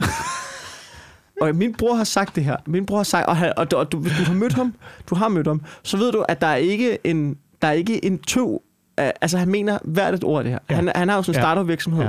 og 1.41 1.56
min 1.56 1.73
bror 1.73 1.95
har 1.95 2.04
sagt 2.04 2.36
det 2.36 2.43
her. 2.43 2.58
Min 2.67 2.86
bror 2.86 2.97
har 2.97 3.04
sagt, 3.04 3.28
og, 3.28 3.38
han, 3.38 3.54
og, 3.58 3.71
du, 3.71 3.76
og 3.76 3.91
du, 3.91 3.99
hvis 3.99 4.13
du 4.19 4.23
har 4.23 4.34
mødt 4.34 4.54
ham, 4.54 4.73
du 5.10 5.15
har 5.15 5.28
mødt 5.28 5.47
ham, 5.47 5.62
så 5.84 5.97
ved 5.97 6.12
du, 6.12 6.26
at 6.30 6.41
der 6.41 6.47
er 6.47 6.56
ikke 6.56 6.97
en, 7.04 7.38
der 7.62 7.67
er 7.67 7.71
ikke 7.71 8.06
en 8.06 8.19
af- 8.97 9.13
Altså 9.21 9.38
han 9.38 9.49
mener 9.49 9.80
hvert 9.84 10.13
et 10.13 10.23
ord 10.23 10.43
det 10.43 10.52
her. 10.52 10.60
Ja. 10.69 10.76
Ja. 10.76 10.82
Han, 10.82 10.91
han 10.95 11.10
har 11.10 11.15
jo 11.15 11.23
sådan 11.23 11.39
en 11.39 11.41
Ja. 11.41 11.41
startup-virksomhed. 11.45 12.04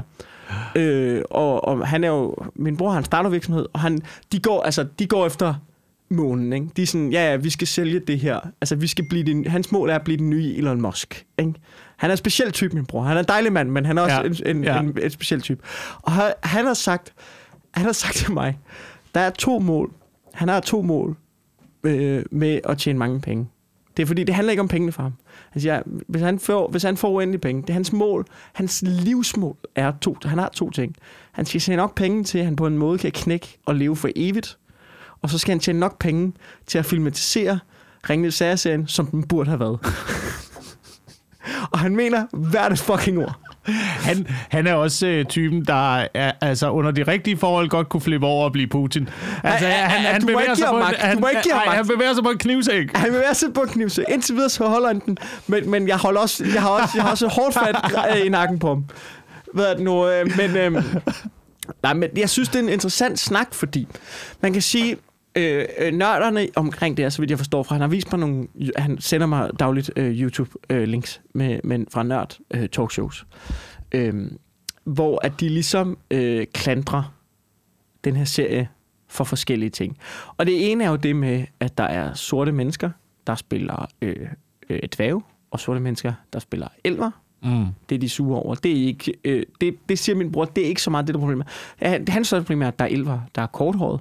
Ja. 0.75 0.81
Øh, 0.81 1.23
og, 1.31 1.65
og, 1.65 1.89
han 1.89 2.05
er 2.05 2.09
jo, 2.09 2.37
min 2.55 2.77
bror 2.77 2.91
har 2.91 2.99
en 2.99 3.05
startup-virksomhed, 3.05 3.67
og 3.73 3.81
han, 3.81 4.03
de, 4.33 4.41
går, 4.41 4.63
altså, 4.63 4.87
de 4.99 5.07
går 5.07 5.27
efter 5.27 5.55
månen. 6.15 6.53
Ikke? 6.53 6.67
De 6.77 6.83
er 6.83 6.87
sådan, 6.87 7.13
ja, 7.13 7.31
ja, 7.31 7.37
vi 7.37 7.51
skal 7.51 7.67
sælge 7.67 8.01
det 8.01 8.19
her. 8.19 8.41
Altså, 8.61 8.77
vi 8.77 8.87
skal 8.87 9.05
blive 9.09 9.25
den, 9.25 9.47
hans 9.47 9.73
mål 9.73 9.91
er 9.91 9.95
at 9.95 10.03
blive 10.05 10.17
den 10.19 10.31
nye 10.31 10.55
Elon 10.57 10.81
Musk. 10.81 11.27
Ikke? 11.39 11.55
Han 11.97 12.11
er 12.11 12.15
en 12.15 12.19
speciel 12.19 12.53
type, 12.53 12.75
min 12.77 12.87
bror. 12.87 13.03
Han 13.03 13.17
er 13.17 13.21
en 13.21 13.27
dejlig 13.29 13.53
mand, 13.53 13.71
men 13.71 13.87
han 13.87 13.99
er 13.99 14.03
også 14.03 14.17
Ja. 14.17 14.51
en, 14.51 14.57
en, 14.57 14.65
Ja. 14.65 14.75
ja. 14.75 14.81
en, 14.81 14.99
en 15.03 15.11
speciel 15.11 15.41
type. 15.41 15.63
Og 16.03 16.13
han, 16.13 16.33
han 16.43 16.65
har 16.67 16.75
sagt, 16.75 17.13
han 17.75 17.85
har 17.85 17.93
sagt 17.93 18.15
til 18.15 18.33
mig, 18.33 18.59
der 19.15 19.21
er 19.21 19.31
to 19.31 19.59
mål. 19.59 19.93
Han 20.35 20.49
har 20.49 20.61
to 20.61 20.83
mål 20.83 21.17
øh, 21.85 22.23
med 22.31 22.61
at 22.69 22.79
tjene 22.79 22.99
mange 22.99 23.21
penge. 23.21 23.47
Det 23.97 24.03
er 24.03 24.07
fordi, 24.07 24.25
det 24.25 24.35
handler 24.35 24.51
ikke 24.51 24.61
om 24.61 24.69
pengene 24.69 24.93
for 24.93 25.03
ham. 25.03 25.13
Han 25.51 25.63
siger, 25.63 25.83
hvis 26.09 26.23
han 26.23 26.39
får, 26.39 26.69
hvis 26.71 26.83
han 26.83 26.97
får 26.97 27.11
uendelige 27.11 27.41
penge, 27.41 27.63
det 27.63 27.71
er 27.71 27.75
hans 27.75 27.93
mål, 27.93 28.27
hans 28.53 28.83
livsmål 28.87 29.57
er 29.75 29.93
to, 30.01 30.17
han 30.25 30.39
har 30.39 30.49
to 30.49 30.71
ting. 30.71 30.97
Han 31.33 31.47
skal 31.47 31.61
tjene 31.61 31.77
nok 31.77 31.95
penge 31.95 32.25
til, 32.25 32.39
at 32.39 32.45
han 32.45 32.57
på 32.57 32.67
en 32.67 32.79
måde 32.79 32.99
kan 32.99 33.13
knække 33.13 33.59
og 33.67 33.75
leve 33.75 33.97
for 33.97 34.09
evigt. 34.17 34.59
Og 35.25 35.31
så 35.31 35.39
skal 35.39 35.53
han 35.53 35.61
tjene 35.61 35.81
nok 35.81 35.99
penge 35.99 36.33
til 36.67 36.79
at 36.79 36.87
filmatisere 36.87 37.59
Ringnes 38.11 38.35
Sager-serien, 38.35 38.89
som 38.89 39.07
den 39.07 39.23
burde 39.29 39.51
have 39.51 39.61
været. 39.61 39.79
og 41.73 41.79
han 41.79 41.97
mener 41.97 42.27
hvert 42.33 42.73
et 42.73 42.79
fucking 42.79 43.19
ord. 43.19 43.39
Han, 44.01 44.27
han 44.51 44.67
er 44.67 44.75
også 44.75 45.07
øh, 45.07 45.25
typen, 45.25 45.65
der 45.65 45.97
er, 46.15 46.33
altså, 46.41 46.71
under 46.71 46.91
de 46.91 47.03
rigtige 47.03 47.37
forhold 47.37 47.69
godt 47.69 47.89
kunne 47.89 48.01
flippe 48.01 48.27
over 48.27 48.45
og 48.45 48.53
blive 48.53 48.67
Putin. 48.67 49.09
Altså, 49.43 49.67
han, 49.67 50.01
han, 50.01 50.23
må 50.23 50.27
bevæger 50.27 50.55
sig 50.55 50.67
på 50.71 50.77
en, 50.77 50.83
han, 50.83 51.19
nej, 51.19 51.77
han 51.77 51.87
bevæger 51.87 52.15
sig 52.15 52.25
på 52.25 52.31
en 52.31 52.39
knivsæk. 52.39 52.97
Han 52.97 53.13
vil 53.13 53.21
være 53.21 53.53
på 53.53 53.61
knivse. 53.67 54.05
Indtil 54.09 54.35
videre 54.35 54.51
så 54.51 54.69
holder 54.69 54.89
han 54.89 55.01
den. 55.07 55.19
Men, 55.47 55.71
men 55.71 55.89
jeg, 55.89 55.97
holder 55.97 56.21
også, 56.21 56.45
jeg 56.55 56.63
har 56.63 56.69
også, 56.69 56.93
jeg 56.95 57.03
har 57.03 57.11
også 57.11 57.29
hårdt 57.29 57.55
fat 57.55 57.77
øh, 58.17 58.27
i 58.27 58.29
nakken 58.29 58.59
på 58.59 58.69
ham. 58.69 58.85
Hvad 59.55 59.65
er 59.65 59.75
det 59.75 59.85
nu? 59.85 60.09
Øh, 60.09 60.37
men, 60.37 60.57
øh, 60.57 60.85
nej, 61.83 61.95
men 61.95 62.09
jeg 62.17 62.31
synes, 62.31 62.49
det 62.49 62.59
er 62.59 62.63
en 62.63 62.69
interessant 62.69 63.19
snak, 63.19 63.55
fordi 63.55 63.89
man 64.41 64.53
kan 64.53 64.63
sige, 64.63 64.97
øh, 65.37 65.65
øh, 65.79 65.93
nørderne 65.93 66.49
omkring 66.57 66.97
det 66.97 67.13
så 67.13 67.23
vidt 67.23 67.31
jeg 67.31 67.39
forstår 67.39 67.63
fra, 67.63 67.75
han 67.75 67.81
har 67.81 67.89
vist 67.89 68.13
mig 68.13 68.21
nogle, 68.21 68.49
han 68.77 69.01
sender 69.01 69.27
mig 69.27 69.51
dagligt 69.59 69.91
øh, 69.97 70.23
YouTube-links 70.23 71.21
med, 71.35 71.61
med, 71.65 71.85
fra 71.93 72.03
nørd 72.03 72.39
øh, 72.51 72.69
talkshows, 72.69 73.27
øh, 73.93 74.31
hvor 74.85 75.27
at 75.27 75.41
de 75.41 75.49
ligesom 75.49 75.99
øh, 76.11 76.47
klandrer 76.53 77.15
den 78.05 78.17
her 78.17 78.25
serie 78.25 78.69
for 79.09 79.25
forskellige 79.25 79.71
ting. 79.71 79.99
Og 80.37 80.47
det 80.47 80.71
ene 80.71 80.85
er 80.85 80.91
jo 80.91 80.97
det 80.97 81.17
med, 81.17 81.45
at 81.61 81.79
der 81.79 81.85
er 81.85 82.15
sorte 82.15 82.53
mennesker, 82.53 82.91
der 83.27 83.35
spiller 83.35 83.87
øh, 84.03 84.29
øh, 84.71 84.81
dvæve, 84.97 85.23
og 85.51 85.61
sorte 85.61 85.81
mennesker, 85.81 86.13
der 86.33 86.39
spiller 86.39 86.69
elver. 86.85 87.11
Mm. 87.43 87.67
Det 87.89 87.95
er 87.95 87.99
de 87.99 88.09
sure 88.09 88.41
over. 88.41 88.55
Det 88.55 88.71
er 88.71 88.87
ikke, 88.87 89.15
øh, 89.25 89.43
det, 89.61 89.77
det 89.89 89.99
siger 89.99 90.17
min 90.17 90.33
bror, 90.33 90.45
det 90.45 90.65
er 90.65 90.69
ikke 90.69 90.83
så 90.83 90.91
meget 90.91 91.07
det, 91.07 91.15
der 91.15 91.19
er 91.19 91.23
problemet. 91.23 91.47
Han, 91.77 92.09
han 92.09 92.25
så 92.25 92.43
primært, 92.43 92.73
at 92.73 92.79
der 92.79 92.85
er 92.85 92.89
elver, 92.89 93.21
der 93.35 93.43
er 93.43 93.47
korthåret. 93.47 94.01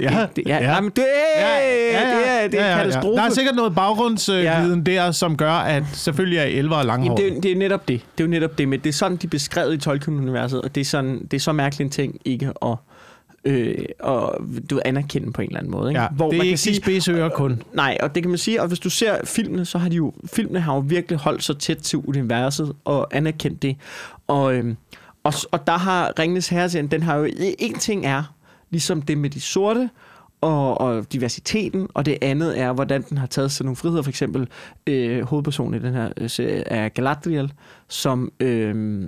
Ja, 0.00 0.26
det, 0.36 0.42
ja, 0.46 0.56
ja. 0.56 0.74
Jamen, 0.74 0.90
det, 0.96 1.04
ja, 1.36 1.58
ja, 1.58 2.16
det 2.18 2.28
er, 2.28 2.48
det 2.48 2.60
er 2.60 2.64
ja, 2.64 2.70
ja, 2.70 2.76
katastrofe. 2.84 3.16
Der 3.16 3.22
er 3.26 3.30
sikkert 3.30 3.54
noget 3.54 3.74
baggrundsviden 3.74 4.42
Ja. 4.44 4.66
øh, 4.66 4.86
der, 4.86 5.10
som 5.12 5.36
gør, 5.36 5.52
at 5.52 5.82
selvfølgelig 5.92 6.38
er 6.38 6.42
elver 6.44 6.76
og 6.76 6.84
langhåret. 6.84 7.20
Jamen, 7.20 7.30
det, 7.32 7.36
er- 7.36 7.40
det 7.40 7.52
er 7.52 7.56
netop 7.56 7.88
det. 7.88 8.00
Det 8.18 8.24
er 8.24 8.26
jo 8.26 8.30
netop 8.30 8.58
det, 8.58 8.68
men 8.68 8.80
det 8.80 8.88
er 8.88 8.92
sådan, 8.92 9.16
de 9.16 9.26
er 9.26 9.30
beskrevet 9.30 9.74
i 9.74 9.78
Tolkien-universet, 9.78 10.60
og 10.62 10.74
det 10.74 10.80
er, 10.80 10.84
sådan, 10.84 11.26
det 11.30 11.34
er 11.34 11.40
så 11.40 11.52
mærkelig 11.52 11.84
en 11.84 11.90
ting 11.90 12.20
ikke 12.24 12.52
at, 12.62 12.74
øh, 13.44 13.74
og, 14.00 14.40
du 14.70 14.80
anerkende 14.84 15.32
på 15.32 15.42
en 15.42 15.48
eller 15.48 15.58
anden 15.58 15.70
måde. 15.72 15.90
Ikke? 15.90 16.00
Ja, 16.00 16.08
det 16.30 16.38
er 16.38 16.42
ikke 16.42 16.56
de 16.56 16.76
spidsører 16.76 17.28
kun. 17.28 17.62
Nej, 17.72 17.98
og 18.02 18.14
det 18.14 18.22
kan 18.22 18.30
man 18.30 18.38
sige, 18.38 18.62
og 18.62 18.68
hvis 18.68 18.78
du 18.78 18.90
ser 18.90 19.16
filmene, 19.24 19.64
så 19.64 19.78
har 19.78 19.88
de 19.88 19.96
jo, 19.96 20.12
filmene 20.34 20.60
har 20.60 20.74
jo 20.74 20.80
virkelig 20.86 21.18
holdt 21.18 21.44
sig 21.44 21.58
tæt 21.58 21.76
til 21.76 21.98
universet 21.98 22.72
og 22.84 23.08
anerkendt 23.16 23.62
det. 23.62 23.76
Og, 24.26 24.54
øhm, 24.54 24.76
og, 25.24 25.32
og 25.50 25.66
der 25.66 25.78
har 25.78 26.12
Ringnes 26.18 26.48
Herre, 26.48 26.68
den 26.82 27.02
har 27.02 27.16
jo, 27.16 27.28
en 27.58 27.78
ting 27.78 28.06
er, 28.06 28.22
ligesom 28.72 29.02
det 29.02 29.18
med 29.18 29.30
de 29.30 29.40
sorte, 29.40 29.90
og, 30.42 30.80
og 30.80 31.12
diversiteten, 31.12 31.88
og 31.94 32.06
det 32.06 32.18
andet 32.22 32.60
er, 32.60 32.72
hvordan 32.72 33.02
den 33.02 33.18
har 33.18 33.26
taget 33.26 33.52
sig 33.52 33.64
nogle 33.64 33.76
friheder. 33.76 34.02
For 34.02 34.10
eksempel 34.10 34.48
øh, 34.86 35.22
hovedpersonen 35.22 35.80
i 35.80 35.86
den 35.86 35.94
her 35.94 36.10
øh, 36.16 36.30
serie 36.30 36.68
er 36.68 36.88
Galadriel, 36.88 37.52
som 37.88 38.32
øh, 38.40 39.02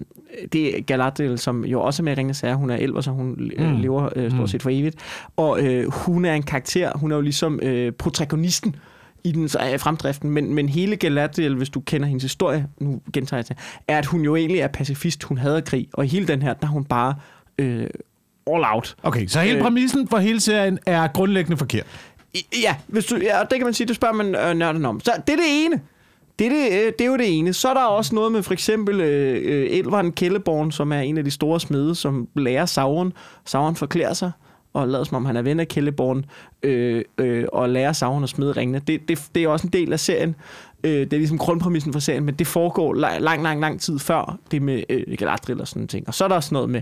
det 0.53 0.79
er 0.79 0.83
Galadriel, 0.83 1.39
som 1.39 1.65
jo 1.65 1.81
også 1.81 2.03
er 2.03 2.05
med 2.05 2.13
i 2.13 2.15
Ringens 2.17 2.41
Herre. 2.41 2.57
Hun 2.57 2.71
er 2.71 2.77
elver, 2.77 3.01
så 3.01 3.11
hun 3.11 3.27
mm. 3.27 3.65
øh, 3.65 3.81
lever 3.81 4.09
øh, 4.17 4.31
stort 4.31 4.51
set 4.51 4.63
for 4.63 4.71
evigt. 4.71 4.97
Og 5.37 5.63
øh, 5.63 5.91
hun 5.93 6.25
er 6.25 6.35
en 6.35 6.43
karakter, 6.43 6.99
hun 6.99 7.13
er 7.13 7.17
jo 7.17 7.23
ligesom 7.23 7.61
øh, 7.63 7.93
protagonisten 7.93 8.77
i 9.25 9.33
den 9.33 9.45
øh, 9.45 9.79
fremdriften, 9.79 10.31
men, 10.31 10.55
men 10.55 10.69
hele 10.69 10.97
Galadriel, 10.97 11.57
hvis 11.57 11.71
du 11.71 11.81
kender 11.81 12.07
hendes 12.07 12.23
historie, 12.23 12.67
nu 12.79 13.01
gentager 13.13 13.39
jeg 13.39 13.47
til, 13.47 13.57
er, 13.89 13.99
at 13.99 14.07
hun 14.07 14.21
jo 14.21 14.37
egentlig 14.37 14.61
er 14.61 14.69
pacifist, 14.69 15.23
hun 15.23 15.39
hader 15.39 15.61
krig, 15.61 15.89
og 15.93 16.05
i 16.05 16.09
hele 16.09 16.27
den 16.27 16.43
her, 16.43 16.53
der 16.53 16.67
er 16.67 16.71
hun 16.71 16.85
bare 16.85 17.15
øh, 17.59 17.87
all 18.47 18.65
out. 18.75 18.95
Okay, 19.03 19.27
så 19.27 19.41
hele 19.41 19.57
Øh. 19.57 19.63
præmissen 19.63 20.09
for 20.09 20.19
hele 20.19 20.41
serien 20.41 20.79
er 20.87 21.07
grundlæggende 21.07 21.57
forkert. 21.57 21.87
Ja, 22.63 22.77
hvis 22.87 23.05
du, 23.05 23.17
ja, 23.17 23.41
det 23.51 23.59
kan 23.59 23.65
man 23.65 23.75
sige, 23.75 23.87
det 23.87 23.97
spørger 23.97 24.15
man 24.15 24.35
øh, 24.37 24.55
nørden 24.55 24.85
om. 24.85 25.01
Så 25.01 25.13
det 25.27 25.33
er 25.33 25.37
det 25.37 25.65
ene. 25.65 25.81
Det 26.39 26.47
er, 26.47 26.51
det, 26.51 26.73
øh, 26.87 26.93
det 26.99 27.01
er 27.01 27.07
jo 27.09 27.17
det 27.17 27.39
ene. 27.39 27.53
Så 27.53 27.69
er 27.69 27.75
der 27.75 27.85
også 27.85 28.15
noget 28.15 28.33
med 28.33 28.43
for 28.43 28.53
eksempel 28.53 29.01
øh, 29.01 29.41
øh, 29.45 29.67
Elveren 29.71 30.13
Kelleborn, 30.13 30.73
som 30.73 30.93
er 30.93 31.01
en 31.01 31.19
af 31.19 31.25
de 31.25 31.31
store 31.31 31.61
smede, 31.61 31.95
som 31.95 32.29
lærer 32.37 32.67
Sauron. 32.67 33.13
Sauron 33.45 33.77
forklæder 33.77 34.13
sig 34.13 34.33
og 34.73 34.89
lader 34.89 35.05
som 35.05 35.17
om 35.17 35.25
han 35.25 35.37
er 35.37 35.43
ven 35.43 35.61
af 35.61 35.69
Kelleborn, 35.69 36.25
øh, 36.63 37.05
øh, 37.19 37.45
og 37.53 37.69
lærer 37.69 37.93
Sauron 37.93 38.23
at 38.23 38.29
smide 38.29 38.53
ringene. 38.53 38.81
Det, 38.87 39.09
det, 39.09 39.23
det 39.35 39.43
er 39.43 39.49
også 39.49 39.67
en 39.67 39.73
del 39.73 39.93
af 39.93 40.01
serien. 40.01 40.37
Øh, 40.85 40.91
det 40.93 41.13
er 41.13 41.17
ligesom 41.17 41.39
grundpræmissen 41.39 41.93
for 41.93 42.01
serien, 42.01 42.25
men 42.25 42.35
det 42.35 42.47
foregår 42.47 42.95
lang, 42.95 43.21
lang, 43.23 43.43
lang, 43.43 43.61
lang 43.61 43.81
tid 43.81 43.99
før 43.99 44.39
det 44.51 44.63
med 44.63 44.83
øh, 44.89 45.03
Galadriel 45.19 45.61
og 45.61 45.69
sådan 45.69 45.89
ting. 45.89 46.09
Og 46.09 46.15
så 46.15 46.25
er 46.25 46.29
der 46.29 46.35
også 46.35 46.55
noget 46.55 46.71
med... 46.71 46.81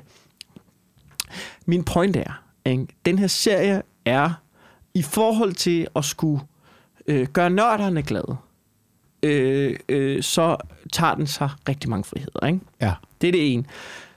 Min 1.66 1.85
point 1.85 2.16
er, 2.16 2.42
ikke? 2.64 2.87
den 3.07 3.18
her 3.18 3.27
serie 3.27 3.83
er 4.05 4.31
i 4.94 5.03
forhold 5.03 5.53
til 5.53 5.87
at 5.96 6.05
skulle 6.05 6.40
øh, 7.07 7.27
gøre 7.27 7.51
nørderne 7.51 8.03
glade, 8.03 8.37
øh, 9.22 9.77
øh, 9.88 10.22
så 10.22 10.57
tager 10.92 11.14
den 11.14 11.27
sig 11.27 11.51
rigtig 11.68 11.90
mange 11.90 12.05
friheder. 12.05 12.46
Ikke? 12.46 12.61
Ja. 12.81 12.94
Det 13.20 13.29
er 13.29 13.33
det 13.33 13.53
ene. 13.53 13.64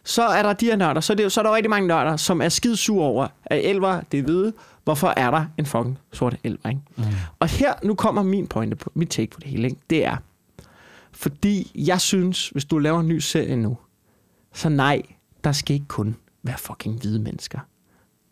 Så 0.03 0.23
er 0.23 0.43
der 0.43 0.53
de 0.53 0.65
her 0.65 0.75
nørder, 0.75 1.01
så 1.01 1.13
er, 1.13 1.17
det, 1.17 1.31
så 1.31 1.41
er 1.41 1.43
der 1.43 1.55
rigtig 1.55 1.69
mange 1.69 1.87
nørder, 1.87 2.17
som 2.17 2.41
er 2.41 2.49
skide 2.49 2.77
sure 2.77 3.05
over, 3.05 3.27
at 3.45 3.65
elver, 3.65 4.01
det 4.01 4.19
er 4.19 4.23
hvide, 4.23 4.53
hvorfor 4.83 5.13
er 5.17 5.31
der 5.31 5.45
en 5.57 5.65
fucking 5.65 5.99
sort 6.13 6.35
elver, 6.43 6.69
ikke? 6.69 6.81
Mm. 6.95 7.03
Og 7.39 7.47
her, 7.47 7.73
nu 7.83 7.95
kommer 7.95 8.23
min 8.23 8.47
pointe 8.47 8.75
på, 8.75 8.91
mit 8.93 9.09
take 9.09 9.31
på 9.31 9.39
det 9.39 9.49
hele, 9.49 9.67
ikke? 9.67 9.79
det 9.89 10.05
er, 10.05 10.17
fordi 11.11 11.71
jeg 11.75 12.01
synes, 12.01 12.49
hvis 12.49 12.65
du 12.65 12.77
laver 12.77 12.99
en 12.99 13.07
ny 13.07 13.19
serie 13.19 13.55
nu, 13.55 13.77
så 14.53 14.69
nej, 14.69 15.01
der 15.43 15.51
skal 15.51 15.73
ikke 15.73 15.87
kun 15.87 16.15
være 16.45 16.57
fucking 16.57 16.99
hvide 16.99 17.19
mennesker. 17.19 17.59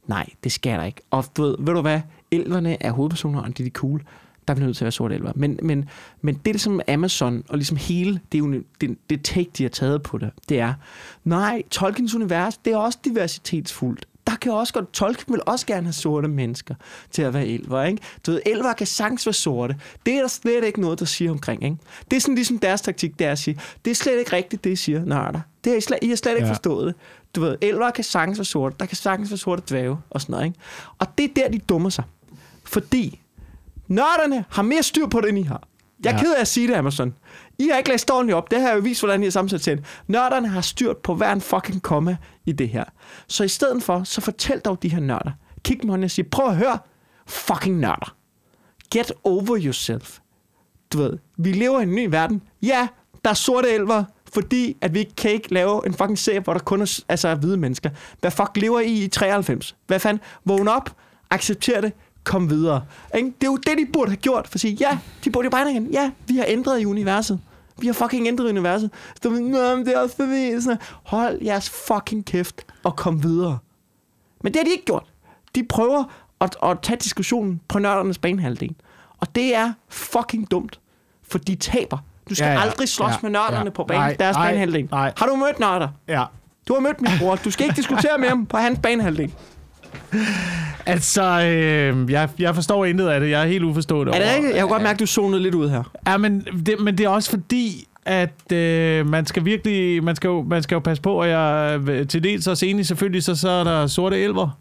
Nej, 0.08 0.30
det 0.44 0.52
skal 0.52 0.80
der 0.80 0.84
ikke. 0.84 1.02
Og 1.12 1.26
du 1.38 1.42
ved, 1.44 1.56
ved 1.60 1.74
du 1.74 1.82
hvad? 1.82 2.02
Elverne 2.32 2.84
er 2.84 2.92
hovedpersoner, 2.92 3.42
og 3.42 3.58
de 3.58 3.64
er 3.64 3.68
de 3.68 3.70
cool. 3.70 4.04
Der 4.48 4.54
bliver 4.54 4.66
nødt 4.66 4.78
til 4.78 4.84
at 4.84 4.86
være 4.86 4.92
sorte 4.92 5.16
elver. 5.16 5.32
Men, 5.36 5.60
men, 5.64 5.90
men 6.22 6.36
det, 6.36 6.62
som 6.62 6.82
Amazon 6.88 7.44
og 7.50 7.58
ligesom 7.58 7.78
hele 7.78 8.20
det, 8.32 8.64
det, 8.82 8.98
det 9.10 9.24
take, 9.24 9.52
de 9.58 9.64
har 9.64 9.70
taget 9.70 10.04
på 10.04 10.18
det, 10.18 10.32
det 10.50 10.60
er, 10.60 10.74
nej, 11.24 11.64
Tolkiens 11.72 12.16
univers, 12.16 12.58
det 12.58 12.74
er 12.74 12.78
også 12.78 13.00
diversitetsfuldt. 13.06 14.06
Der 14.28 14.36
kan 14.36 14.52
også 14.52 14.74
godt, 14.74 14.94
Tolkien 14.94 15.34
vil 15.34 15.42
også 15.46 15.66
gerne 15.66 15.84
have 15.84 15.94
sorte 15.94 16.28
mennesker 16.28 16.76
til 17.12 17.22
at 17.22 17.34
være 17.34 17.48
elver, 17.48 17.84
ikke? 17.84 18.02
Du 18.26 18.32
ved, 18.32 18.42
elver 18.46 18.74
kan 18.74 18.88
sagtens 18.88 19.26
være 19.26 19.34
sorte. 19.34 19.76
Det 20.06 20.14
er 20.14 20.22
der 20.22 20.28
slet 20.28 20.64
ikke 20.64 20.82
noget, 20.82 21.00
der 21.00 21.06
siger 21.06 21.32
omkring, 21.32 21.64
ikke? 21.64 21.78
Det 22.12 22.18
er 22.18 22.22
sådan 22.22 22.36
ligesom 22.36 22.60
deres 22.60 22.82
taktik, 22.82 23.20
det 23.20 23.28
er 23.28 23.32
at 23.32 23.40
sige, 23.40 23.60
det 23.86 23.92
er 23.92 23.96
slet 23.96 24.20
ikke 24.20 24.34
rigtigt, 24.34 24.64
det 24.64 24.70
I 24.70 24.76
siger, 24.76 25.06
nørder. 25.06 25.40
Det 25.64 25.72
har 25.72 25.78
I, 25.78 25.82
slet, 25.82 26.00
I 26.02 26.10
har 26.10 26.16
slet 26.16 26.32
ikke 26.32 26.46
Ja. 26.46 26.52
forstået 26.52 26.86
det. 26.88 26.96
Du 27.36 27.42
ved, 27.42 27.58
elver 27.62 27.92
kan 27.92 28.04
sagtens 28.04 28.38
være 28.40 28.46
sorte, 28.46 28.76
der 28.80 28.86
kan 28.86 28.98
sagtens 28.98 29.32
være 29.32 29.38
sorte 29.38 29.64
dvæve 29.70 30.02
og 30.10 30.22
sådan 30.22 30.32
noget, 30.34 30.46
ikke? 30.46 30.60
Og 31.00 31.18
det 31.18 31.24
er 31.24 31.34
der, 31.36 31.50
de 31.50 31.60
dummer 31.60 31.90
sig. 31.90 32.04
Fordi 32.66 33.22
nørderne 33.88 34.46
har 34.50 34.62
mere 34.62 34.84
styr 34.84 35.08
på 35.08 35.22
det, 35.22 35.30
end 35.30 35.40
I 35.40 35.42
har. 35.44 35.64
Jeg 36.04 36.10
er 36.12 36.16
Ja. 36.18 36.22
ked 36.24 36.34
af 36.36 36.42
at 36.42 36.48
sige 36.48 36.68
det, 36.68 36.74
Amazon. 36.74 37.14
I 37.60 37.68
har 37.72 37.78
ikke 37.78 37.90
læst 37.90 38.12
ordentligt 38.12 38.36
op. 38.36 38.52
Det 38.52 38.62
har 38.62 38.68
jeg 38.68 38.76
jo 38.76 38.82
vist, 38.82 39.02
hvordan 39.02 39.24
I 39.24 39.26
har 39.26 39.32
sammensat 39.32 39.62
til. 39.62 39.86
Nørderne 40.08 40.48
har 40.48 40.62
styrt 40.62 40.98
på 40.98 41.16
hver 41.16 41.32
en 41.34 41.42
fucking 41.42 41.82
komma 41.82 42.18
i 42.46 42.52
det 42.52 42.70
her. 42.70 42.84
Så 43.28 43.44
i 43.44 43.48
stedet 43.48 43.84
for, 43.84 44.04
så 44.04 44.22
fortæl 44.22 44.60
dog 44.60 44.84
de 44.84 44.90
her 44.90 45.00
nørder. 45.00 45.32
Kig 45.64 45.82
dem 45.82 45.90
hånden 45.90 46.04
og 46.04 46.12
sig, 46.12 46.28
prøv 46.28 46.48
at 46.48 46.56
høre, 46.56 46.78
fucking 47.28 47.78
nørder. 47.80 48.16
Get 48.92 49.12
over 49.24 49.58
yourself. 49.66 50.20
Du 50.94 50.98
ved, 50.98 51.18
vi 51.38 51.52
lever 51.52 51.80
i 51.80 51.84
en 51.84 51.96
ny 51.96 52.08
verden. 52.10 52.42
Ja, 52.62 52.88
der 53.24 53.30
er 53.30 53.34
sorte 53.34 53.70
elver, 53.72 54.04
fordi 54.34 54.78
at 54.82 54.94
vi 54.94 55.00
ikke 55.00 55.16
kan 55.16 55.32
ikke 55.32 55.54
lave 55.54 55.88
en 55.88 55.94
fucking 55.94 56.18
serie, 56.18 56.40
hvor 56.40 56.54
der 56.54 56.60
kun 56.60 56.82
er, 56.82 57.02
altså, 57.10 57.28
er 57.28 57.36
hvide 57.36 57.58
mennesker. 57.58 57.90
Hvad 58.20 58.32
fuck 58.32 58.52
lever 58.56 58.80
I 58.80 59.04
i 59.04 59.08
93? 59.08 59.76
Hvad 59.88 60.00
fanden? 60.00 60.24
Vågn 60.46 60.68
op, 60.68 60.96
accepter 61.30 61.82
det, 61.82 61.94
kom 62.24 62.50
videre. 62.50 62.84
Ikke? 63.16 63.28
Det 63.42 63.48
er 63.48 63.52
jo 63.52 63.58
det, 63.58 63.78
de 63.78 63.86
burde 63.94 64.10
have 64.12 64.18
gjort, 64.18 64.48
for 64.48 64.56
at 64.56 64.62
sige, 64.62 64.74
ja, 64.74 64.98
de 65.24 65.32
burde 65.32 65.46
jo 65.46 65.50
bare 65.50 65.72
igen. 65.72 65.88
Ja, 65.92 66.12
vi 66.28 66.38
har 66.38 66.46
ændret 66.48 66.82
i 66.82 66.86
universet. 66.86 67.40
Vi 67.78 67.88
har 67.88 67.94
fucking 67.94 68.28
ændret 68.28 68.50
universet. 68.50 68.92
Så 69.24 69.30
Nå, 69.30 69.76
men 69.76 69.86
det 69.86 69.94
er 69.96 70.00
også 70.00 70.16
for 70.16 70.62
sådan, 70.62 70.78
Hold 71.04 71.42
jeres 71.44 71.70
fucking 71.70 72.26
kæft 72.26 72.66
og 72.84 72.96
kom 72.96 73.24
videre. 73.24 73.58
Men 74.44 74.54
det 74.54 74.60
har 74.60 74.66
de 74.66 74.72
ikke 74.72 74.86
gjort. 74.86 75.06
De 75.56 75.64
prøver 75.64 76.04
at, 76.42 76.56
at 76.64 76.78
tage 76.82 76.98
diskussionen 76.98 77.62
på 77.68 77.80
nørdernes 77.80 78.18
banehalvdel. 78.18 78.76
Og 79.18 79.36
det 79.36 79.56
er 79.56 79.74
fucking 79.90 80.52
dumt, 80.52 80.80
for 81.24 81.38
de 81.38 81.56
taber. 81.56 81.98
Du 82.30 82.36
skal 82.36 82.46
Ja, 82.46 82.52
ja, 82.52 82.62
aldrig 82.62 82.90
slås 82.90 83.10
Ja, 83.12 83.16
med 83.22 83.32
nørderne 83.32 83.64
ja. 83.66 83.70
på 83.70 83.84
bane, 83.84 84.00
Nej, 84.00 84.16
deres 84.20 84.36
nej, 84.36 84.48
banehalvdel. 84.48 84.88
nej. 84.92 85.12
Har 85.18 85.26
du 85.26 85.36
mødt 85.36 85.60
nørder? 85.60 85.88
Ja. 86.08 86.24
Du 86.68 86.74
har 86.74 86.82
mødt 86.82 87.02
min 87.02 87.12
bror. 87.20 87.36
Du 87.36 87.52
skal 87.52 87.66
ikke 87.66 87.76
diskutere 87.76 88.18
med 88.20 88.28
ham 88.30 88.46
på 88.46 88.58
hans 88.58 88.80
banehalvdel. 88.84 89.32
Altså, 90.86 91.24
øh, 91.24 92.12
jeg, 92.12 92.30
jeg 92.40 92.56
forstår 92.56 92.86
intet 92.86 93.08
af 93.08 93.20
det. 93.20 93.30
Jeg 93.30 93.42
er 93.42 93.46
helt 93.46 93.64
uforstående 93.64 94.14
Er 94.14 94.20
det 94.20 94.36
rigtigt? 94.36 94.54
Jeg 94.56 94.62
kunne 94.62 94.72
godt 94.72 94.84
mærke, 94.84 94.94
at 94.96 95.00
du 95.00 95.06
zonede 95.06 95.44
lidt 95.44 95.56
ud 95.56 95.70
her. 95.70 95.84
Ja, 96.08 96.18
men 96.18 96.42
det, 96.66 96.76
men 96.80 96.98
det 96.98 97.04
er 97.06 97.10
også 97.10 97.30
fordi, 97.30 97.88
at 98.06 98.52
øh, 98.54 99.08
man 99.08 99.26
skal 99.26 99.46
virkelig, 99.46 100.04
man 100.04 100.16
skal, 100.16 100.28
jo, 100.28 100.42
man 100.44 100.64
skal 100.64 100.76
jo 100.76 100.80
passe 100.80 101.04
på, 101.04 101.14
og 101.14 101.30
jeg 101.30 101.74
er 101.76 102.06
til 102.10 102.24
dels 102.24 102.48
også 102.48 102.66
enig, 102.66 102.86
selvfølgelig, 102.86 103.24
så, 103.24 103.36
så 103.36 103.50
er 103.50 103.64
der 103.64 103.88
sorte 103.88 104.20
elver. 104.24 104.58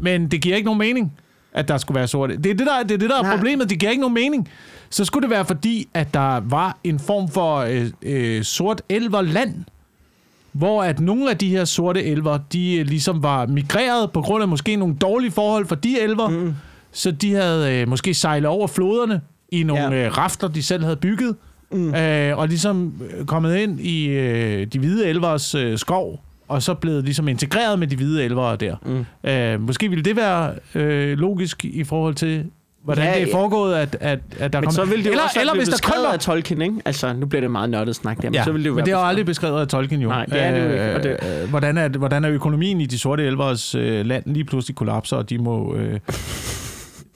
Men 0.00 0.28
det 0.30 0.40
giver 0.42 0.56
ikke 0.56 0.66
nogen 0.66 0.78
mening, 0.78 1.12
at 1.52 1.68
der 1.68 1.78
skulle 1.78 1.98
være 1.98 2.08
sorte. 2.08 2.36
Det 2.36 2.50
er 2.50 2.54
det, 2.54 2.66
der, 2.66 2.82
det, 2.82 2.90
er 2.94 2.98
det, 2.98 3.10
der 3.10 3.22
er 3.24 3.36
problemet. 3.36 3.70
Det 3.70 3.78
giver 3.78 3.90
ikke 3.90 4.00
nogen 4.00 4.14
mening. 4.14 4.48
Så 4.92 5.04
skulle 5.04 5.22
det 5.22 5.30
være 5.30 5.44
fordi, 5.44 5.88
at 5.94 6.14
der 6.14 6.40
var 6.40 6.78
en 6.84 6.98
form 6.98 7.28
for 7.28 7.56
øh, 7.56 7.90
øh, 8.02 8.42
sort 8.42 8.82
elverland, 8.88 9.54
hvor 10.52 10.82
at 10.82 11.00
nogle 11.00 11.30
af 11.30 11.38
de 11.38 11.48
her 11.48 11.64
sorte 11.64 12.04
elver, 12.04 12.38
de 12.52 12.74
øh, 12.78 12.86
ligesom 12.86 13.22
var 13.22 13.46
migreret 13.46 14.12
på 14.12 14.20
grund 14.20 14.42
af 14.42 14.48
måske 14.48 14.76
nogle 14.76 14.94
dårlige 14.94 15.30
forhold 15.30 15.66
for 15.66 15.74
de 15.74 16.00
elver, 16.00 16.28
mm. 16.28 16.54
så 16.92 17.10
de 17.10 17.32
havde 17.34 17.74
øh, 17.80 17.88
måske 17.88 18.14
sejlet 18.14 18.48
over 18.48 18.66
floderne 18.66 19.20
i 19.52 19.62
nogle 19.62 19.96
Ja. 19.96 20.06
øh, 20.06 20.18
rafter, 20.18 20.48
de 20.48 20.62
selv 20.62 20.82
havde 20.82 20.96
bygget, 20.96 21.36
mm. 21.72 21.94
øh, 21.94 22.38
og 22.38 22.48
ligesom 22.48 22.94
øh, 23.18 23.26
kommet 23.26 23.56
ind 23.56 23.80
i 23.80 24.06
øh, 24.08 24.66
de 24.66 24.78
hvide 24.78 25.06
elvers 25.06 25.54
øh, 25.54 25.78
skov, 25.78 26.20
og 26.48 26.62
så 26.62 26.74
blevet 26.74 27.04
ligesom 27.04 27.28
integreret 27.28 27.78
med 27.78 27.86
de 27.86 27.96
hvide 27.96 28.24
elvere 28.24 28.56
der. 28.56 28.76
Mm. 28.86 29.30
Øh, 29.30 29.60
måske 29.60 29.88
ville 29.88 30.04
det 30.04 30.16
være 30.16 30.54
øh, 30.74 31.18
logisk 31.18 31.64
i 31.64 31.84
forhold 31.84 32.14
til, 32.14 32.44
hvordan 32.84 33.04
Ja, 33.04 33.14
det 33.20 33.28
er 33.28 33.32
foregået, 33.32 33.74
at, 33.74 33.96
at, 34.00 34.18
at 34.38 34.52
der 34.52 34.60
Men 34.60 34.72
så 34.72 34.84
ville 34.84 34.98
det 34.98 35.06
jo 35.06 35.10
eller, 35.10 35.24
også 35.24 35.40
eller 35.40 35.54
hvis 35.54 35.68
der 35.68 35.72
kun 35.72 35.78
beskrevet 35.78 36.06
var... 36.06 36.12
af 36.12 36.20
Tolkien, 36.20 36.62
ikke? 36.62 36.74
Altså, 36.84 37.12
nu 37.12 37.26
bliver 37.26 37.40
det 37.40 37.50
meget 37.50 37.70
nørdet 37.70 37.96
snak 37.96 38.16
der, 38.22 38.28
men 38.28 38.34
Ja, 38.34 38.44
så 38.44 38.52
ville 38.52 38.64
det 38.64 38.70
jo 38.70 38.74
men 38.74 38.84
det 38.84 38.92
er 38.92 38.98
jo 38.98 39.04
aldrig 39.06 39.26
beskrevet 39.26 39.60
af 39.60 39.68
Tolkien 39.68 40.00
jo. 40.00 40.08
Nej, 40.08 40.24
det 40.26 40.42
er 40.42 40.50
det 40.50 40.64
jo 40.66 40.72
ikke, 40.72 40.94
og 40.96 41.02
det- 41.02 41.42
Øh, 41.42 41.50
hvordan, 41.50 41.78
er, 41.78 41.88
hvordan 41.88 42.24
er 42.24 42.30
økonomien 42.30 42.80
i 42.80 42.86
de 42.86 42.98
sorte 42.98 43.26
elvers 43.26 43.74
øh, 43.74 44.06
land 44.06 44.22
lige 44.26 44.44
pludselig 44.44 44.76
kollapser, 44.76 45.16
og 45.16 45.30
de 45.30 45.38
må... 45.38 45.74
Øh, 45.76 45.98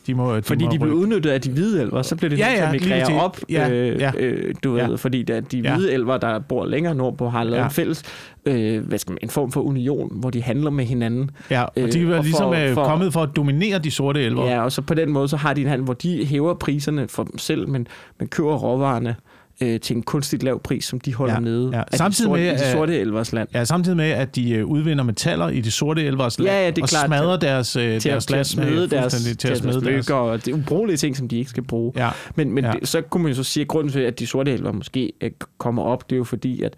de 0.07 0.15
må, 0.15 0.37
de 0.37 0.43
Fordi 0.43 0.65
må 0.65 0.71
de 0.71 0.79
blev 0.79 0.93
udnyttet 0.95 1.31
af 1.31 1.41
de 1.41 1.51
hvide 1.51 1.83
elver, 1.83 2.03
så 2.03 2.17
blev 2.17 2.31
det 2.31 2.39
Ja, 2.39 2.45
nødt 2.71 2.83
til 2.83 2.89
ja, 2.89 2.97
at 2.97 3.07
migrere 3.09 3.23
op. 3.25 3.39
Ja, 3.51 3.71
øh, 3.71 4.01
ja. 4.01 4.13
øh, 4.19 4.55
du 4.65 4.73
ved, 4.73 4.81
Ja. 4.81 4.95
fordi 4.95 5.23
da 5.23 5.41
de 5.41 5.59
Ja. 5.61 5.75
hvide 5.77 5.93
elver, 5.93 6.19
der 6.19 6.39
bor 6.39 6.67
længere 6.67 6.95
nordpå, 6.95 7.29
har 7.29 7.45
lavet 7.45 7.57
Ja. 7.59 7.65
en 7.65 7.71
fælles, 7.71 8.03
øh, 8.47 8.87
hvad 8.87 8.99
skal 8.99 9.13
man, 9.13 9.19
en 9.23 9.29
form 9.31 9.53
for 9.53 9.61
union, 9.61 10.09
hvor 10.21 10.31
de 10.31 10.43
handler 10.43 10.71
med 10.71 10.85
hinanden. 10.85 11.31
Ja, 11.51 11.63
og 11.65 11.71
de 11.77 12.01
øh, 12.01 12.09
var 12.11 12.17
og 12.17 12.25
ligesom 12.25 12.53
for- 12.55 12.69
øh, 12.69 12.75
for- 12.75 12.85
kommet 12.85 13.13
for 13.13 13.23
at 13.23 13.29
dominere 13.37 13.79
de 13.79 13.91
sorte 13.91 14.23
elver. 14.23 14.47
Ja, 14.47 14.61
og 14.65 14.73
så 14.73 14.83
på 14.83 14.95
den 14.95 15.11
måde, 15.13 15.29
så 15.29 15.37
har 15.37 15.55
de 15.55 15.61
en 15.61 15.67
handel, 15.69 15.85
hvor 15.85 15.95
de 15.95 16.25
hæver 16.27 16.55
priserne 16.55 17.09
for 17.09 17.23
dem 17.25 17.39
selv, 17.39 17.69
men, 17.69 17.87
men 18.19 18.29
køber 18.29 18.55
råvarerne 18.57 19.17
øh, 19.63 19.81
til 19.81 19.97
en 19.97 20.03
kunstigt 20.03 20.43
lav 20.43 20.61
pris, 20.63 20.85
som 20.85 21.01
de 21.01 21.15
holder 21.15 21.35
Ja, 21.35 21.41
nede 21.41 21.71
ja. 21.73 21.79
af 21.79 21.85
de 21.93 21.97
Samtidig 21.97 22.29
sorte, 22.29 22.43
med, 22.43 22.53
i 22.53 22.57
de 22.57 22.73
sorte 22.73 22.99
elvers 22.99 23.33
land. 23.33 23.49
Ja, 23.55 23.65
samtidig 23.65 23.97
med, 23.97 24.11
at 24.11 24.37
de 24.37 24.51
øh, 24.53 24.67
udvinder 24.67 25.05
metaller 25.05 25.49
i 25.49 25.61
de 25.61 25.71
sorte 25.71 26.03
elvers 26.05 26.39
land, 26.39 26.51
Ja, 26.51 26.65
ja, 26.65 26.71
det 26.71 26.79
er 26.79 26.83
og 26.83 26.89
klart. 26.89 27.07
smadrer 27.07 27.37
deres, 27.37 27.77
øh, 27.77 28.01
Til, 28.01 28.11
deres 28.11 28.27
til 28.27 28.45
smide 28.45 28.83
øh, 28.85 28.91
deres, 28.91 29.15
fuldstændig 29.15 29.39
til 29.39 29.49
at 29.49 29.59
smide 29.59 29.81
deres... 29.81 30.11
og 30.11 30.45
det 30.45 30.53
er 30.53 30.57
ubrugelige 30.59 30.97
ting, 30.97 31.17
som 31.17 31.29
de 31.29 31.39
ikke 31.39 31.51
skal 31.51 31.63
bruge. 31.63 31.93
Ja, 31.97 32.11
Men, 32.35 32.53
men 32.53 32.65
ja. 32.65 32.73
det, 32.73 32.89
så 32.89 33.01
kunne 33.01 33.23
man 33.23 33.33
jo 33.33 33.37
så 33.37 33.45
sige, 33.45 33.63
at 33.63 33.69
grunden 33.69 33.93
til, 33.93 34.01
at 34.01 34.19
de 34.19 34.27
sorte 34.27 34.53
elver 34.53 34.73
måske 34.73 35.13
øh, 35.21 35.31
kommer 35.59 35.83
op, 35.83 36.11
det 36.11 36.17
er 36.17 36.19
jo 36.19 36.25
fordi, 36.25 36.63
at 36.63 36.75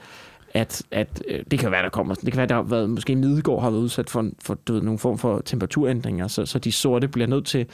at, 0.55 0.83
at 0.91 1.22
øh, 1.29 1.41
det 1.51 1.59
kan 1.59 1.70
være, 1.70 1.83
der 1.83 1.89
kommer, 1.89 2.14
det 2.14 2.33
kan 2.33 2.37
være, 2.37 2.47
der 2.47 2.55
har 2.55 2.62
været, 2.62 2.91
måske 2.91 3.16
Midgård 3.16 3.62
har 3.62 3.70
været 3.70 3.83
udsat 3.83 4.11
for, 4.11 4.26
for 4.43 4.55
du 4.55 4.72
ved, 4.72 4.83
nogle 4.83 4.99
form 4.99 5.18
for 5.18 5.43
temperaturændringer, 5.45 6.29
så, 6.29 6.47
så 6.47 6.59
de 6.59 6.72
sorte 6.72 7.09
bliver 7.09 7.26
nødt 7.26 7.47
til 7.47 7.66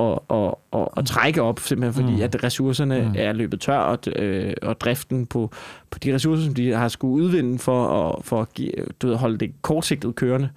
at, 0.00 0.18
at, 0.36 0.54
at, 0.80 0.88
at 0.96 1.06
trække 1.06 1.42
op, 1.42 1.60
simpelthen 1.60 2.02
fordi, 2.04 2.16
Mm. 2.16 2.22
at 2.22 2.44
ressourcerne 2.44 3.00
Mm. 3.08 3.14
er 3.18 3.32
løbet 3.32 3.60
tør, 3.60 3.78
og, 3.78 3.98
øh, 4.16 4.52
og 4.62 4.80
driften 4.80 5.26
på, 5.26 5.50
på 5.90 5.98
de 5.98 6.14
ressourcer, 6.14 6.44
som 6.44 6.54
de 6.54 6.70
har 6.72 6.88
skulle 6.88 7.24
udvinde 7.24 7.58
for 7.58 8.08
at, 8.08 8.24
for 8.24 8.40
at 8.40 8.54
give, 8.54 8.72
du 9.02 9.06
ved, 9.08 9.16
holde 9.16 9.38
det 9.38 9.52
kortsigtet 9.62 10.14
kørende, 10.14 10.48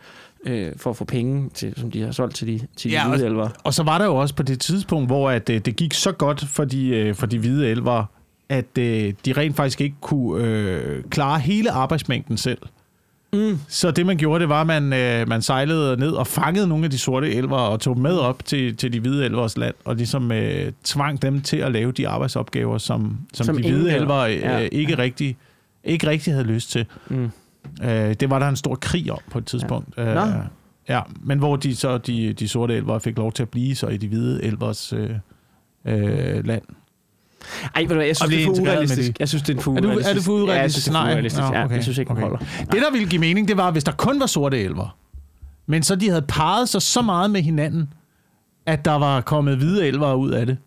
øh, 0.46 0.72
for 0.78 0.90
at 0.90 0.96
få 0.98 1.06
penge, 1.06 1.50
til, 1.54 1.74
som 1.78 1.92
de 1.92 2.02
har 2.02 2.12
solgt 2.12 2.36
til 2.36 2.48
de, 2.48 2.68
til 2.76 2.92
de 2.92 2.96
Ja, 2.96 3.08
hvide 3.10 3.24
og- 3.26 3.30
elver. 3.30 3.50
Og 3.64 3.74
så 3.74 3.84
var 3.84 3.98
der 3.98 4.06
jo 4.06 4.16
også 4.16 4.36
på 4.36 4.44
det 4.44 4.60
tidspunkt, 4.60 5.08
hvor 5.10 5.30
at, 5.30 5.50
øh, 5.50 5.60
det 5.60 5.76
gik 5.76 5.94
så 5.94 6.12
godt 6.12 6.46
for 6.46 6.66
de, 6.66 6.88
øh, 6.90 7.16
for 7.16 7.26
de 7.26 7.40
hvide 7.40 7.70
elver, 7.70 8.06
at 8.50 8.78
øh, 8.80 9.14
de 9.26 9.34
rent 9.34 9.56
faktisk 9.56 9.82
ikke 9.82 9.96
kunne 10.02 10.44
øh, 10.48 11.04
klare 11.10 11.40
hele 11.40 11.72
arbejdsmængden 11.72 12.38
selv. 12.38 12.58
Mm. 13.34 13.60
Så 13.68 13.92
det, 13.92 14.06
man 14.06 14.18
gjorde, 14.18 14.40
det 14.42 14.50
var, 14.50 14.62
at 14.62 14.68
man, 14.68 14.94
øh, 14.94 15.28
man 15.28 15.42
sejlede 15.42 15.98
ned 15.98 16.12
og 16.12 16.28
fangede 16.28 16.68
nogle 16.68 16.86
af 16.86 16.92
de 16.92 16.98
sorte 16.98 17.34
elver 17.34 17.58
og 17.58 17.80
tog 17.80 18.00
med 18.00 18.18
op 18.18 18.46
til, 18.46 18.78
til 18.78 18.94
de 18.94 19.00
hvide 19.00 19.26
elvers 19.26 19.58
land, 19.58 19.76
og 19.86 19.96
ligesom 19.96 20.32
øh, 20.32 20.72
tvang 20.84 21.22
dem 21.22 21.42
til 21.42 21.58
at 21.58 21.72
lave 21.72 21.92
de 21.92 22.08
arbejdsopgaver, 22.08 22.78
som, 22.78 23.18
som, 23.34 23.46
Som 23.46 23.58
de 23.58 23.62
hvide 23.62 23.96
elver 23.96 24.18
øh, 24.18 24.36
Ja. 24.36 24.58
ikke, 24.58 24.98
rigtig, 24.98 25.38
ikke 25.84 26.08
rigtig 26.08 26.34
havde 26.34 26.46
lyst 26.46 26.72
til. 26.72 26.86
Mm. 27.10 27.32
Øh, 27.84 28.14
det 28.14 28.30
var 28.30 28.40
der 28.40 28.50
en 28.50 28.56
stor 28.56 28.76
krig 28.76 29.12
om 29.12 29.20
på 29.32 29.38
et 29.38 29.46
tidspunkt. 29.46 29.98
Ja. 29.98 30.28
Øh, 30.28 30.34
ja, 30.90 31.02
men 31.22 31.40
hvor 31.40 31.56
de 31.56 31.76
så 31.76 31.98
de, 31.98 32.34
de 32.34 32.48
sorte 32.48 32.76
elver 32.76 33.00
fik 33.00 33.18
lov 33.18 33.32
til 33.32 33.44
at 33.44 33.50
blive 33.50 33.76
så 33.76 33.88
i 33.88 33.98
de 33.98 34.08
hvide 34.08 34.44
elvers 34.44 34.94
øh, 34.94 35.10
øh, 35.86 36.46
land. 36.48 36.64
Ej, 37.76 37.82
ved 37.82 37.88
du 37.90 37.96
hvad, 37.96 38.06
jeg 38.06 38.16
synes, 38.16 38.30
det 38.34 38.42
er 38.42 38.46
for 38.46 38.62
urealistisk. 38.62 39.12
Jeg 39.20 39.30
synes, 39.30 39.44
det 39.44 39.58
er 39.58 39.62
for 39.62 39.72
Er, 39.72 39.80
du, 39.82 39.88
urealistisk. 39.88 40.10
er 40.10 40.14
det 40.14 40.24
for 40.24 40.32
urealistisk 40.32 40.48
Ja, 40.48 40.62
jeg 40.62 40.72
synes, 40.72 40.86
det 40.86 40.92
er 40.92 40.94
for 40.94 41.06
urealistisk. 41.06 41.42
Nå, 41.42 41.58
Ja, 41.58 41.76
jeg 41.76 41.84
synes 41.84 41.98
ikke, 41.98 42.10
den 42.14 42.22
holder. 42.22 42.38
Det, 42.60 42.82
der 42.82 42.92
ville 42.92 43.08
give 43.08 43.20
mening, 43.20 43.48
det 43.48 43.58
var, 43.58 43.72
hvis 43.72 43.84
der 43.84 43.92
kun 43.92 44.20
var 44.20 44.26
sorte 44.26 44.60
elver. 44.62 44.96
Men 45.68 45.84
så 45.84 45.96
de 45.96 46.10
havde 46.10 46.22
parret 46.28 46.70
sig 46.70 46.82
så 46.82 47.02
meget 47.02 47.32
med 47.32 47.42
hinanden, 47.42 47.94
at 48.66 48.86
der 48.86 48.92
var 48.96 49.22
kommet 49.22 49.58
hvide 49.58 49.88
elver 49.88 50.14
ud 50.14 50.32
af 50.32 50.46
det. 50.46 50.58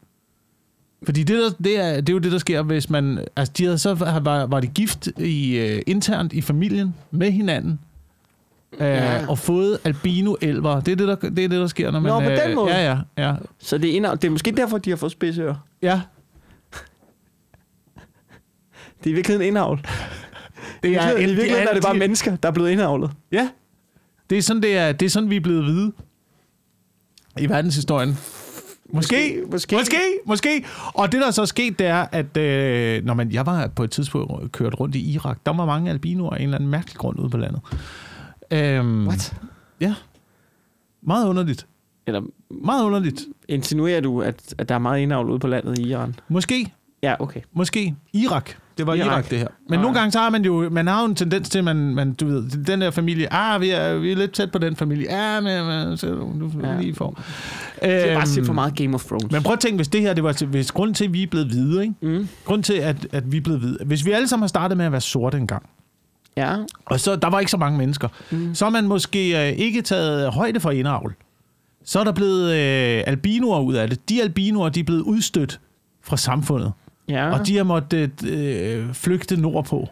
Fordi 1.05 1.23
det, 1.23 1.39
der, 1.39 1.51
det, 1.65 1.81
er, 1.81 1.95
det 2.01 2.09
er 2.09 2.13
jo 2.13 2.19
det, 2.19 2.33
der 2.33 2.39
sker, 2.39 2.63
hvis 2.63 2.91
man... 2.91 3.19
Altså, 3.37 3.53
de 3.59 3.65
havde 3.65 3.79
så 3.79 3.95
var, 3.95 4.47
var 4.47 4.61
de 4.61 4.67
gift 4.67 5.07
i, 5.19 5.61
uh, 5.75 5.81
internt 5.87 6.33
i 6.33 6.41
familien 6.41 6.95
med 7.11 7.31
hinanden. 7.33 7.79
Uh, 8.73 8.81
Ja. 8.81 9.27
Og 9.29 9.39
fået 9.39 9.79
albino-elver. 9.85 10.81
Det 10.81 10.93
er 10.93 10.97
det, 10.97 11.09
der, 11.09 11.15
det 11.17 11.45
er 11.45 11.49
det, 11.49 11.51
der 11.51 11.67
sker, 11.67 11.91
når 11.91 12.01
man... 12.01 12.13
Nå, 12.13 12.21
på 12.21 12.27
øh, 12.31 12.39
den 12.47 12.55
måde. 12.55 12.71
Ja, 12.77 12.91
ja, 13.19 13.29
ja. 13.29 13.35
Så 13.59 13.79
det 13.79 13.91
er, 13.91 13.95
indhold, 13.95 14.19
det 14.19 14.27
er 14.29 14.33
måske 14.33 14.51
derfor, 14.51 14.79
de 14.79 14.91
har 14.91 14.97
fået 14.97 15.13
spidsører. 15.13 15.55
ja. 15.83 16.01
Det 19.07 19.11
er 19.11 19.15
i 19.15 19.15
virkeligheden 19.15 19.49
indavl. 19.49 19.79
Det 20.83 20.89
I 20.89 20.91
virkeligheden, 20.91 21.23
I 21.23 21.35
virkeligheden 21.35 21.69
er 21.69 21.75
det 21.75 21.83
bare 21.83 21.95
mennesker, 21.95 22.37
der 22.37 22.49
er 22.49 22.53
blevet 22.53 22.71
indavlet. 22.71 23.11
Ja. 23.33 23.49
Det 24.31 24.39
er 24.39 24.43
sådan, 24.43 24.63
det 24.63 24.77
er, 24.77 24.93
det 24.93 25.07
er 25.07 25.11
sådan 25.11 25.31
vi 25.31 25.37
er 25.37 25.41
blevet 25.41 25.65
hvide. 25.65 25.93
I 27.39 27.49
verdenshistorien. 27.49 28.19
Måske, 28.91 29.43
Måske. 29.51 29.75
måske, 29.77 29.97
måske. 30.27 30.65
Og 30.95 31.13
det, 31.13 31.21
der 31.21 31.31
så 31.31 31.43
er 31.43 31.47
sket, 31.47 31.79
det 31.79 31.87
er, 31.87 32.07
at 32.13 32.37
øh, 32.37 33.05
når 33.05 33.15
man, 33.15 33.33
jeg 33.33 33.47
var 33.47 33.67
på 33.67 33.85
et 33.85 33.91
tidspunkt 33.91 34.53
kørt 34.53 34.81
rundt 34.81 34.95
i 34.95 35.13
Irak, 35.13 35.39
der 35.47 35.53
var 35.53 35.65
mange 35.67 35.91
albinoer 35.91 36.31
af 36.31 36.37
en 36.37 36.43
eller 36.43 36.57
anden 36.59 36.71
mærkelig 36.71 36.97
grund 36.97 37.19
ude 37.19 37.31
på 37.31 37.37
landet. 37.37 37.61
Øhm, 38.51 39.07
What? 39.09 39.35
Ja. 39.81 39.95
Meget 41.03 41.29
underligt. 41.29 41.67
Eller 42.07 42.23
Meget 42.65 42.85
underligt. 42.85 43.25
insinuerer 43.49 44.01
du, 44.01 44.23
at, 44.23 44.55
at 44.59 44.69
der 44.69 44.75
er 44.75 44.79
meget 44.79 45.01
indavl 45.01 45.31
ude 45.31 45.39
på 45.39 45.47
landet 45.47 45.79
i 45.79 45.83
Iran? 45.83 46.15
Måske, 46.29 46.73
Ja, 47.11 47.15
okay. 47.19 47.41
måske. 47.53 47.95
Irak. 48.13 48.51
Det 48.79 48.87
var 48.87 48.95
Irak, 48.95 49.07
Irak. 49.07 49.31
Det 49.31 49.39
her. 49.39 49.47
Men 49.69 49.79
Nej. 49.79 49.83
nogle 49.83 49.99
gange 49.99 50.13
så 50.13 50.19
har 50.19 50.31
man 50.31 50.45
jo, 50.45 50.69
man 50.71 50.87
har 50.87 51.01
jo 51.01 51.07
en 51.09 51.15
tendens 51.15 51.49
til, 51.49 51.65
man, 51.65 51.77
man 51.77 52.13
du 52.13 52.27
ved, 52.27 52.65
den 52.65 52.81
der 52.81 52.91
familie, 52.91 53.33
ah, 53.33 53.61
vi 53.61 53.71
er, 53.71 53.95
vi 53.95 54.13
er 54.13 54.17
lidt 54.17 54.33
tæt 54.33 54.53
på 54.53 54.59
den 54.59 54.77
familie. 54.77 55.07
Ja, 55.17 55.41
men, 55.41 55.67
men 55.67 55.97
så 55.97 56.07
du 56.07 56.51
Ja. 56.63 56.81
lige 56.81 56.95
får. 56.95 57.23
Det 57.83 58.11
er 58.11 58.15
bare 58.15 58.27
set 58.27 58.39
Øhm, 58.39 58.47
for 58.47 58.53
meget 58.53 58.75
Game 58.77 58.95
of 58.95 59.05
Thrones. 59.05 59.31
Men 59.33 59.43
prøv 59.43 59.53
at 59.53 59.61
tænke, 59.61 59.77
hvis 59.77 59.89
det 59.89 60.01
her, 60.01 60.15
det 60.15 60.25
var 60.25 60.45
hvis 60.47 60.73
grunden 60.73 60.95
til, 60.95 61.05
at 61.05 61.13
vi 61.13 61.23
er 61.23 61.27
blevet 61.27 61.47
hvide, 61.47 61.83
ikke? 61.83 61.95
Mm. 62.03 62.29
Grunden 62.45 62.63
til, 62.63 62.75
at, 62.75 63.07
at 63.13 63.33
vi 63.33 63.37
er 63.37 63.41
blevet 63.41 63.61
hvide. 63.61 63.79
Hvis 63.87 64.07
vi 64.07 64.11
alle 64.13 64.29
sammen 64.29 64.43
har 64.43 64.49
startet 64.49 64.77
med 64.77 64.87
at 64.87 64.93
være 64.93 65.01
sorte 65.01 65.39
engang, 65.39 65.63
Ja. 66.37 66.57
og 66.87 67.01
så 67.01 67.17
der 67.17 67.31
var 67.31 67.39
ikke 67.41 67.51
så 67.51 67.57
mange 67.57 67.79
mennesker, 67.79 68.09
mm. 68.31 68.55
så 68.55 68.65
har 68.65 68.71
man 68.71 68.87
måske 68.89 69.49
øh, 69.49 69.59
ikke 69.59 69.83
taget 69.83 70.33
højde 70.33 70.61
for 70.61 70.71
indavl. 70.71 71.15
Så 71.85 72.01
er 72.01 72.05
der 72.05 72.13
blevet 72.13 72.51
øh, 72.53 73.03
albinoer 73.07 73.61
ud 73.61 73.75
af 73.75 73.89
det. 73.91 74.09
De 74.09 74.23
albinoer, 74.23 74.69
de 74.69 74.81
er 74.81 74.85
blevet 74.85 75.03
udstødt 75.03 75.61
fra 76.05 76.17
samfundet, 76.17 76.73
Ja. 77.09 77.33
og 77.39 77.47
de 77.47 77.57
har 77.57 77.65
måttet 77.65 78.25
øh, 78.29 78.95
flygte 78.95 79.41
nordpå. 79.41 79.89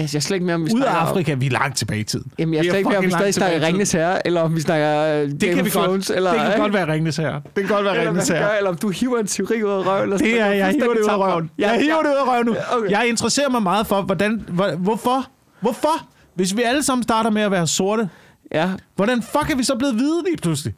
Altså, 0.00 0.16
jeg 0.16 0.20
er 0.20 0.22
slet 0.22 0.34
ikke 0.36 0.46
mere, 0.46 0.54
om 0.54 0.66
vi 0.66 0.70
Ud 0.74 0.80
af 0.80 0.84
snakker- 0.84 1.00
Afrika, 1.00 1.34
vi 1.34 1.46
er 1.46 1.50
langt 1.50 1.76
tilbage 1.76 2.00
i 2.00 2.04
tiden. 2.04 2.32
Jamen, 2.38 2.54
jeg 2.54 2.58
er 2.60 2.64
slet 2.64 2.78
ikke 2.78 2.88
mere, 2.88 2.98
om 2.98 3.04
vi 3.04 3.10
stadig 3.10 3.22
langt 3.24 3.34
tilbage 3.34 3.50
snakker. 3.50 3.66
Ringnes 3.66 3.92
Herre, 3.92 4.26
eller 4.26 4.40
om 4.40 4.56
vi 4.56 4.60
snakker 4.60 5.22
uh, 5.22 5.30
Det 5.30 5.40
Game 5.40 5.52
kan 5.52 5.60
of 5.60 5.64
vi 5.66 5.70
godt. 5.70 5.84
Thrones, 5.86 6.10
eller, 6.10 6.30
det 6.30 6.40
kan 6.40 6.48
ikke? 6.50 6.60
godt 6.60 6.72
være 6.72 6.92
Ringnes 6.92 7.16
her. 7.16 7.32
Det 7.40 7.42
kan 7.54 7.66
godt 7.68 7.84
være 7.84 8.06
Ringnes 8.06 8.28
hvad 8.28 8.36
vi 8.36 8.42
her. 8.42 8.48
gør, 8.50 8.56
eller 8.56 8.70
om 8.70 8.76
du 8.76 8.88
hiver 8.90 9.18
en 9.18 9.26
teori 9.26 9.62
ud 9.62 9.70
af 9.70 9.86
røven. 9.86 10.02
Eller 10.02 10.18
Det 10.18 10.40
er, 10.40 10.46
jeg 10.46 10.68
hiver 10.70 10.92
det 10.94 11.00
ud 11.00 11.08
af 11.08 11.16
røven. 11.18 11.50
Jeg 11.58 11.70
hiver 11.82 12.02
det 12.02 12.08
ud 12.10 12.16
af 12.28 12.32
røven 12.32 12.46
nu. 12.46 12.54
Okay. 12.76 12.90
Jeg 12.90 13.08
interesserer 13.08 13.48
mig 13.50 13.62
meget 13.62 13.86
for, 13.86 14.02
hvordan, 14.02 14.44
hvor- 14.48 14.76
hvorfor, 14.76 15.26
hvorfor, 15.60 16.08
hvis 16.34 16.56
vi 16.56 16.62
alle 16.62 16.82
sammen 16.82 17.02
starter 17.02 17.30
med 17.30 17.42
at 17.42 17.50
være 17.50 17.66
sorte, 17.66 18.08
Ja. 18.54 18.70
hvordan 18.96 19.22
fuck 19.22 19.50
er 19.50 19.56
vi 19.56 19.62
så 19.64 19.76
blevet 19.76 19.94
hvide 19.94 20.22
lige 20.24 20.36
pludselig? 20.36 20.74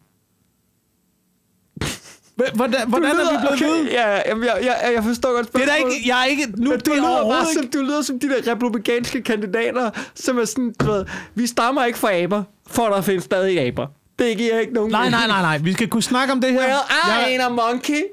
Hvordan, 2.55 2.89
hvordan 2.89 3.11
er 3.11 3.31
vi 3.31 3.37
blevet 3.41 3.53
okay. 3.53 3.93
Ja, 3.93 4.11
ja, 4.11 4.23
jamen, 4.29 4.45
jeg, 4.45 4.59
jeg, 4.63 4.93
jeg 4.95 5.05
forstår 5.05 5.35
godt 5.35 5.53
Det 5.53 5.55
er 5.55 5.59
da 5.59 5.67
spørgsmålet. 5.67 5.97
ikke, 5.97 6.09
jeg 6.09 6.21
er 6.21 6.25
ikke, 6.25 6.47
nu 6.57 6.73
det 6.73 6.87
du, 6.87 6.91
er 6.91 6.97
lyder 6.97 7.31
bare 7.31 7.47
som, 7.55 7.67
du 7.67 7.79
lyder 7.79 8.03
som 8.03 8.21
de 8.21 8.29
der 8.29 8.53
republikanske 8.53 9.23
kandidater, 9.23 9.91
som 10.15 10.39
er 10.39 10.45
sådan, 10.45 10.75
du 10.81 10.87
ved, 10.87 11.05
vi 11.35 11.47
stammer 11.47 11.85
ikke 11.85 11.99
fra 11.99 12.13
aber, 12.13 12.43
for 12.67 12.87
der 12.87 13.01
findes 13.01 13.25
stadig 13.25 13.61
aber. 13.61 13.87
Det 14.19 14.37
giver 14.37 14.59
ikke 14.59 14.73
nogen 14.73 14.91
Nej, 14.91 15.11
nej, 15.11 15.27
nej, 15.27 15.43
nej, 15.43 15.59
vi 15.59 15.73
skal 15.73 15.89
kunne 15.89 16.03
snakke 16.03 16.33
om 16.33 16.41
det 16.41 16.53
her. 16.53 16.59
Well, 16.59 16.73
I 16.91 17.11
jeg, 17.11 17.37
ain't 17.39 17.43
a 17.43 17.49
monkey. 17.49 18.01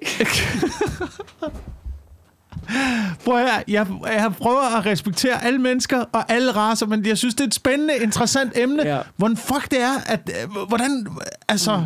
prøv 3.25 3.37
høre, 3.37 3.63
jeg, 3.67 3.87
jeg 4.05 4.33
prøver 4.41 4.77
at 4.77 4.85
respektere 4.85 5.43
alle 5.43 5.59
mennesker 5.59 6.03
og 6.11 6.31
alle 6.31 6.51
racer, 6.51 6.85
men 6.85 7.05
jeg 7.05 7.17
synes, 7.17 7.35
det 7.35 7.43
er 7.43 7.47
et 7.47 7.53
spændende, 7.53 7.97
interessant 7.97 8.51
emne. 8.55 8.83
Ja. 8.83 8.99
Hvordan 9.17 9.37
fuck 9.37 9.71
det 9.71 9.81
er, 9.81 9.93
at, 10.05 10.31
hvordan, 10.67 11.07
altså, 11.47 11.83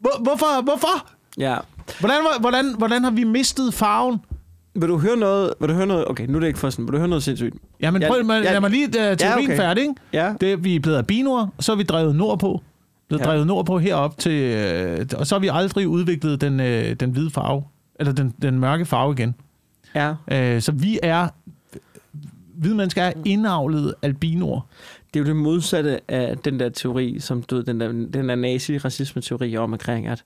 hvor, 0.00 0.18
hvorfor, 0.22 0.62
hvorfor? 0.62 1.10
Ja. 1.40 1.56
Hvordan, 2.00 2.16
hvordan, 2.40 2.74
hvordan 2.78 3.04
har 3.04 3.10
vi 3.10 3.24
mistet 3.24 3.74
farven? 3.74 4.18
Vil 4.74 4.88
du 4.88 4.98
høre 4.98 5.16
noget? 5.16 5.54
Vil 5.60 5.68
du 5.68 5.74
høre 5.74 5.86
noget? 5.86 6.08
Okay, 6.08 6.26
nu 6.26 6.36
er 6.36 6.40
det 6.40 6.46
ikke 6.46 6.58
for 6.58 6.70
sådan. 6.70 6.86
Vil 6.86 6.92
du 6.92 6.98
høre 6.98 7.08
noget 7.08 7.22
sindssygt? 7.22 7.54
Ja, 7.80 7.90
prøv, 7.90 8.00
ja, 8.00 8.34
ja. 8.34 8.40
lad 8.40 8.60
mig 8.60 8.70
lige 8.70 8.86
uh, 8.86 8.92
teorien 8.92 9.20
Ja, 9.20 9.36
okay. 9.36 9.56
færdig. 9.56 9.82
Ikke? 9.82 9.94
Ja. 10.12 10.34
Det, 10.40 10.64
vi 10.64 10.76
er 10.76 10.80
blevet 10.80 10.96
albinoer, 10.98 11.46
og 11.56 11.64
så 11.64 11.72
er 11.72 11.76
vi 11.76 11.82
drevet 11.82 12.16
nordpå. 12.16 12.62
Blevet 13.08 13.20
Ja. 13.20 13.26
ja. 13.26 13.32
drevet 13.32 13.46
nordpå 13.46 13.78
herop 13.78 14.18
til... 14.18 14.32
Øh, 14.32 15.06
og 15.16 15.26
så 15.26 15.34
har 15.34 15.40
vi 15.40 15.48
aldrig 15.52 15.88
udviklet 15.88 16.40
den, 16.40 16.60
øh, 16.60 16.94
den 16.94 17.10
hvide 17.10 17.30
farve. 17.30 17.64
Eller 18.00 18.12
den, 18.12 18.34
den 18.42 18.58
mørke 18.58 18.84
farve 18.84 19.12
igen. 19.12 19.34
Ja. 19.94 20.14
Øh, 20.30 20.60
så 20.62 20.72
vi 20.72 20.98
er... 21.02 21.28
Hvide 22.54 22.74
mennesker 22.74 23.02
er 23.02 23.12
indavlede 23.24 23.94
albinoer. 24.02 24.60
Det 25.14 25.20
er 25.20 25.24
jo 25.24 25.26
det 25.26 25.36
modsatte 25.36 26.00
af 26.10 26.38
den 26.38 26.60
der 26.60 26.68
teori, 26.68 27.16
som 27.20 27.42
du 27.42 27.56
ved, 27.56 27.64
den 27.64 27.80
der, 27.80 27.88
den 27.88 28.28
der 28.28 28.34
nazi-racisme-teori 28.34 29.56
om 29.56 29.72
omkring, 29.72 30.06
at, 30.06 30.24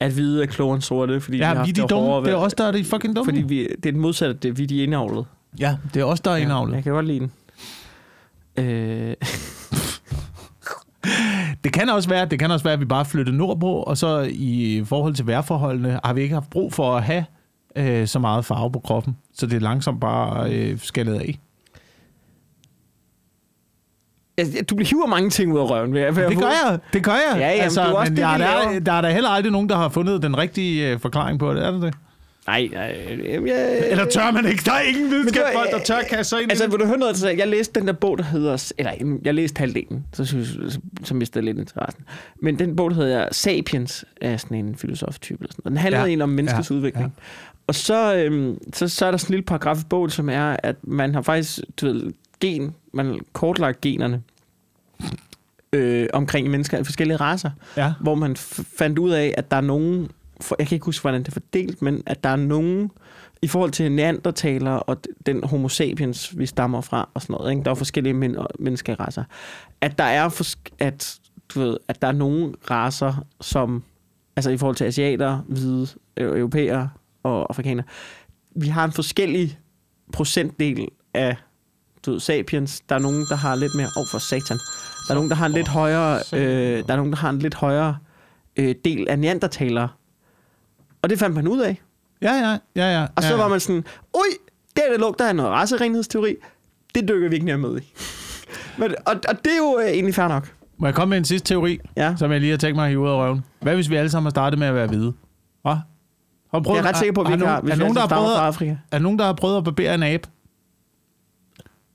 at 0.00 0.12
hvide 0.12 0.42
er 0.42 0.46
klogere 0.46 0.74
end 0.74 0.82
sorte, 0.82 1.20
fordi 1.20 1.38
Ja, 1.38 1.46
har 1.46 1.54
vi 1.54 1.60
er 1.60 1.64
de 1.74 1.80
det 1.82 1.90
dumme. 1.90 2.26
Det 2.26 2.32
er 2.32 2.36
os, 2.36 2.54
der 2.54 2.64
er 2.64 2.72
de 2.72 2.84
fucking 2.84 3.16
dumme. 3.16 3.32
Fordi 3.32 3.42
vi, 3.42 3.58
det 3.58 3.70
er 3.70 3.92
det 3.92 3.96
modsatte, 3.96 4.34
det, 4.34 4.58
vi 4.58 4.62
er 4.62 4.66
de 4.66 4.82
indavlede. 4.82 5.24
Ja, 5.60 5.76
det 5.94 6.00
er 6.00 6.04
os, 6.04 6.20
der 6.20 6.30
er 6.30 6.36
indavlet. 6.36 6.74
Jeg 6.74 6.82
kan 6.82 6.92
godt 6.92 7.06
lide 7.06 7.20
den. 7.20 7.32
Øh, 8.64 9.14
Det 11.64 11.72
kan 11.72 11.88
også 11.90 12.08
være, 12.08 12.26
det 12.26 12.38
kan 12.38 12.50
også 12.50 12.64
være, 12.64 12.72
at 12.74 12.80
vi 12.80 12.84
bare 12.84 13.04
flyttede 13.04 13.36
nordpå, 13.36 13.72
og 13.72 13.98
så 13.98 14.28
i 14.30 14.82
forhold 14.86 15.14
til 15.14 15.26
vejrforholdene 15.26 16.00
har 16.04 16.12
vi 16.12 16.20
ikke 16.22 16.34
haft 16.34 16.50
brug 16.50 16.72
for 16.72 16.96
at 16.96 17.02
have 17.02 17.24
øh, 17.76 18.06
så 18.06 18.18
meget 18.18 18.44
farve 18.44 18.72
på 18.72 18.78
kroppen, 18.78 19.16
så 19.34 19.46
det 19.46 19.56
er 19.56 19.60
langsomt 19.60 20.00
bare 20.00 20.52
øh, 20.52 20.78
skaldet 20.78 21.14
af. 21.14 21.38
Altså, 24.38 24.64
du 24.64 24.76
hiver 24.78 25.06
mange 25.06 25.30
ting 25.30 25.52
ud 25.52 25.58
af 25.58 25.70
røven. 25.70 25.94
Ved, 25.94 26.12
ved, 26.12 26.28
Det 26.28 26.38
gør 26.38 26.68
jeg, 26.68 26.78
det 26.92 27.04
gør 27.04 27.12
jeg. 27.12 27.40
Ja, 27.40 27.48
jamen, 27.50 27.70
det 27.70 27.76
er 27.78 27.84
også 27.84 28.10
men 28.10 28.16
det, 28.16 28.22
jeg, 28.22 28.38
der, 28.38 28.46
er, 28.46 28.78
der 28.78 28.92
er 28.92 29.00
da 29.00 29.10
heller 29.10 29.30
aldrig 29.30 29.52
nogen, 29.52 29.68
der 29.68 29.76
har 29.76 29.88
fundet 29.88 30.22
den 30.22 30.38
rigtige 30.38 30.90
øh, 30.92 31.00
forklaring 31.00 31.38
på 31.38 31.54
det, 31.54 31.66
er 31.66 31.70
det 31.70 31.82
det? 31.82 31.94
Nej, 32.46 32.68
nej. 32.72 32.96
Jamen, 33.24 33.48
jeg, 33.48 33.78
Eller 33.90 34.04
tør 34.04 34.30
man 34.30 34.46
ikke? 34.46 34.62
Der 34.64 34.72
er 34.72 34.80
ingen 34.80 35.10
videnskabsfolk, 35.10 35.70
der 35.70 35.78
tør 35.78 36.00
kaste 36.10 36.24
sig 36.24 36.42
ind 36.42 36.50
Altså, 36.50 36.68
vil 36.70 36.78
du 36.80 36.86
høre 36.86 36.98
noget? 36.98 37.16
Så 37.16 37.28
jeg 37.28 37.48
læste 37.48 37.80
den 37.80 37.86
der 37.88 37.92
bog, 37.92 38.18
der 38.18 38.24
hedder... 38.24 38.72
Eller, 38.78 39.18
jeg 39.24 39.34
læste 39.34 39.58
halvdelen, 39.58 40.04
så, 40.12 40.24
synes, 40.24 40.48
så, 40.48 40.80
så 41.04 41.14
mistede 41.14 41.44
jeg 41.44 41.54
lidt 41.54 41.58
interessen. 41.58 42.04
Men 42.42 42.58
den 42.58 42.76
bog, 42.76 42.90
der 42.90 42.96
hedder 42.96 43.28
Sapiens, 43.32 44.04
er 44.20 44.36
sådan 44.36 44.56
en 44.56 44.76
filosof-type. 44.76 45.38
Eller 45.40 45.52
sådan. 45.52 45.62
noget. 45.64 45.72
Den 45.76 45.82
handler 45.82 45.98
Ja. 45.98 46.06
egentlig 46.06 46.22
om 46.22 46.28
menneskets 46.28 46.70
ja. 46.70 46.74
udvikling. 46.74 47.06
Ja. 47.16 47.22
Og 47.66 47.74
så, 47.74 48.14
øhm, 48.14 48.58
så, 48.74 48.88
så 48.88 49.06
er 49.06 49.10
der 49.10 49.18
sådan 49.18 49.32
en 49.32 49.34
lille 49.34 49.44
paragraf 49.46 49.80
i 49.80 49.84
bogen, 49.90 50.10
som 50.10 50.28
er, 50.28 50.56
at 50.62 50.76
man 50.82 51.14
har 51.14 51.22
faktisk 51.22 51.60
du 51.80 51.86
ved, 51.86 52.02
gen, 52.40 52.74
man 52.92 53.06
har 53.06 53.18
kortlagt 53.32 53.80
generne 53.80 54.22
øh, 55.72 56.06
omkring 56.12 56.50
mennesker 56.50 56.78
af 56.78 56.86
forskellige 56.86 57.16
racer 57.16 57.50
Ja. 57.76 57.92
hvor 58.00 58.14
man 58.14 58.36
fandt 58.76 58.98
ud 58.98 59.10
af, 59.10 59.34
at 59.36 59.50
der 59.50 59.56
er 59.56 59.60
nogen, 59.60 60.10
for, 60.40 60.56
jeg 60.58 60.66
kan 60.68 60.76
ikke 60.76 60.84
huske, 60.84 61.02
hvordan 61.02 61.20
det 61.20 61.28
er 61.28 61.32
fordelt, 61.32 61.82
men 61.82 62.02
at 62.06 62.24
der 62.24 62.30
er 62.30 62.36
nogen, 62.36 62.90
i 63.42 63.46
forhold 63.48 63.70
til 63.70 63.92
neandertaler 63.92 64.70
og 64.70 64.96
den 65.26 65.44
homo 65.44 65.68
sapiens, 65.68 66.38
vi 66.38 66.46
stammer 66.46 66.80
fra 66.80 67.08
og 67.14 67.22
sådan 67.22 67.34
noget, 67.34 67.50
ikke? 67.50 67.62
der 67.64 67.70
er 67.70 67.74
forskellige 67.74 68.14
men- 68.14 68.36
menneskeracer, 68.58 69.24
at 69.80 69.98
der 69.98 70.04
er, 70.04 70.28
forsk- 70.28 70.70
at, 70.78 71.18
du 71.54 71.60
ved, 71.60 71.76
at 71.88 72.02
der 72.02 72.08
er 72.08 72.12
nogle 72.12 72.54
racer, 72.70 73.24
som, 73.40 73.82
altså 74.36 74.50
i 74.50 74.56
forhold 74.56 74.76
til 74.76 74.84
asiater, 74.84 75.38
hvide, 75.48 75.86
europæere 76.16 76.90
og 77.22 77.46
afrikanere, 77.50 77.86
vi 78.56 78.68
har 78.68 78.84
en 78.84 78.92
forskellig 78.92 79.58
procentdel 80.12 80.88
af 81.14 81.36
du 82.08 82.12
ved, 82.12 82.20
sapiens. 82.20 82.80
Der 82.88 82.94
er 82.94 82.98
nogen, 82.98 83.26
der 83.28 83.36
har 83.36 83.54
lidt 83.54 83.74
mere... 83.74 83.86
Åh, 83.96 84.00
oh, 84.00 84.06
for 84.10 84.18
satan. 84.18 84.58
Der 85.08 85.10
er 85.10 85.14
nogen, 85.14 85.30
der 85.30 85.36
har 85.36 85.46
en 85.46 85.52
lidt 85.52 85.68
højere... 85.68 86.20
Øh, 86.32 86.84
der 86.86 86.92
er 86.92 86.96
nogen, 86.96 87.12
der 87.12 87.18
har 87.18 87.30
en 87.30 87.38
lidt 87.38 87.54
højere 87.54 87.96
øh, 88.56 88.74
del 88.84 89.08
af 89.08 89.18
neandertalere. 89.18 89.88
Og 91.02 91.10
det 91.10 91.18
fandt 91.18 91.36
man 91.36 91.48
ud 91.48 91.60
af. 91.60 91.80
Ja, 92.22 92.32
ja, 92.32 92.58
ja, 92.76 93.00
ja. 93.00 93.06
Og 93.16 93.22
så 93.22 93.28
ja, 93.28 93.34
ja. 93.34 93.42
var 93.42 93.48
man 93.48 93.60
sådan, 93.60 93.84
ui, 94.14 94.22
det 94.76 94.82
er 94.86 94.90
det 94.90 95.00
lugter 95.00 95.28
af 95.28 95.36
noget 95.36 95.52
racerenhedsteori. 95.52 96.34
Det 96.94 97.08
dykker 97.08 97.28
vi 97.28 97.34
ikke 97.34 97.46
ned 97.46 97.56
med 97.56 97.80
i. 97.80 97.92
Men, 98.80 98.94
og, 99.06 99.14
og 99.28 99.44
det 99.44 99.52
er 99.52 99.56
jo 99.56 99.78
øh, 99.82 99.90
egentlig 99.90 100.14
fair 100.14 100.28
nok. 100.28 100.52
Må 100.78 100.86
jeg 100.86 100.94
komme 100.94 101.10
med 101.10 101.18
en 101.18 101.24
sidste 101.24 101.48
teori, 101.48 101.78
Ja. 101.96 102.14
som 102.16 102.32
jeg 102.32 102.40
lige 102.40 102.50
har 102.50 102.58
tænkt 102.58 102.76
mig 102.76 102.84
at 102.84 102.90
hive 102.90 103.00
ud 103.00 103.08
af 103.08 103.12
røven? 103.12 103.44
Hvad 103.60 103.74
hvis 103.74 103.90
vi 103.90 103.96
alle 103.96 104.10
sammen 104.10 104.26
har 104.26 104.30
startet 104.30 104.58
med 104.58 104.66
at 104.66 104.74
være 104.74 104.86
hvide? 104.86 105.12
Hva? 105.62 105.70
Har 105.70 106.60
prøvet, 106.60 106.76
Jeg 106.76 106.84
er 106.84 106.88
ret 106.88 106.96
sikker 106.96 107.12
på, 107.12 107.20
at 107.20 107.26
vi 107.26 107.32
er, 107.32 107.36
ikke 107.36 107.44
er, 107.46 107.50
har, 107.50 107.56
er, 107.58 107.62
vi 107.62 107.74
nogen, 107.76 107.94
der 107.94 108.00
har 108.00 108.08
prøvet, 108.08 108.34
Afrika. 108.34 108.70
er 108.70 108.76
der 108.92 108.98
nogen, 108.98 109.18
der 109.18 109.24
har 109.24 109.32
prøvet 109.32 109.56
at 109.56 109.64
barbere 109.64 109.94
en 109.94 110.02
abe? 110.02 110.28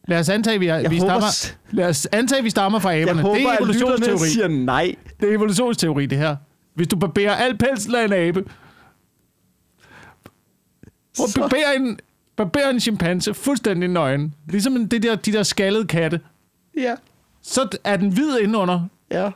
Lad 0.07 0.19
os 0.19 0.29
antage, 0.29 0.59
vi, 0.59 0.67
er, 0.67 0.75
Jeg 0.75 0.91
vi 0.91 0.97
håber, 0.99 1.19
stammer, 1.29 1.57
lad 1.71 1.89
os 1.89 2.05
antage, 2.11 2.43
vi 2.43 2.49
stammer 2.49 2.79
fra 2.79 2.89
jeg 2.89 3.01
aberne. 3.01 3.21
håber 3.21 3.35
det 3.37 3.45
er 3.47 3.57
evolutionsteori. 3.57 4.27
siger 4.29 4.47
nej. 4.47 4.95
Det 5.19 5.29
er 5.29 5.35
evolutionsteori, 5.35 6.05
det 6.05 6.17
her. 6.17 6.35
Hvis 6.75 6.87
du 6.87 6.95
barberer 6.95 7.35
al 7.35 7.57
pelsen 7.57 7.95
af 7.95 8.05
en 8.05 8.13
abe, 8.13 8.43
og 11.19 11.25
barberer 11.39 11.71
en, 11.71 11.99
barberer 12.35 12.69
en 12.69 12.79
chimpanse 12.79 13.33
fuldstændig 13.33 13.89
nøgen, 13.89 14.33
ligesom 14.49 14.89
det 14.89 15.03
der, 15.03 15.15
de 15.15 15.31
der 15.31 15.43
skaldede 15.43 15.85
katte, 15.87 16.19
Ja. 16.77 16.95
så 17.41 17.77
er 17.83 17.97
den 17.97 18.09
hvid 18.13 18.37
indenunder. 18.39 18.81
Ja. 19.11 19.31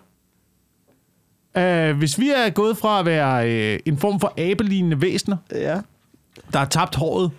Uh, 1.91 1.97
hvis 1.97 2.19
vi 2.19 2.29
er 2.29 2.49
gået 2.49 2.77
fra 2.77 2.99
at 2.99 3.05
være 3.05 3.73
uh, 3.73 3.79
en 3.85 3.97
form 3.97 4.19
for 4.19 4.33
abelignende 4.37 5.01
væsener, 5.01 5.37
Ja. 5.51 5.79
der 6.53 6.59
har 6.59 6.65
tabt 6.65 6.95
håret, 6.95 7.31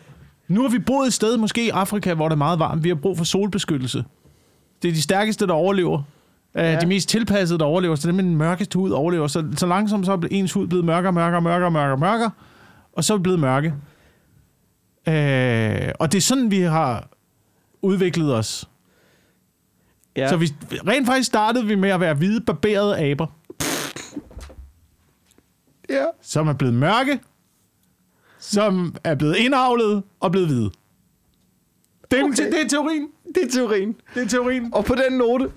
nu 0.49 0.63
har 0.63 0.69
vi 0.69 0.79
boet 0.79 1.07
et 1.07 1.13
sted, 1.13 1.37
måske 1.37 1.67
i 1.67 1.69
Afrika, 1.69 2.15
hvor 2.15 2.29
det 2.29 2.35
er 2.35 2.39
meget 2.39 2.59
varmt. 2.59 2.85
Vi 2.85 2.89
har 2.89 2.97
brug 2.97 3.17
for 3.17 3.25
solbeskyttelse. 3.25 4.05
Det 4.83 4.89
er 4.89 4.93
de 4.93 5.03
stærkeste, 5.03 5.47
der 5.47 5.53
overlever. 5.53 5.99
Uh, 5.99 6.05
Ja. 6.55 6.81
De 6.81 6.87
mest 6.87 7.09
tilpassede, 7.09 7.59
der 7.59 7.65
overlever. 7.65 7.95
Så 7.95 8.09
dem 8.09 8.15
med 8.15 8.25
den 8.25 8.37
mørkeste 8.37 8.79
hud 8.79 8.91
overlever. 8.91 9.27
Så, 9.27 9.45
så 9.57 9.67
langsomt 9.67 10.07
så 10.07 10.13
er 10.13 10.19
ens 10.31 10.53
hud 10.53 10.67
blevet 10.67 10.85
mørkere, 10.85 11.13
mørkere, 11.13 11.43
mørkere, 11.43 11.71
mørkere, 11.71 11.97
mørkere. 11.99 12.31
Og 12.93 13.05
så 13.05 13.13
er 13.13 13.19
vi 13.19 13.23
blevet 13.23 13.41
mørke. 13.41 13.69
Uh, 15.07 15.93
og 16.01 16.13
det 16.13 16.19
er 16.19 16.23
sådan, 16.23 16.51
vi 16.51 16.61
har 16.61 17.09
udviklet 17.83 18.35
os. 18.35 18.69
Ja. 20.17 20.29
Så 20.29 20.37
vi, 20.37 20.47
rent 20.89 21.07
faktisk 21.07 21.27
startede 21.27 21.67
vi 21.67 21.75
med 21.75 21.91
at 21.91 22.01
være 22.01 22.15
hvide, 22.15 22.41
barberede 22.41 22.99
aber, 22.99 23.27
ja. 25.91 26.05
som 26.23 26.49
er 26.49 26.53
blevet 26.53 26.75
mørke, 26.75 27.21
som 28.39 28.95
er 29.05 29.15
blevet 29.15 29.37
indavlet 29.37 30.03
og 30.21 30.33
blevet 30.33 30.49
hvide. 30.49 30.71
Det 32.11 32.19
er, 32.21 32.25
Okay. 32.25 32.37
det 32.53 32.61
er 32.65 32.69
teorien. 32.69 33.09
Det 33.35 33.43
er 33.45 33.51
teorien. 33.51 33.97
Det 34.15 34.23
er 34.23 34.29
teorien. 34.29 34.71
Og 34.75 34.85
på 34.85 34.95
den 34.95 35.19
note, 35.19 35.51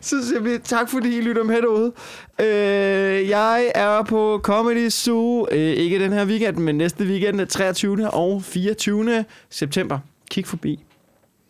så 0.00 0.26
siger 0.28 0.40
vi 0.40 0.58
tak, 0.64 0.90
fordi 0.90 1.16
I 1.16 1.20
lytter 1.20 1.44
med 1.44 1.62
derude. 1.62 1.92
Øh, 2.40 3.28
jeg 3.28 3.72
er 3.74 4.02
på 4.02 4.40
Comedy 4.42 4.88
Zoo, 4.88 5.46
øh, 5.52 5.58
ikke 5.58 5.98
den 5.98 6.12
her 6.12 6.26
weekend, 6.26 6.56
men 6.56 6.78
næste 6.78 7.04
weekend, 7.04 7.38
den 7.38 7.48
23. 7.48 8.10
og 8.10 8.42
24. 8.42 9.24
september. 9.50 9.98
Kig 10.30 10.46
forbi. 10.46 10.84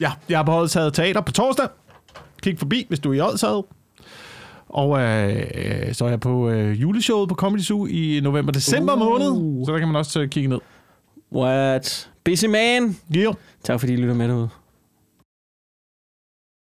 Ja, 0.00 0.12
jeg 0.28 0.40
er 0.40 0.44
på 0.44 0.52
Odshavet 0.58 0.94
Teater 0.94 1.20
på 1.20 1.32
torsdag. 1.32 1.68
Kig 2.42 2.58
forbi, 2.58 2.86
hvis 2.88 2.98
du 3.00 3.10
er 3.12 3.14
i 3.16 3.20
Odshavet. 3.20 3.64
Og 4.70 5.00
øh, 5.00 5.36
øh, 5.54 5.94
så 5.94 6.04
er 6.04 6.08
jeg 6.08 6.20
på 6.20 6.50
øh, 6.50 6.82
juleshowet 6.82 7.28
på 7.28 7.34
Comedy 7.34 7.60
Zoo 7.60 7.86
i 7.86 8.20
november-december 8.22 8.92
Uh. 8.92 8.98
måned. 8.98 9.64
Så 9.66 9.72
der 9.72 9.78
kan 9.78 9.88
man 9.88 9.96
også 9.96 10.20
øh, 10.20 10.28
kigge 10.28 10.48
ned. 10.48 10.58
What? 11.32 12.10
Busy 12.24 12.44
man. 12.46 12.96
Yeah. 13.16 13.34
Tak 13.64 13.80
fordi 13.80 13.92
I 13.92 13.96
lytter 13.96 14.14
med 14.14 14.28
derude. 14.28 14.48